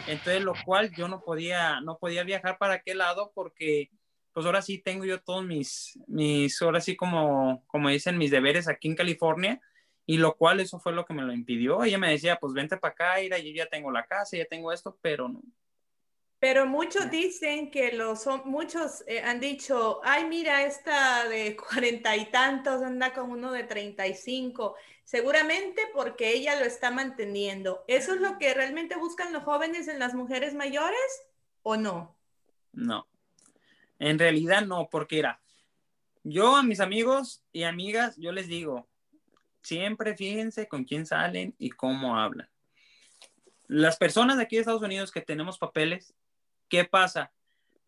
Entonces, 0.08 0.44
lo 0.44 0.54
cual 0.66 0.92
yo 0.96 1.08
no 1.08 1.22
podía, 1.22 1.82
no 1.82 1.98
podía 1.98 2.24
viajar 2.24 2.58
para 2.58 2.76
aquel 2.76 3.00
lado 3.00 3.32
porque, 3.34 3.90
pues 4.34 4.46
ahora 4.46 4.62
sí 4.62 4.80
tengo 4.80 5.06
yo 5.06 5.22
todos 5.22 5.46
mis, 5.46 6.00
mis, 6.08 6.62
ahora 6.62 6.82
sí 6.82 6.96
como, 6.96 7.64
como 7.68 7.90
dicen, 7.90 8.18
mis 8.18 8.32
deberes 8.32 8.68
aquí 8.68 8.88
en 8.88 8.96
California. 8.96 9.62
Y 10.06 10.18
lo 10.18 10.36
cual 10.36 10.60
eso 10.60 10.80
fue 10.80 10.94
lo 10.94 11.06
que 11.06 11.14
me 11.14 11.22
lo 11.22 11.32
impidió. 11.32 11.84
Ella 11.84 11.98
me 11.98 12.10
decía, 12.10 12.38
pues 12.38 12.54
vente 12.54 12.78
para 12.78 12.94
acá, 12.94 13.22
Ira, 13.22 13.38
yo 13.38 13.52
ya 13.54 13.68
tengo 13.68 13.92
la 13.92 14.06
casa, 14.06 14.36
ya 14.36 14.46
tengo 14.46 14.74
esto, 14.74 14.98
pero 15.02 15.30
no. 15.30 15.42
Pero 16.42 16.66
muchos 16.66 17.12
dicen 17.12 17.70
que 17.70 17.92
los 17.92 18.26
muchos 18.46 19.04
eh, 19.06 19.22
han 19.22 19.40
dicho, 19.40 20.02
ay, 20.04 20.26
mira, 20.26 20.64
esta 20.64 21.30
de 21.30 21.56
cuarenta 21.70 22.18
y 22.18 22.32
tantos 22.32 22.82
anda 22.82 23.14
con 23.14 23.30
uno 23.30 23.52
de 23.52 23.64
treinta 23.64 24.08
y 24.08 24.16
cinco, 24.16 24.76
seguramente 25.04 25.84
porque 25.94 26.34
ella 26.34 26.60
lo 26.60 26.66
está 26.66 26.90
manteniendo. 26.90 27.84
¿Eso 27.88 28.16
es 28.16 28.22
lo 28.22 28.40
que 28.40 28.56
realmente 28.56 28.96
buscan 28.96 29.32
los 29.32 29.44
jóvenes 29.44 29.88
en 29.88 30.00
las 30.00 30.16
mujeres 30.16 30.56
mayores 30.56 31.28
o 31.62 31.78
no? 31.78 32.18
No. 32.74 33.11
En 34.02 34.18
realidad 34.18 34.66
no, 34.66 34.90
porque 34.90 35.20
era, 35.20 35.40
yo 36.24 36.56
a 36.56 36.64
mis 36.64 36.80
amigos 36.80 37.44
y 37.54 37.64
amigas, 37.64 38.18
yo 38.18 38.32
les 38.32 38.48
digo, 38.48 38.90
siempre 39.62 40.18
fíjense 40.18 40.68
con 40.68 40.86
quién 40.86 41.06
salen 41.06 41.54
y 41.60 41.70
cómo 41.70 42.18
hablan. 42.18 42.50
Las 43.68 43.98
personas 43.98 44.38
de 44.38 44.44
aquí 44.44 44.56
de 44.56 44.62
Estados 44.62 44.82
Unidos 44.82 45.12
que 45.12 45.22
tenemos 45.22 45.60
papeles, 45.60 46.16
¿qué 46.68 46.84
pasa? 46.84 47.32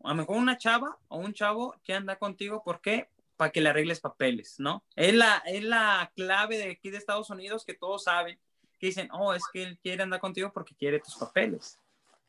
A 0.04 0.10
lo 0.10 0.14
mejor 0.14 0.36
una 0.36 0.56
chava 0.56 0.96
o 1.08 1.18
un 1.18 1.34
chavo 1.34 1.74
que 1.82 1.94
anda 1.94 2.16
contigo, 2.16 2.62
¿por 2.62 2.80
qué? 2.80 3.10
Para 3.36 3.50
que 3.50 3.60
le 3.60 3.70
arregles 3.70 3.98
papeles, 3.98 4.54
¿no? 4.58 4.84
Es 4.94 5.14
la, 5.14 5.42
es 5.46 5.64
la 5.64 6.12
clave 6.14 6.58
de 6.58 6.70
aquí 6.70 6.90
de 6.90 6.98
Estados 6.98 7.28
Unidos 7.28 7.64
que 7.64 7.74
todos 7.74 8.04
saben, 8.04 8.38
que 8.78 8.86
dicen, 8.86 9.08
oh, 9.10 9.34
es 9.34 9.42
que 9.52 9.64
él 9.64 9.80
quiere 9.82 10.04
andar 10.04 10.20
contigo 10.20 10.52
porque 10.52 10.76
quiere 10.76 11.00
tus 11.00 11.16
papeles, 11.16 11.80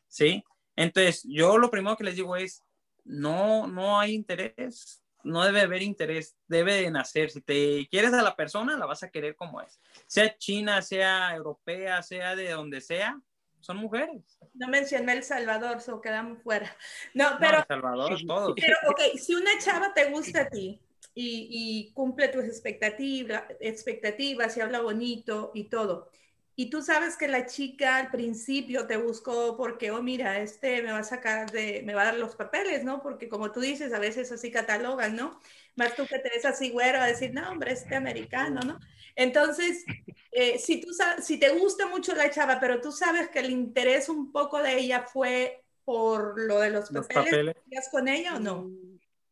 ¿sí? 0.08 0.42
Entonces, 0.74 1.22
yo 1.28 1.56
lo 1.56 1.70
primero 1.70 1.96
que 1.96 2.02
les 2.02 2.16
digo 2.16 2.34
es, 2.34 2.65
no, 3.06 3.66
no 3.66 3.98
hay 3.98 4.14
interés, 4.14 5.02
no 5.22 5.44
debe 5.44 5.62
haber 5.62 5.82
interés, 5.82 6.36
debe 6.46 6.74
de 6.74 6.90
nacer. 6.90 7.30
Si 7.30 7.40
te 7.40 7.88
quieres 7.90 8.12
a 8.12 8.22
la 8.22 8.36
persona, 8.36 8.76
la 8.76 8.86
vas 8.86 9.02
a 9.02 9.10
querer 9.10 9.36
como 9.36 9.60
es. 9.60 9.80
Sea 10.06 10.36
china, 10.36 10.82
sea 10.82 11.34
europea, 11.34 12.02
sea 12.02 12.36
de 12.36 12.50
donde 12.50 12.80
sea, 12.80 13.20
son 13.60 13.78
mujeres. 13.78 14.38
No 14.54 14.68
mencioné 14.68 15.12
El 15.12 15.22
Salvador, 15.24 15.80
so 15.80 16.00
quedamos 16.00 16.42
fuera. 16.42 16.76
No, 17.14 17.32
No, 17.32 17.38
pero 17.40 17.58
El 17.58 17.66
Salvador, 17.66 18.18
todos. 18.26 18.54
Pero, 18.60 18.76
ok, 18.88 19.18
si 19.18 19.34
una 19.34 19.58
chava 19.58 19.92
te 19.94 20.10
gusta 20.10 20.42
a 20.42 20.48
ti 20.48 20.80
y, 21.14 21.48
y 21.88 21.92
cumple 21.92 22.28
tus 22.28 22.44
expectativas, 22.44 23.44
expectativas 23.60 24.56
y 24.56 24.60
habla 24.60 24.80
bonito 24.80 25.50
y 25.54 25.64
todo, 25.68 26.10
y 26.58 26.70
tú 26.70 26.80
sabes 26.80 27.18
que 27.18 27.28
la 27.28 27.44
chica 27.44 27.96
al 27.96 28.10
principio 28.10 28.86
te 28.86 28.96
buscó 28.96 29.58
porque, 29.58 29.90
oh, 29.90 30.02
mira, 30.02 30.40
este 30.40 30.82
me 30.82 30.90
va 30.90 31.00
a 31.00 31.04
sacar 31.04 31.50
de, 31.50 31.82
me 31.84 31.94
va 31.94 32.00
a 32.00 32.04
dar 32.06 32.16
los 32.16 32.34
papeles, 32.34 32.82
¿no? 32.82 33.02
Porque 33.02 33.28
como 33.28 33.52
tú 33.52 33.60
dices, 33.60 33.92
a 33.92 33.98
veces 33.98 34.32
así 34.32 34.50
catalogan, 34.50 35.14
¿no? 35.14 35.38
Más 35.76 35.94
tú 35.94 36.06
que 36.06 36.18
te 36.18 36.30
ves 36.30 36.46
así 36.46 36.70
güero 36.70 36.98
a 36.98 37.06
decir, 37.06 37.34
no, 37.34 37.50
hombre, 37.50 37.72
este 37.72 37.94
americano, 37.94 38.62
¿no? 38.62 38.80
Entonces, 39.16 39.84
eh, 40.32 40.58
si, 40.58 40.80
tú 40.80 40.88
si 41.20 41.38
te 41.38 41.50
gusta 41.50 41.88
mucho 41.88 42.14
la 42.14 42.30
chava, 42.30 42.58
pero 42.58 42.80
tú 42.80 42.90
sabes 42.90 43.28
que 43.28 43.40
el 43.40 43.50
interés 43.50 44.08
un 44.08 44.32
poco 44.32 44.62
de 44.62 44.78
ella 44.78 45.02
fue 45.02 45.62
por 45.84 46.40
lo 46.40 46.60
de 46.60 46.70
los 46.70 46.90
Los 46.90 47.06
papeles. 47.06 47.54
¿irías 47.66 47.90
con 47.90 48.08
ella 48.08 48.36
o 48.36 48.40
no? 48.40 48.70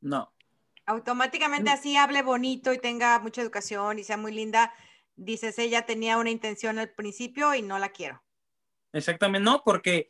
No. 0.02 0.30
Automáticamente 0.84 1.70
así 1.70 1.96
hable 1.96 2.20
bonito 2.20 2.70
y 2.74 2.78
tenga 2.78 3.18
mucha 3.18 3.40
educación 3.40 3.98
y 3.98 4.04
sea 4.04 4.18
muy 4.18 4.32
linda, 4.32 4.74
dices, 5.16 5.58
ella 5.58 5.86
tenía 5.86 6.18
una 6.18 6.30
intención 6.30 6.78
al 6.78 6.90
principio 6.90 7.54
y 7.54 7.62
no 7.62 7.78
la 7.78 7.90
quiero. 7.90 8.22
Exactamente, 8.92 9.44
no, 9.44 9.62
porque 9.64 10.08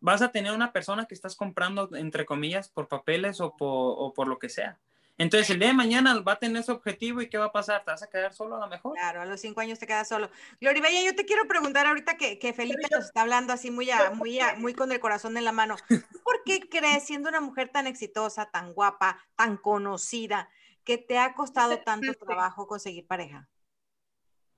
vas 0.00 0.22
a 0.22 0.30
tener 0.30 0.52
una 0.52 0.72
persona 0.72 1.06
que 1.06 1.14
estás 1.14 1.36
comprando, 1.36 1.88
entre 1.96 2.26
comillas, 2.26 2.68
por 2.68 2.88
papeles 2.88 3.40
o 3.40 3.56
por, 3.56 3.94
o 3.98 4.12
por 4.14 4.28
lo 4.28 4.38
que 4.38 4.48
sea. 4.48 4.78
Entonces, 5.18 5.48
el 5.48 5.58
día 5.58 5.68
de 5.68 5.74
mañana 5.74 6.20
va 6.20 6.32
a 6.32 6.38
tener 6.38 6.62
su 6.62 6.72
objetivo 6.72 7.22
y 7.22 7.30
¿qué 7.30 7.38
va 7.38 7.46
a 7.46 7.52
pasar? 7.52 7.82
¿Te 7.84 7.90
vas 7.90 8.02
a 8.02 8.10
quedar 8.10 8.34
solo 8.34 8.56
a 8.56 8.60
lo 8.60 8.68
mejor? 8.68 8.92
Claro, 8.94 9.22
a 9.22 9.24
los 9.24 9.40
cinco 9.40 9.60
años 9.62 9.78
te 9.78 9.86
quedas 9.86 10.06
solo. 10.08 10.28
Gloribella, 10.60 11.02
yo 11.02 11.14
te 11.16 11.24
quiero 11.24 11.48
preguntar 11.48 11.86
ahorita 11.86 12.18
que, 12.18 12.38
que 12.38 12.52
Felipe 12.52 12.86
nos 12.90 13.06
está 13.06 13.22
hablando 13.22 13.54
así 13.54 13.70
muy, 13.70 13.90
a- 13.90 14.10
muy, 14.10 14.38
a- 14.40 14.56
muy 14.56 14.74
con 14.74 14.92
el 14.92 15.00
corazón 15.00 15.34
en 15.38 15.46
la 15.46 15.52
mano. 15.52 15.76
¿Tú 16.12 16.18
¿Por 16.22 16.42
qué 16.44 16.60
crees, 16.68 17.04
siendo 17.04 17.30
una 17.30 17.40
mujer 17.40 17.70
tan 17.70 17.86
exitosa, 17.86 18.50
tan 18.50 18.74
guapa, 18.74 19.18
tan 19.36 19.56
conocida, 19.56 20.50
que 20.84 20.98
te 20.98 21.18
ha 21.18 21.32
costado 21.34 21.78
tanto 21.78 22.12
trabajo 22.14 22.66
conseguir 22.66 23.06
pareja? 23.06 23.48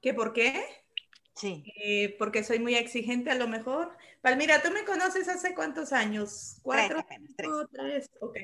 ¿Qué 0.01 0.15
por 0.15 0.33
qué? 0.33 0.65
Sí. 1.35 1.65
Eh, 1.83 2.17
porque 2.19 2.43
soy 2.43 2.59
muy 2.59 2.75
exigente 2.75 3.31
a 3.31 3.35
lo 3.35 3.47
mejor. 3.49 3.97
Palmira, 4.23 4.63
¿tú 4.63 4.71
me 4.73 4.85
conoces 4.85 5.29
hace 5.29 5.55
cuántos 5.55 5.93
años? 5.93 6.59
¿Cuatro? 6.63 7.05
tres. 7.37 7.51
tres? 7.73 8.11
Ok. 8.21 8.37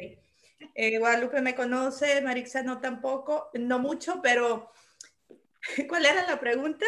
Eh, 0.74 0.98
Guadalupe 0.98 1.40
me 1.40 1.54
conoce, 1.54 2.20
Marixa 2.22 2.62
no 2.62 2.80
tampoco, 2.80 3.50
no 3.54 3.78
mucho, 3.78 4.20
pero 4.22 4.70
¿cuál 5.88 6.06
era 6.06 6.26
la 6.26 6.38
pregunta? 6.40 6.86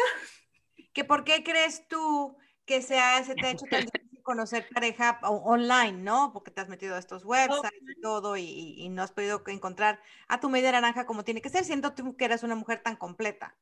¿Que 0.93 1.03
¿Por 1.03 1.23
qué 1.23 1.43
crees 1.43 1.87
tú 1.87 2.37
que 2.65 2.81
se, 2.81 2.99
ha- 2.99 3.23
se 3.23 3.35
te 3.35 3.47
ha 3.47 3.51
hecho 3.51 3.65
tan 3.69 3.85
difícil 3.91 4.21
conocer 4.23 4.67
pareja 4.73 5.19
online, 5.23 5.93
no? 5.93 6.31
Porque 6.33 6.51
te 6.51 6.61
has 6.61 6.69
metido 6.69 6.95
a 6.95 6.99
estos 6.99 7.23
websites 7.25 7.71
y 7.97 8.01
todo 8.01 8.35
y, 8.37 8.43
y- 8.43 8.83
y 8.85 8.89
no 8.89 9.03
has 9.03 9.11
podido 9.11 9.43
encontrar 9.47 10.01
a 10.27 10.39
tu 10.39 10.49
media 10.49 10.71
naranja 10.71 11.05
como 11.05 11.23
tiene 11.23 11.41
que 11.41 11.49
ser, 11.49 11.63
siendo 11.65 11.93
tú 11.93 12.15
que 12.17 12.25
eres 12.25 12.43
una 12.43 12.55
mujer 12.55 12.81
tan 12.83 12.95
completa. 12.95 13.55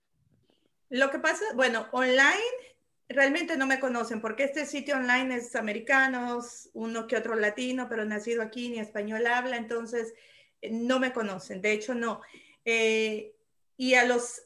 Lo 0.89 1.09
que 1.11 1.19
pasa, 1.19 1.43
bueno, 1.55 1.87
online 1.91 2.39
realmente 3.09 3.57
no 3.57 3.67
me 3.67 3.79
conocen 3.79 4.21
porque 4.21 4.43
este 4.43 4.65
sitio 4.65 4.95
online 4.95 5.35
es 5.35 5.55
americanos, 5.55 6.69
uno 6.73 7.07
que 7.07 7.17
otro 7.17 7.35
latino, 7.35 7.87
pero 7.89 8.05
nacido 8.05 8.41
aquí 8.41 8.69
ni 8.69 8.79
español 8.79 9.27
habla, 9.27 9.57
entonces 9.57 10.13
eh, 10.61 10.71
no 10.71 10.99
me 10.99 11.13
conocen, 11.13 11.61
de 11.61 11.71
hecho 11.71 11.93
no. 11.93 12.21
Eh, 12.65 13.35
y 13.77 13.95
a 13.95 14.05
los, 14.05 14.43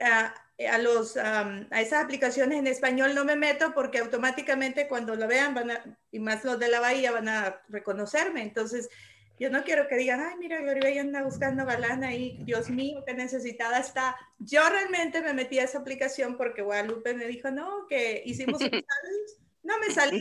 a, 0.00 0.34
a 0.70 0.78
los, 0.78 1.16
a 1.16 1.66
esas 1.80 2.04
aplicaciones 2.04 2.58
en 2.58 2.66
español 2.66 3.14
no 3.14 3.24
me 3.24 3.36
meto 3.36 3.72
porque 3.74 3.98
automáticamente 3.98 4.86
cuando 4.86 5.16
lo 5.16 5.26
vean 5.26 5.54
van 5.54 5.98
y 6.10 6.18
más 6.18 6.44
los 6.44 6.58
de 6.58 6.68
la 6.68 6.80
bahía 6.80 7.10
van 7.10 7.28
a 7.28 7.62
reconocerme, 7.68 8.42
entonces 8.42 8.90
yo 9.38 9.50
no 9.50 9.64
quiero 9.64 9.86
que 9.86 9.96
digan, 9.96 10.20
ay, 10.20 10.36
mira, 10.38 10.60
Gloribella 10.60 11.02
anda 11.02 11.22
buscando 11.22 11.66
galán 11.66 12.04
ahí, 12.04 12.38
Dios 12.44 12.70
mío, 12.70 13.04
qué 13.06 13.12
necesitada 13.12 13.78
está. 13.78 14.16
Yo 14.38 14.66
realmente 14.68 15.20
me 15.20 15.34
metí 15.34 15.58
a 15.58 15.64
esa 15.64 15.78
aplicación 15.78 16.38
porque 16.38 16.62
Guadalupe 16.62 17.12
me 17.12 17.26
dijo, 17.26 17.50
no, 17.50 17.86
que 17.86 18.22
hicimos 18.24 18.60
un 18.62 18.70
challenge. 18.70 19.32
No 19.62 19.78
me 19.78 19.90
salió, 19.90 20.18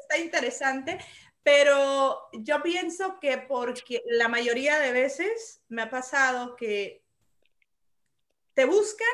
está, 0.00 0.18
interesante, 0.18 0.98
pero 1.42 2.18
yo 2.32 2.62
pienso 2.62 3.18
que 3.20 3.38
porque 3.38 4.02
la 4.06 4.28
mayoría 4.28 4.78
de 4.80 4.92
veces 4.92 5.62
me 5.68 5.82
ha 5.82 5.90
pasado 5.90 6.56
que 6.56 7.04
te 8.54 8.64
buscan 8.64 9.06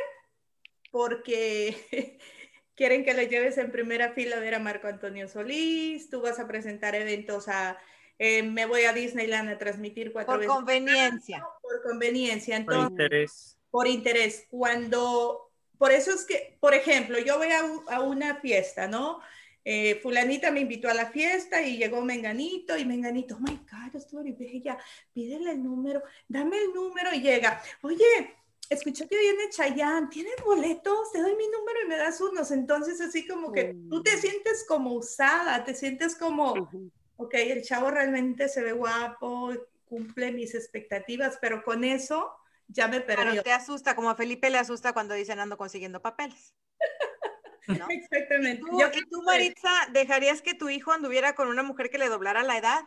porque 0.91 2.19
quieren 2.75 3.05
que 3.05 3.15
le 3.15 3.29
lleves 3.29 3.59
en 3.59 3.71
primera 3.71 4.15
fila 4.15 4.37
a 4.37 4.41
ver 4.41 4.55
a 4.55 4.59
Marco 4.59 4.89
Antonio 4.89 5.29
Solís, 5.29 6.09
tú 6.09 6.23
vas 6.23 6.41
a 6.41 6.49
presentar 6.49 6.95
eventos 6.95 7.47
a, 7.49 7.79
eh, 8.19 8.43
me 8.43 8.67
voy 8.67 8.85
a 8.85 8.93
Disneyland 8.93 9.51
a 9.51 9.59
transmitir 9.59 10.13
cuatro 10.13 10.35
por 10.35 10.41
veces. 10.41 10.55
Conveniencia. 10.55 11.47
Por 11.61 11.83
conveniencia. 11.83 12.57
Entonces, 12.57 12.89
por 12.89 12.91
interés. 12.91 13.59
Por 13.71 13.87
interés. 13.87 14.47
Cuando, 14.51 15.51
por 15.79 15.93
eso 15.93 16.13
es 16.13 16.25
que, 16.25 16.57
por 16.61 16.75
ejemplo, 16.75 17.19
yo 17.19 17.39
voy 17.39 17.49
a, 17.49 17.95
a 17.95 18.01
una 18.01 18.37
fiesta, 18.41 18.87
¿no? 18.87 19.21
Eh, 19.67 19.99
fulanita 20.03 20.51
me 20.51 20.61
invitó 20.61 20.91
a 20.91 20.95
la 20.95 21.07
fiesta 21.07 21.63
y 21.63 21.79
llegó 21.79 22.03
Menganito 22.03 22.77
y 22.77 22.85
Menganito, 22.85 23.37
oh 23.37 23.41
my 23.41 23.57
God, 23.57 23.97
estoy 23.97 24.33
bella, 24.33 24.77
pídele 25.15 25.53
el 25.53 25.63
número, 25.63 26.03
dame 26.29 26.59
el 26.59 26.75
número 26.75 27.15
y 27.15 27.23
llega, 27.23 27.63
oye, 27.81 28.37
escuché 28.69 29.09
que 29.09 29.19
viene 29.19 29.49
Chayanne, 29.49 30.09
¿tienes 30.09 30.37
boletos? 30.45 31.11
Te 31.13 31.23
doy 31.23 31.35
mi 31.37 31.49
número 31.49 31.79
y 31.83 31.89
me 31.89 31.97
das 31.97 32.21
unos. 32.21 32.51
Entonces, 32.51 33.01
así 33.01 33.27
como 33.27 33.53
que 33.53 33.75
tú 33.89 34.03
te 34.03 34.19
sientes 34.19 34.67
como 34.69 34.93
usada, 34.93 35.65
te 35.65 35.75
sientes 35.75 36.15
como, 36.15 36.71
ok, 37.17 37.35
el 37.35 37.63
chavo 37.63 37.91
realmente 37.91 38.49
se 38.49 38.63
ve 38.63 38.73
guapo, 38.73 39.53
cumple 39.85 40.33
mis 40.33 40.55
expectativas, 40.55 41.39
pero 41.41 41.63
con 41.63 41.85
eso 41.85 42.35
ya 42.69 42.89
me 42.89 43.01
perdió. 43.01 43.31
Pero 43.31 43.43
te 43.43 43.53
asusta, 43.53 43.95
como 43.95 44.11
a 44.11 44.17
Felipe 44.17 44.51
le 44.51 44.59
asusta 44.59 44.93
cuando 44.93 45.15
dicen 45.15 45.39
ando 45.39 45.57
consiguiendo 45.57 46.01
papeles. 46.01 46.55
Exactamente. 47.89 48.63
¿Y 48.63 49.09
tú, 49.09 49.23
Maritza, 49.23 49.71
dejarías 49.93 50.43
que 50.43 50.55
tu 50.55 50.69
hijo 50.69 50.93
anduviera 50.93 51.35
con 51.35 51.49
una 51.49 51.63
mujer 51.63 51.91
que 51.91 51.99
le 51.99 52.09
doblara 52.09 52.43
la 52.43 52.59
edad? 52.59 52.83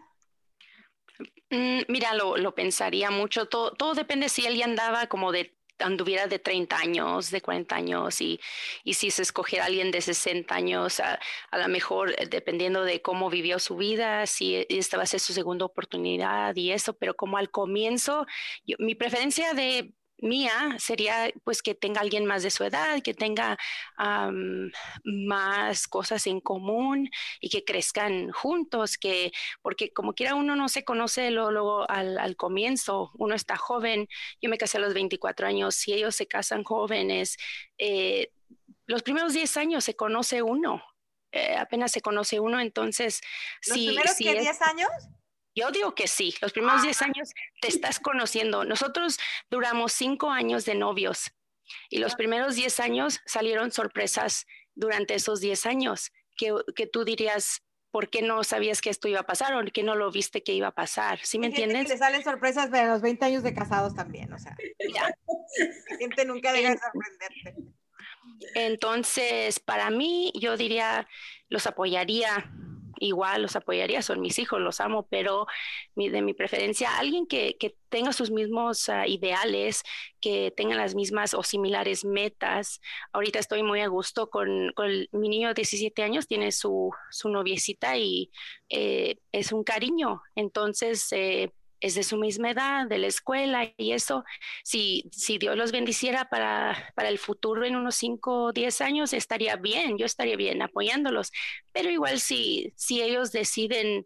Mm, 1.50 1.82
mira, 1.88 2.14
lo, 2.14 2.38
lo, 2.38 2.54
pensaría 2.54 3.10
mucho. 3.10 3.48
Todo, 3.48 3.72
todo 3.72 3.96
depende 3.96 4.30
si 4.30 4.46
él 4.46 4.56
ya 4.56 4.66
andaba 4.66 5.08
como 5.08 5.32
de 5.32 5.57
anduviera 5.80 6.28
de 6.28 6.40
30 6.40 6.78
años, 6.78 7.32
de 7.32 7.42
40 7.42 7.76
años 7.76 8.22
y, 8.22 8.40
y 8.84 8.94
si 8.94 9.12
se 9.12 9.22
escogiera 9.22 9.66
alguien 9.66 9.92
de 9.92 10.02
60 10.02 10.54
años, 10.54 11.00
a, 11.00 11.20
a 11.52 11.58
lo 11.58 11.68
mejor 11.68 12.16
eh, 12.18 12.28
dependiendo 12.30 12.84
de 12.84 13.02
cómo 13.02 13.30
vivió 13.30 13.60
su 13.60 13.76
vida, 13.76 14.26
si 14.26 14.66
esta 14.70 14.98
va 14.98 15.04
a 15.04 15.08
ser 15.08 15.20
su 15.20 15.34
segunda 15.34 15.66
oportunidad 15.66 16.56
y 16.56 16.72
eso, 16.72 16.94
pero 16.94 17.16
como 17.16 17.38
al 17.38 17.52
comienzo, 17.52 18.26
mi 18.80 18.96
preferencia 18.96 19.54
de 19.54 19.94
mía 20.20 20.76
sería 20.80 21.32
pues 21.44 21.62
que 21.62 21.76
tenga 21.76 22.02
alguien 22.02 22.26
más 22.26 22.44
de 22.44 22.52
su 22.52 22.64
edad, 22.64 23.02
que 23.02 23.14
tenga 23.14 23.58
más 25.04 25.88
cosas 25.88 26.28
en 26.28 26.40
común 26.42 27.10
y 27.40 27.50
que 27.50 27.64
crezcan 27.64 28.32
juntos, 28.32 28.98
que 28.98 29.32
porque 29.62 29.92
como 29.92 30.14
quiera 30.14 30.36
uno 30.36 30.56
no 30.56 30.70
se 30.70 30.84
conoce 30.84 31.32
luego, 31.32 31.90
al, 31.90 32.18
al, 32.18 32.36
comienzo, 32.36 33.12
uno 33.16 33.36
está 33.36 33.58
joven, 33.58 34.08
yo 34.42 34.50
me 34.50 34.58
casé 34.58 34.78
a 34.78 34.82
los 34.82 34.94
24 34.94 35.48
años, 35.48 35.76
si 35.76 35.94
ellos 35.94 36.16
se 36.16 36.28
casan 36.28 36.64
jóvenes, 36.64 37.38
eh, 37.78 38.32
los 38.86 39.04
primeros 39.04 39.34
10 39.34 39.58
años 39.58 39.84
se 39.84 39.96
conoce 39.96 40.42
uno, 40.42 40.82
eh, 41.32 41.56
apenas 41.56 41.92
se 41.92 42.02
conoce 42.02 42.40
uno, 42.40 42.60
entonces... 42.60 43.22
¿Los 43.68 43.78
primeros 43.78 44.16
que 44.16 44.40
10 44.40 44.62
años? 44.62 44.90
Yo 45.58 45.72
digo 45.72 45.96
que 45.96 46.08
sí, 46.08 46.36
los 46.40 46.54
primeros 46.54 46.84
10 46.84 47.02
años 47.02 47.34
te 47.60 47.68
estás 47.68 48.00
conociendo. 48.00 48.64
Nosotros 48.64 49.18
duramos 49.50 49.92
5 49.94 50.30
años 50.30 50.66
de 50.66 50.76
novios 50.76 51.32
y 51.90 51.98
los 51.98 52.14
primeros 52.14 52.54
10 52.54 52.80
años 52.80 53.22
salieron 53.26 53.72
sorpresas 53.72 54.46
durante 54.76 55.16
esos 55.16 55.40
10 55.40 55.66
años 55.66 56.12
que, 56.38 56.54
que, 56.76 56.86
tú 56.86 57.04
dirías, 57.04 57.64
¿por 57.90 58.12
qué 58.12 58.22
no 58.22 58.44
sabías 58.44 58.82
que 58.82 58.92
esto 58.92 59.08
iba 59.08 59.22
a 59.22 59.26
pasar 59.26 59.56
o 59.56 59.66
que 59.66 59.82
no 59.82 59.96
lo 59.96 60.12
viste 60.12 60.44
que 60.44 60.54
iba 60.54 60.68
a 60.68 60.76
pasar? 60.76 61.18
¿Sí 61.24 61.40
me 61.40 61.48
entiendes? 61.48 61.90
Le 61.90 61.98
salen 61.98 62.24
sorpresas 62.24 62.70
de 62.70 62.86
los 62.86 63.02
20 63.02 63.26
años 63.26 63.42
de 63.42 63.56
casados 63.56 63.96
también, 63.96 64.32
o 64.32 64.38
sea. 64.38 64.56
Ya. 64.94 65.10
La 65.90 65.98
gente 65.98 66.24
nunca 66.26 66.54
deja 66.54 66.70
de 66.70 66.78
sorprenderte. 66.78 67.56
Entonces, 68.54 69.60
para 69.60 69.90
mí, 69.90 70.32
yo 70.40 70.56
diría, 70.56 71.08
los 71.50 71.66
apoyaría 71.66 72.52
igual 73.00 73.42
los 73.42 73.56
apoyaría, 73.56 74.02
son 74.02 74.22
mis 74.22 74.40
hijos, 74.40 74.60
los 74.60 74.80
amo, 74.80 75.08
pero 75.10 75.48
de 75.96 76.22
mi 76.22 76.34
preferencia, 76.34 76.98
alguien 76.98 77.28
que, 77.28 77.58
tenga 77.90 78.12
sus 78.12 78.32
mismos 78.32 78.90
ah, 78.90 79.08
ideales, 79.08 79.82
que 80.20 80.52
tenga 80.56 80.76
las 80.76 80.94
mismas 80.94 81.34
o 81.34 81.42
similares 81.42 82.04
metas. 82.04 82.82
Ahorita 83.14 83.40
estoy 83.40 83.64
muy 83.64 83.80
a 83.80 83.88
gusto 83.88 84.30
con, 84.30 84.74
mi 85.14 85.30
niño 85.30 85.48
de 85.50 85.54
17 85.54 86.04
años, 86.04 86.28
tiene 86.28 86.52
su, 86.52 86.92
su 87.12 87.30
noviecita 87.30 87.98
y 87.98 88.30
eh, 88.70 89.20
es 89.32 89.54
un 89.54 89.64
cariño. 89.64 90.22
Entonces, 90.36 91.08
eh, 91.12 91.54
es 91.80 91.96
de 91.96 92.04
su 92.04 92.18
misma 92.18 92.52
edad, 92.52 92.88
de 92.88 92.98
la 92.98 93.08
escuela 93.08 93.74
y 93.78 93.92
eso, 93.92 94.24
si, 94.64 95.10
si 95.12 95.38
Dios 95.38 95.56
los 95.56 95.72
bendiciera 95.72 96.26
para, 96.30 96.92
para 96.96 97.10
el 97.10 97.18
futuro 97.20 97.66
en 97.66 97.76
unos 97.76 97.96
5 97.96 98.46
o 98.46 98.54
10 98.54 98.82
años, 98.82 99.14
estaría 99.14 99.56
bien, 99.56 99.98
yo 99.98 100.06
estaría 100.06 100.36
bien 100.36 100.62
apoyándolos, 100.62 101.32
pero 101.72 101.90
igual 101.90 102.20
si, 102.20 102.74
si 102.76 103.02
ellos 103.02 103.32
deciden 103.32 104.04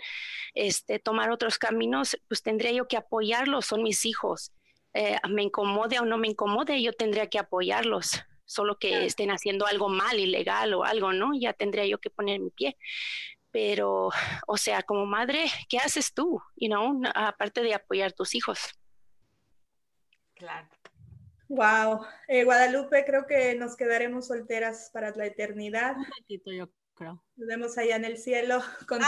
este, 0.53 0.99
tomar 0.99 1.32
otros 1.32 1.57
caminos, 1.57 2.17
pues 2.28 2.41
tendría 2.41 2.72
yo 2.72 2.88
que 2.88 2.97
apoyarlos, 2.97 3.65
son 3.65 3.84
mis 3.84 4.05
hijos. 4.05 4.51
Eh, 4.93 5.17
me 5.30 5.43
incomode 5.43 5.99
o 5.99 6.05
no 6.05 6.17
me 6.17 6.28
incomode, 6.28 6.82
yo 6.82 6.91
tendría 6.91 7.28
que 7.28 7.39
apoyarlos, 7.39 8.22
solo 8.45 8.78
que 8.78 9.05
estén 9.05 9.32
haciendo 9.32 9.65
algo 9.65 9.88
mal, 9.88 10.19
ilegal 10.19 10.74
o 10.74 10.84
algo, 10.84 11.13
¿no? 11.13 11.32
Ya 11.34 11.53
tendría 11.53 11.86
yo 11.86 11.97
que 11.99 12.09
poner 12.09 12.41
mi 12.41 12.49
pie 12.49 12.76
pero, 13.52 14.10
o 14.47 14.58
sea, 14.58 14.84
como 14.84 15.06
madre, 15.06 15.45
¿qué 15.70 15.78
haces 15.78 16.14
tú? 16.14 16.41
You 16.56 16.70
know, 16.70 17.02
aparte 17.16 17.62
de 17.62 17.74
apoyar 17.74 18.10
a 18.10 18.14
tus 18.14 18.36
hijos. 18.36 18.60
Claro. 20.36 20.68
Wow. 21.47 22.06
Eh, 22.30 22.45
Guadalupe, 22.45 23.04
creo 23.06 23.28
que 23.28 23.56
nos 23.56 23.76
quedaremos 23.76 24.28
solteras 24.28 24.89
para 24.93 25.12
la 25.12 25.26
eternidad. 25.26 25.97
Un 25.97 26.06
ratito, 26.06 26.52
yo 26.52 26.70
creo. 26.95 27.22
Nos 27.41 27.47
vemos 27.47 27.75
allá 27.79 27.95
en 27.95 28.05
el 28.05 28.19
cielo 28.19 28.61
con 28.87 28.99
No, 28.99 29.07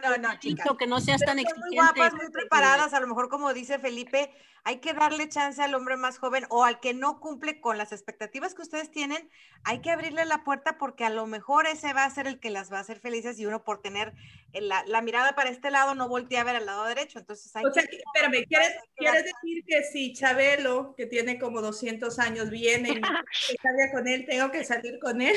no, 0.00 0.16
no, 0.18 0.38
chicas. 0.38 0.64
Que 0.78 0.86
no 0.86 1.00
seas 1.00 1.20
tan 1.20 1.40
exigente. 1.40 1.66
Muy 1.66 1.76
guapas, 1.76 2.14
muy 2.14 2.30
preparadas, 2.30 2.94
a 2.94 3.00
lo 3.00 3.08
mejor 3.08 3.28
como 3.28 3.52
dice 3.52 3.80
Felipe, 3.80 4.30
hay 4.62 4.78
que 4.78 4.94
darle 4.94 5.28
chance 5.28 5.60
al 5.62 5.74
hombre 5.74 5.96
más 5.96 6.18
joven 6.18 6.46
o 6.48 6.64
al 6.64 6.80
que 6.80 6.94
no 6.94 7.20
cumple 7.20 7.60
con 7.60 7.76
las 7.76 7.92
expectativas 7.92 8.54
que 8.54 8.62
ustedes 8.62 8.90
tienen, 8.90 9.28
hay 9.62 9.80
que 9.80 9.90
abrirle 9.90 10.24
la 10.24 10.42
puerta 10.42 10.78
porque 10.78 11.04
a 11.04 11.10
lo 11.10 11.26
mejor 11.26 11.66
ese 11.66 11.92
va 11.92 12.04
a 12.04 12.10
ser 12.10 12.26
el 12.26 12.40
que 12.40 12.48
las 12.48 12.72
va 12.72 12.78
a 12.78 12.80
hacer 12.80 12.98
felices 12.98 13.38
y 13.38 13.44
uno 13.44 13.62
por 13.62 13.82
tener 13.82 14.14
la, 14.54 14.82
la 14.86 15.02
mirada 15.02 15.34
para 15.34 15.50
este 15.50 15.70
lado 15.70 15.94
no 15.94 16.08
voltea 16.08 16.40
a 16.40 16.44
ver 16.44 16.56
al 16.56 16.64
lado 16.64 16.84
derecho. 16.86 17.18
Entonces 17.18 17.54
hay 17.54 17.64
o 17.64 17.72
sea, 17.72 17.82
espérame, 17.82 18.46
¿quieres, 18.46 18.74
¿quieres 18.96 19.24
decir 19.24 19.64
que 19.66 19.82
si 19.84 20.14
Chabelo, 20.14 20.94
que 20.96 21.06
tiene 21.06 21.38
como 21.38 21.60
200 21.60 22.18
años, 22.18 22.48
viene 22.48 22.88
y 22.90 23.00
salga 23.62 23.92
con 23.92 24.08
él, 24.08 24.24
tengo 24.26 24.50
que 24.50 24.64
salir 24.64 24.98
con 24.98 25.20
él? 25.20 25.36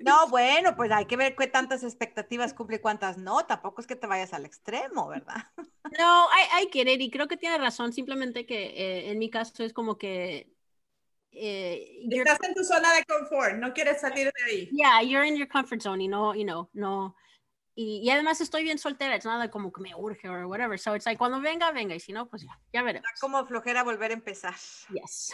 no, 0.00 0.28
bueno, 0.28 0.76
pues 0.76 0.92
hay 0.92 1.06
que 1.06 1.16
ver 1.22 1.36
qué 1.36 1.46
tantas 1.46 1.82
expectativas 1.82 2.54
cumple 2.54 2.76
y 2.76 2.80
cuántas 2.80 3.18
no. 3.18 3.44
Tampoco 3.46 3.80
es 3.80 3.86
que 3.86 3.96
te 3.96 4.06
vayas 4.06 4.32
al 4.32 4.44
extremo, 4.44 5.08
¿verdad? 5.08 5.46
no, 5.98 6.30
hay, 6.30 6.46
hay 6.52 6.70
querer 6.70 7.00
y 7.00 7.10
creo 7.10 7.28
que 7.28 7.36
tiene 7.36 7.58
razón. 7.58 7.92
Simplemente 7.92 8.46
que 8.46 8.64
eh, 8.66 9.10
en 9.10 9.18
mi 9.18 9.30
caso 9.30 9.64
es 9.64 9.72
como 9.72 9.98
que... 9.98 10.52
Eh, 11.30 12.04
Estás 12.10 12.42
en 12.42 12.54
tu 12.54 12.62
zona 12.62 12.92
de 12.92 13.04
confort, 13.04 13.54
no 13.54 13.72
quieres 13.72 14.00
salir 14.00 14.26
de 14.26 14.44
ahí. 14.44 14.68
Yeah, 14.70 15.02
you're 15.02 15.26
in 15.26 15.36
your 15.36 15.48
comfort 15.48 15.80
zone 15.80 16.04
y 16.04 16.08
no, 16.08 16.34
you 16.34 16.44
know, 16.44 16.68
no... 16.72 17.16
Y, 17.74 18.02
y, 18.04 18.10
además 18.10 18.38
estoy 18.42 18.64
bien 18.64 18.78
soltera, 18.78 19.16
es 19.16 19.24
nada 19.24 19.50
como 19.50 19.72
que 19.72 19.80
me 19.80 19.94
urge 19.94 20.28
o 20.28 20.46
whatever. 20.46 20.78
So 20.78 20.94
it's 20.94 21.06
like, 21.06 21.16
cuando 21.16 21.40
venga, 21.40 21.72
venga, 21.72 21.94
y 21.94 22.00
si 22.00 22.12
no, 22.12 22.28
pues 22.28 22.42
ya, 22.42 22.60
ya 22.70 22.82
veremos. 22.82 23.08
como 23.18 23.46
flojera 23.46 23.82
volver 23.82 24.10
a 24.10 24.14
empezar. 24.14 24.54
Yes. 24.90 25.32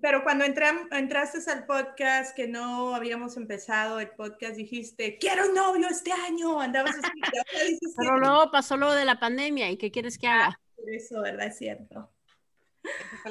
Pero 0.00 0.22
cuando 0.22 0.44
entraste 0.44 1.50
al 1.50 1.66
podcast, 1.66 2.34
que 2.34 2.46
no 2.46 2.94
habíamos 2.94 3.36
empezado 3.36 4.00
el 4.00 4.10
podcast, 4.10 4.56
dijiste, 4.56 5.18
quiero 5.18 5.48
un 5.48 5.54
novio 5.54 5.88
este 5.88 6.12
año, 6.12 6.60
andabas 6.60 6.96
así. 6.96 7.10
Pero 7.96 8.18
luego 8.18 8.50
pasó 8.50 8.76
lo 8.76 8.92
de 8.92 9.04
la 9.04 9.18
pandemia, 9.18 9.70
¿y 9.70 9.76
qué 9.76 9.90
quieres 9.90 10.18
que 10.18 10.28
haga? 10.28 10.58
eso, 10.86 11.20
¿verdad? 11.20 11.46
Es 11.48 11.58
cierto. 11.58 12.10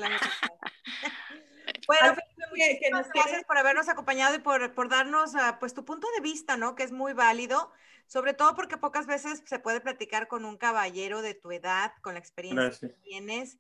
bueno, 1.87 2.15
muchas 2.51 3.09
gracias 3.13 3.43
por 3.45 3.57
habernos 3.57 3.89
acompañado 3.89 4.35
y 4.35 4.39
por, 4.39 4.73
por 4.73 4.89
darnos 4.89 5.33
uh, 5.33 5.57
pues 5.59 5.73
tu 5.73 5.85
punto 5.85 6.07
de 6.15 6.21
vista, 6.21 6.57
¿no? 6.57 6.75
Que 6.75 6.83
es 6.83 6.91
muy 6.91 7.13
válido, 7.13 7.71
sobre 8.05 8.33
todo 8.33 8.55
porque 8.55 8.77
pocas 8.77 9.07
veces 9.07 9.41
se 9.45 9.59
puede 9.59 9.81
platicar 9.81 10.27
con 10.27 10.45
un 10.45 10.57
caballero 10.57 11.21
de 11.21 11.33
tu 11.33 11.51
edad, 11.51 11.93
con 12.01 12.13
la 12.13 12.19
experiencia 12.19 12.87
que 12.87 12.95
tienes 13.03 13.57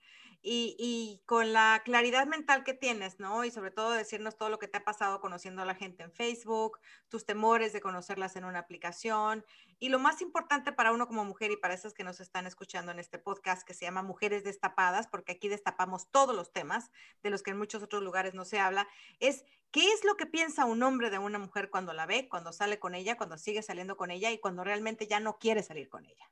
y, 0.49 1.21
con 1.25 1.51
la 1.51 1.81
claridad 1.83 2.25
mental 2.25 2.63
que 2.63 2.73
tienes, 2.73 3.19
¿no? 3.19 3.43
Y 3.43 3.51
sobre 3.51 3.71
todo 3.71 3.91
decirnos 3.91 4.37
todo 4.37 4.49
lo 4.49 4.59
que 4.59 4.67
te 4.67 4.77
ha 4.77 4.83
pasado 4.83 5.19
conociendo 5.19 5.61
a 5.61 5.65
la 5.65 5.75
gente 5.75 6.03
en 6.03 6.11
Facebook, 6.11 6.79
tus 7.09 7.25
temores 7.25 7.73
de 7.73 7.81
conocerlas 7.81 8.35
en 8.35 8.45
una 8.45 8.59
aplicación. 8.59 9.45
Y 9.79 9.89
lo 9.89 9.99
más 9.99 10.21
importante 10.21 10.71
para 10.71 10.91
uno 10.91 11.07
como 11.07 11.25
mujer 11.25 11.51
y 11.51 11.57
para 11.57 11.73
esas 11.73 11.93
que 11.93 12.03
nos 12.03 12.19
están 12.19 12.47
escuchando 12.47 12.91
en 12.91 12.99
este 12.99 13.19
podcast 13.19 13.67
que 13.67 13.73
se 13.73 13.85
llama 13.85 14.01
Mujeres 14.01 14.43
Destapadas, 14.43 15.07
porque 15.07 15.33
aquí 15.33 15.49
destapamos 15.49 16.09
todos 16.09 16.35
los 16.35 16.51
temas 16.51 16.91
de 17.23 17.29
los 17.29 17.43
que 17.43 17.51
en 17.51 17.57
muchos 17.57 17.83
otros 17.83 18.01
lugares 18.01 18.33
no 18.33 18.45
se 18.45 18.59
habla, 18.59 18.87
es 19.19 19.43
qué 19.71 19.91
es 19.91 20.03
lo 20.05 20.15
que 20.15 20.25
piensa 20.25 20.65
un 20.65 20.81
hombre 20.81 21.09
de 21.09 21.19
una 21.19 21.39
mujer 21.39 21.69
cuando 21.69 21.93
la 21.93 22.05
ve, 22.05 22.27
cuando 22.29 22.53
sale 22.53 22.79
con 22.79 22.95
ella, 22.95 23.17
cuando 23.17 23.37
sigue 23.37 23.61
saliendo 23.61 23.97
con 23.97 24.11
ella 24.11 24.31
y 24.31 24.39
cuando 24.39 24.63
realmente 24.63 25.07
ya 25.07 25.19
no 25.19 25.37
quiere 25.37 25.61
salir 25.61 25.89
con 25.89 26.05
ella. 26.05 26.31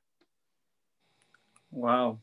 Wow. 1.70 2.22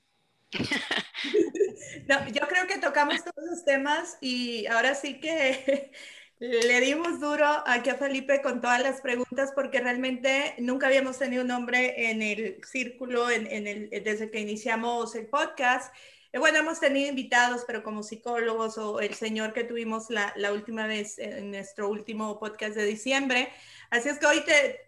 No, 2.07 2.27
yo 2.29 2.47
creo 2.47 2.67
que 2.67 2.79
tocamos 2.79 3.23
todos 3.23 3.51
esos 3.51 3.65
temas 3.65 4.17
y 4.19 4.65
ahora 4.67 4.95
sí 4.95 5.19
que 5.19 5.91
le 6.39 6.81
dimos 6.81 7.19
duro 7.19 7.45
aquí 7.65 7.89
a 7.89 7.95
Felipe 7.95 8.41
con 8.41 8.61
todas 8.61 8.81
las 8.81 9.01
preguntas 9.01 9.51
porque 9.55 9.79
realmente 9.79 10.55
nunca 10.57 10.87
habíamos 10.87 11.17
tenido 11.17 11.43
un 11.43 11.51
hombre 11.51 12.09
en 12.09 12.21
el 12.21 12.61
círculo 12.65 13.29
en, 13.29 13.67
el, 13.67 13.89
desde 13.89 14.29
que 14.29 14.39
iniciamos 14.39 15.15
el 15.15 15.27
podcast. 15.27 15.93
Eh, 16.33 16.39
bueno, 16.39 16.57
hemos 16.57 16.79
tenido 16.79 17.09
invitados, 17.09 17.63
pero 17.65 17.83
como 17.83 18.03
psicólogos 18.03 18.77
o 18.77 18.99
el 18.99 19.13
señor 19.13 19.53
que 19.53 19.63
tuvimos 19.63 20.09
la, 20.09 20.33
la 20.35 20.51
última 20.51 20.87
vez 20.87 21.19
en 21.19 21.51
nuestro 21.51 21.89
último 21.89 22.39
podcast 22.39 22.75
de 22.75 22.85
diciembre. 22.85 23.49
Así 23.91 24.09
es 24.09 24.17
que 24.17 24.25
hoy 24.25 24.43
te, 24.43 24.81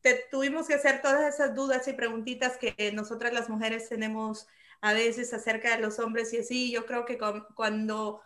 te 0.00 0.24
tuvimos 0.30 0.68
que 0.68 0.74
hacer 0.74 1.02
todas 1.02 1.34
esas 1.34 1.54
dudas 1.54 1.86
y 1.88 1.92
preguntitas 1.92 2.56
que 2.56 2.92
nosotras 2.92 3.32
las 3.32 3.48
mujeres 3.48 3.88
tenemos 3.88 4.46
a 4.82 4.92
veces 4.92 5.32
acerca 5.32 5.74
de 5.74 5.82
los 5.82 5.98
hombres 5.98 6.32
y 6.34 6.38
así. 6.38 6.70
Yo 6.70 6.84
creo 6.84 7.06
que 7.06 7.18
cuando 7.54 8.20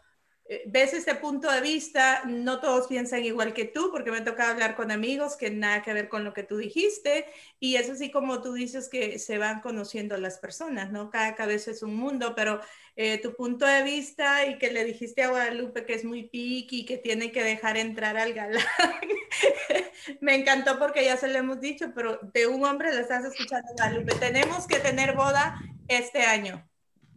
eh, 0.48 0.62
ves 0.66 0.94
ese 0.94 1.16
punto 1.16 1.50
de 1.50 1.60
vista, 1.60 2.22
no 2.24 2.60
todos 2.60 2.86
piensan 2.86 3.24
igual 3.24 3.52
que 3.52 3.64
tú, 3.64 3.90
porque 3.90 4.12
me 4.12 4.20
toca 4.20 4.50
hablar 4.50 4.76
con 4.76 4.92
amigos 4.92 5.36
que 5.36 5.50
nada 5.50 5.82
que 5.82 5.92
ver 5.92 6.08
con 6.08 6.22
lo 6.22 6.32
que 6.32 6.44
tú 6.44 6.56
dijiste, 6.56 7.26
y 7.58 7.76
es 7.76 7.90
así 7.90 8.12
como 8.12 8.42
tú 8.42 8.52
dices 8.52 8.88
que 8.88 9.18
se 9.18 9.38
van 9.38 9.60
conociendo 9.60 10.16
las 10.18 10.38
personas, 10.38 10.92
¿no? 10.92 11.10
Cada 11.10 11.34
cabeza 11.34 11.72
es 11.72 11.82
un 11.82 11.96
mundo, 11.96 12.34
pero 12.36 12.60
eh, 12.94 13.20
tu 13.20 13.34
punto 13.34 13.66
de 13.66 13.82
vista 13.82 14.46
y 14.46 14.58
que 14.58 14.70
le 14.70 14.84
dijiste 14.84 15.22
a 15.22 15.30
Guadalupe 15.30 15.84
que 15.84 15.94
es 15.94 16.04
muy 16.04 16.28
piqui, 16.28 16.86
que 16.86 16.96
tiene 16.96 17.32
que 17.32 17.42
dejar 17.42 17.76
entrar 17.76 18.16
al 18.16 18.32
galán, 18.32 18.62
me 20.20 20.36
encantó 20.36 20.78
porque 20.78 21.04
ya 21.04 21.16
se 21.16 21.28
lo 21.28 21.38
hemos 21.38 21.60
dicho, 21.60 21.92
pero 21.94 22.20
de 22.32 22.46
un 22.46 22.64
hombre 22.64 22.94
le 22.94 23.00
estás 23.00 23.24
escuchando, 23.24 23.68
Guadalupe, 23.76 24.14
tenemos 24.14 24.66
que 24.68 24.78
tener 24.78 25.16
boda 25.16 25.60
este 25.88 26.22
año. 26.22 26.66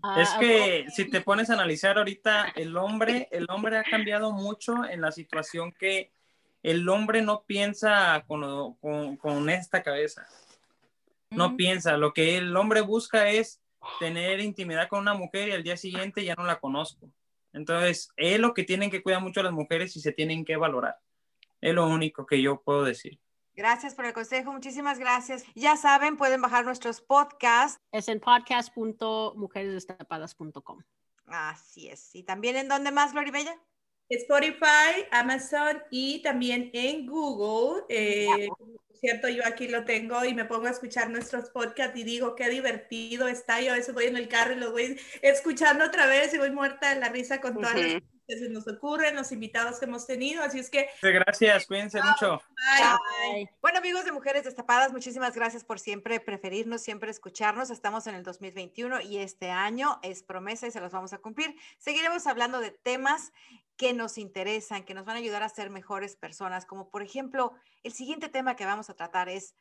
Ah, 0.02 0.22
es 0.22 0.30
que 0.40 0.86
si 0.90 1.10
te 1.10 1.22
pones 1.22 1.50
a 1.50 1.54
analizar 1.54 1.98
ahorita, 1.98 2.54
el 2.56 2.78
hombre, 2.78 3.28
el 3.32 3.46
hombre 3.50 3.78
ha 3.78 3.84
cambiado 3.84 4.32
mucho 4.32 4.86
en 4.86 5.02
la 5.02 5.12
situación 5.12 5.74
que 5.74 6.12
el 6.64 6.88
hombre 6.88 7.22
no 7.22 7.44
piensa 7.44 8.24
con, 8.28 8.76
con, 9.18 9.50
esta 9.50 9.84
cabeza. 9.84 10.26
No 11.30 11.56
piensa. 11.56 11.98
Lo 11.98 12.14
que 12.14 12.38
el 12.38 12.56
hombre 12.56 12.82
busca 12.82 13.30
es 13.30 13.62
tener 14.00 14.40
intimidad 14.40 14.88
con 14.88 15.00
una 15.00 15.14
mujer 15.14 15.50
y 15.50 15.52
al 15.52 15.64
día 15.64 15.78
siguiente 15.78 16.24
ya 16.24 16.36
no 16.36 16.44
la 16.44 16.60
conozco. 16.60 17.10
Entonces, 17.54 18.10
es 18.16 18.40
lo 18.40 18.54
que 18.54 18.64
tienen 18.64 18.92
que 18.92 19.02
cuidar 19.02 19.22
mucho 19.22 19.44
las 19.44 19.54
mujeres 19.54 19.96
y 19.96 20.02
se 20.02 20.12
tienen 20.12 20.46
que 20.46 20.56
valorar. 20.56 20.98
Es 21.62 21.74
lo 21.74 21.88
único 21.88 22.26
que 22.26 22.42
yo 22.42 22.62
puedo 22.62 22.84
decir. 22.84 23.20
Gracias 23.60 23.94
por 23.94 24.06
el 24.06 24.14
consejo, 24.14 24.54
muchísimas 24.54 25.00
gracias. 25.00 25.44
Ya 25.54 25.76
saben, 25.76 26.16
pueden 26.16 26.42
bajar 26.42 26.64
nuestros 26.64 27.02
podcasts. 27.02 27.82
Es 27.92 28.08
en 28.08 28.22
podcast.mujeresdestapadas.com. 28.22 30.82
Así 31.26 31.90
es. 31.90 32.16
¿Y 32.16 32.24
también 32.24 32.56
en 32.56 32.70
dónde 32.70 32.94
más, 32.94 33.14
Bella? 33.14 33.62
Spotify, 34.08 35.04
Amazon 35.12 35.84
y 35.92 36.22
también 36.22 36.70
en 36.72 37.06
Google. 37.06 37.84
Eh, 37.90 38.48
cierto, 38.94 39.28
yo 39.28 39.46
aquí 39.46 39.68
lo 39.68 39.84
tengo 39.84 40.24
y 40.24 40.34
me 40.34 40.46
pongo 40.46 40.68
a 40.68 40.72
escuchar 40.72 41.10
nuestros 41.10 41.50
podcasts 41.50 42.00
y 42.00 42.04
digo, 42.04 42.36
qué 42.36 42.48
divertido 42.48 43.28
está. 43.28 43.60
Yo 43.60 43.74
a 43.74 43.76
veces 43.76 43.94
voy 43.94 44.06
en 44.06 44.16
el 44.16 44.30
carro 44.30 44.54
y 44.54 44.58
lo 44.58 44.72
voy 44.72 44.98
escuchando 45.22 45.84
otra 45.84 46.06
vez 46.06 46.34
y 46.34 46.38
voy 46.38 46.52
muerta 46.52 46.94
de 46.94 47.02
la 47.02 47.10
risa 47.10 47.42
con 47.42 47.56
todas 47.56 47.76
las 47.76 48.02
que 48.30 48.38
se 48.38 48.48
nos 48.48 48.68
ocurren, 48.68 49.16
los 49.16 49.32
invitados 49.32 49.80
que 49.80 49.86
hemos 49.86 50.06
tenido. 50.06 50.44
Así 50.44 50.60
es 50.60 50.70
que. 50.70 50.88
Gracias, 51.02 51.66
cuídense 51.66 52.00
mucho. 52.02 52.42
Bye. 52.56 53.50
Bueno, 53.62 53.80
amigos 53.80 54.06
de 54.06 54.12
Mujeres 54.12 54.44
Destapadas, 54.44 54.94
muchísimas 54.94 55.34
gracias 55.36 55.64
por 55.64 55.80
siempre 55.80 56.20
preferirnos, 56.20 56.82
siempre 56.82 57.10
escucharnos. 57.10 57.72
Estamos 57.72 58.06
en 58.06 58.16
el 58.16 58.24
2021 58.24 59.02
y 59.02 59.18
este 59.18 59.50
año 59.50 60.00
es 60.04 60.22
promesa 60.22 60.68
y 60.68 60.72
se 60.72 60.80
los 60.80 60.92
vamos 60.92 61.12
a 61.12 61.18
cumplir. 61.18 61.56
Seguiremos 61.80 62.28
hablando 62.28 62.60
de 62.60 62.70
temas 62.70 63.34
que 63.76 63.94
nos 63.94 64.18
interesan, 64.18 64.84
que 64.84 64.94
nos 64.94 65.06
van 65.06 65.16
a 65.16 65.20
ayudar 65.20 65.42
a 65.42 65.50
ser 65.50 65.72
mejores 65.72 66.16
personas, 66.16 66.66
como 66.66 66.90
por 66.90 67.02
ejemplo, 67.02 67.54
el 67.84 67.94
siguiente 67.94 68.30
tema 68.30 68.56
que 68.56 68.66
vamos 68.66 68.90
a 68.92 68.94
tratar 68.94 69.30
es, 69.30 69.56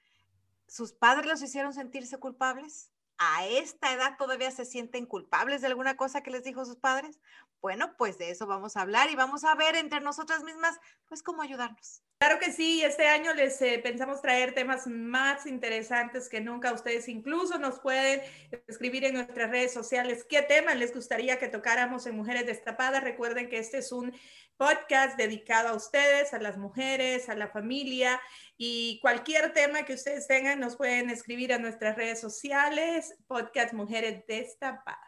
¿sus 0.66 0.92
padres 0.92 1.26
los 1.26 1.40
hicieron 1.40 1.72
sentirse 1.72 2.18
culpables? 2.18 2.90
a 3.18 3.46
esta 3.46 3.92
edad 3.92 4.16
todavía 4.16 4.50
se 4.52 4.64
sienten 4.64 5.04
culpables 5.04 5.60
de 5.60 5.66
alguna 5.66 5.96
cosa 5.96 6.22
que 6.22 6.30
les 6.30 6.44
dijo 6.44 6.64
sus 6.64 6.76
padres? 6.76 7.18
Bueno, 7.60 7.94
pues 7.96 8.18
de 8.18 8.30
eso 8.30 8.46
vamos 8.46 8.76
a 8.76 8.82
hablar 8.82 9.10
y 9.10 9.16
vamos 9.16 9.44
a 9.44 9.54
ver 9.54 9.76
entre 9.76 10.00
nosotras 10.00 10.44
mismas, 10.44 10.78
pues 11.08 11.22
cómo 11.22 11.42
ayudarnos. 11.42 12.02
Claro 12.20 12.40
que 12.40 12.52
sí, 12.52 12.82
este 12.82 13.06
año 13.06 13.32
les 13.34 13.62
eh, 13.62 13.80
pensamos 13.80 14.20
traer 14.20 14.52
temas 14.52 14.86
más 14.86 15.46
interesantes 15.46 16.28
que 16.28 16.40
nunca. 16.40 16.72
Ustedes 16.72 17.08
incluso 17.08 17.58
nos 17.58 17.78
pueden 17.78 18.20
escribir 18.66 19.04
en 19.04 19.14
nuestras 19.14 19.50
redes 19.50 19.72
sociales 19.72 20.26
qué 20.28 20.42
temas 20.42 20.76
les 20.76 20.92
gustaría 20.92 21.38
que 21.38 21.48
tocáramos 21.48 22.06
en 22.06 22.16
Mujeres 22.16 22.46
Destapadas. 22.46 23.04
Recuerden 23.04 23.48
que 23.48 23.58
este 23.58 23.78
es 23.78 23.92
un 23.92 24.12
podcast 24.56 25.16
dedicado 25.16 25.68
a 25.68 25.74
ustedes, 25.74 26.34
a 26.34 26.40
las 26.40 26.58
mujeres, 26.58 27.28
a 27.28 27.36
la 27.36 27.48
familia 27.48 28.20
y 28.56 28.98
cualquier 29.00 29.52
tema 29.52 29.84
que 29.84 29.94
ustedes 29.94 30.26
tengan 30.26 30.58
nos 30.58 30.76
pueden 30.76 31.10
escribir 31.10 31.52
a 31.52 31.58
nuestras 31.58 31.96
redes 31.96 32.20
sociales, 32.20 33.14
podcast 33.28 33.72
Mujeres 33.72 34.24
Destapadas. 34.26 35.07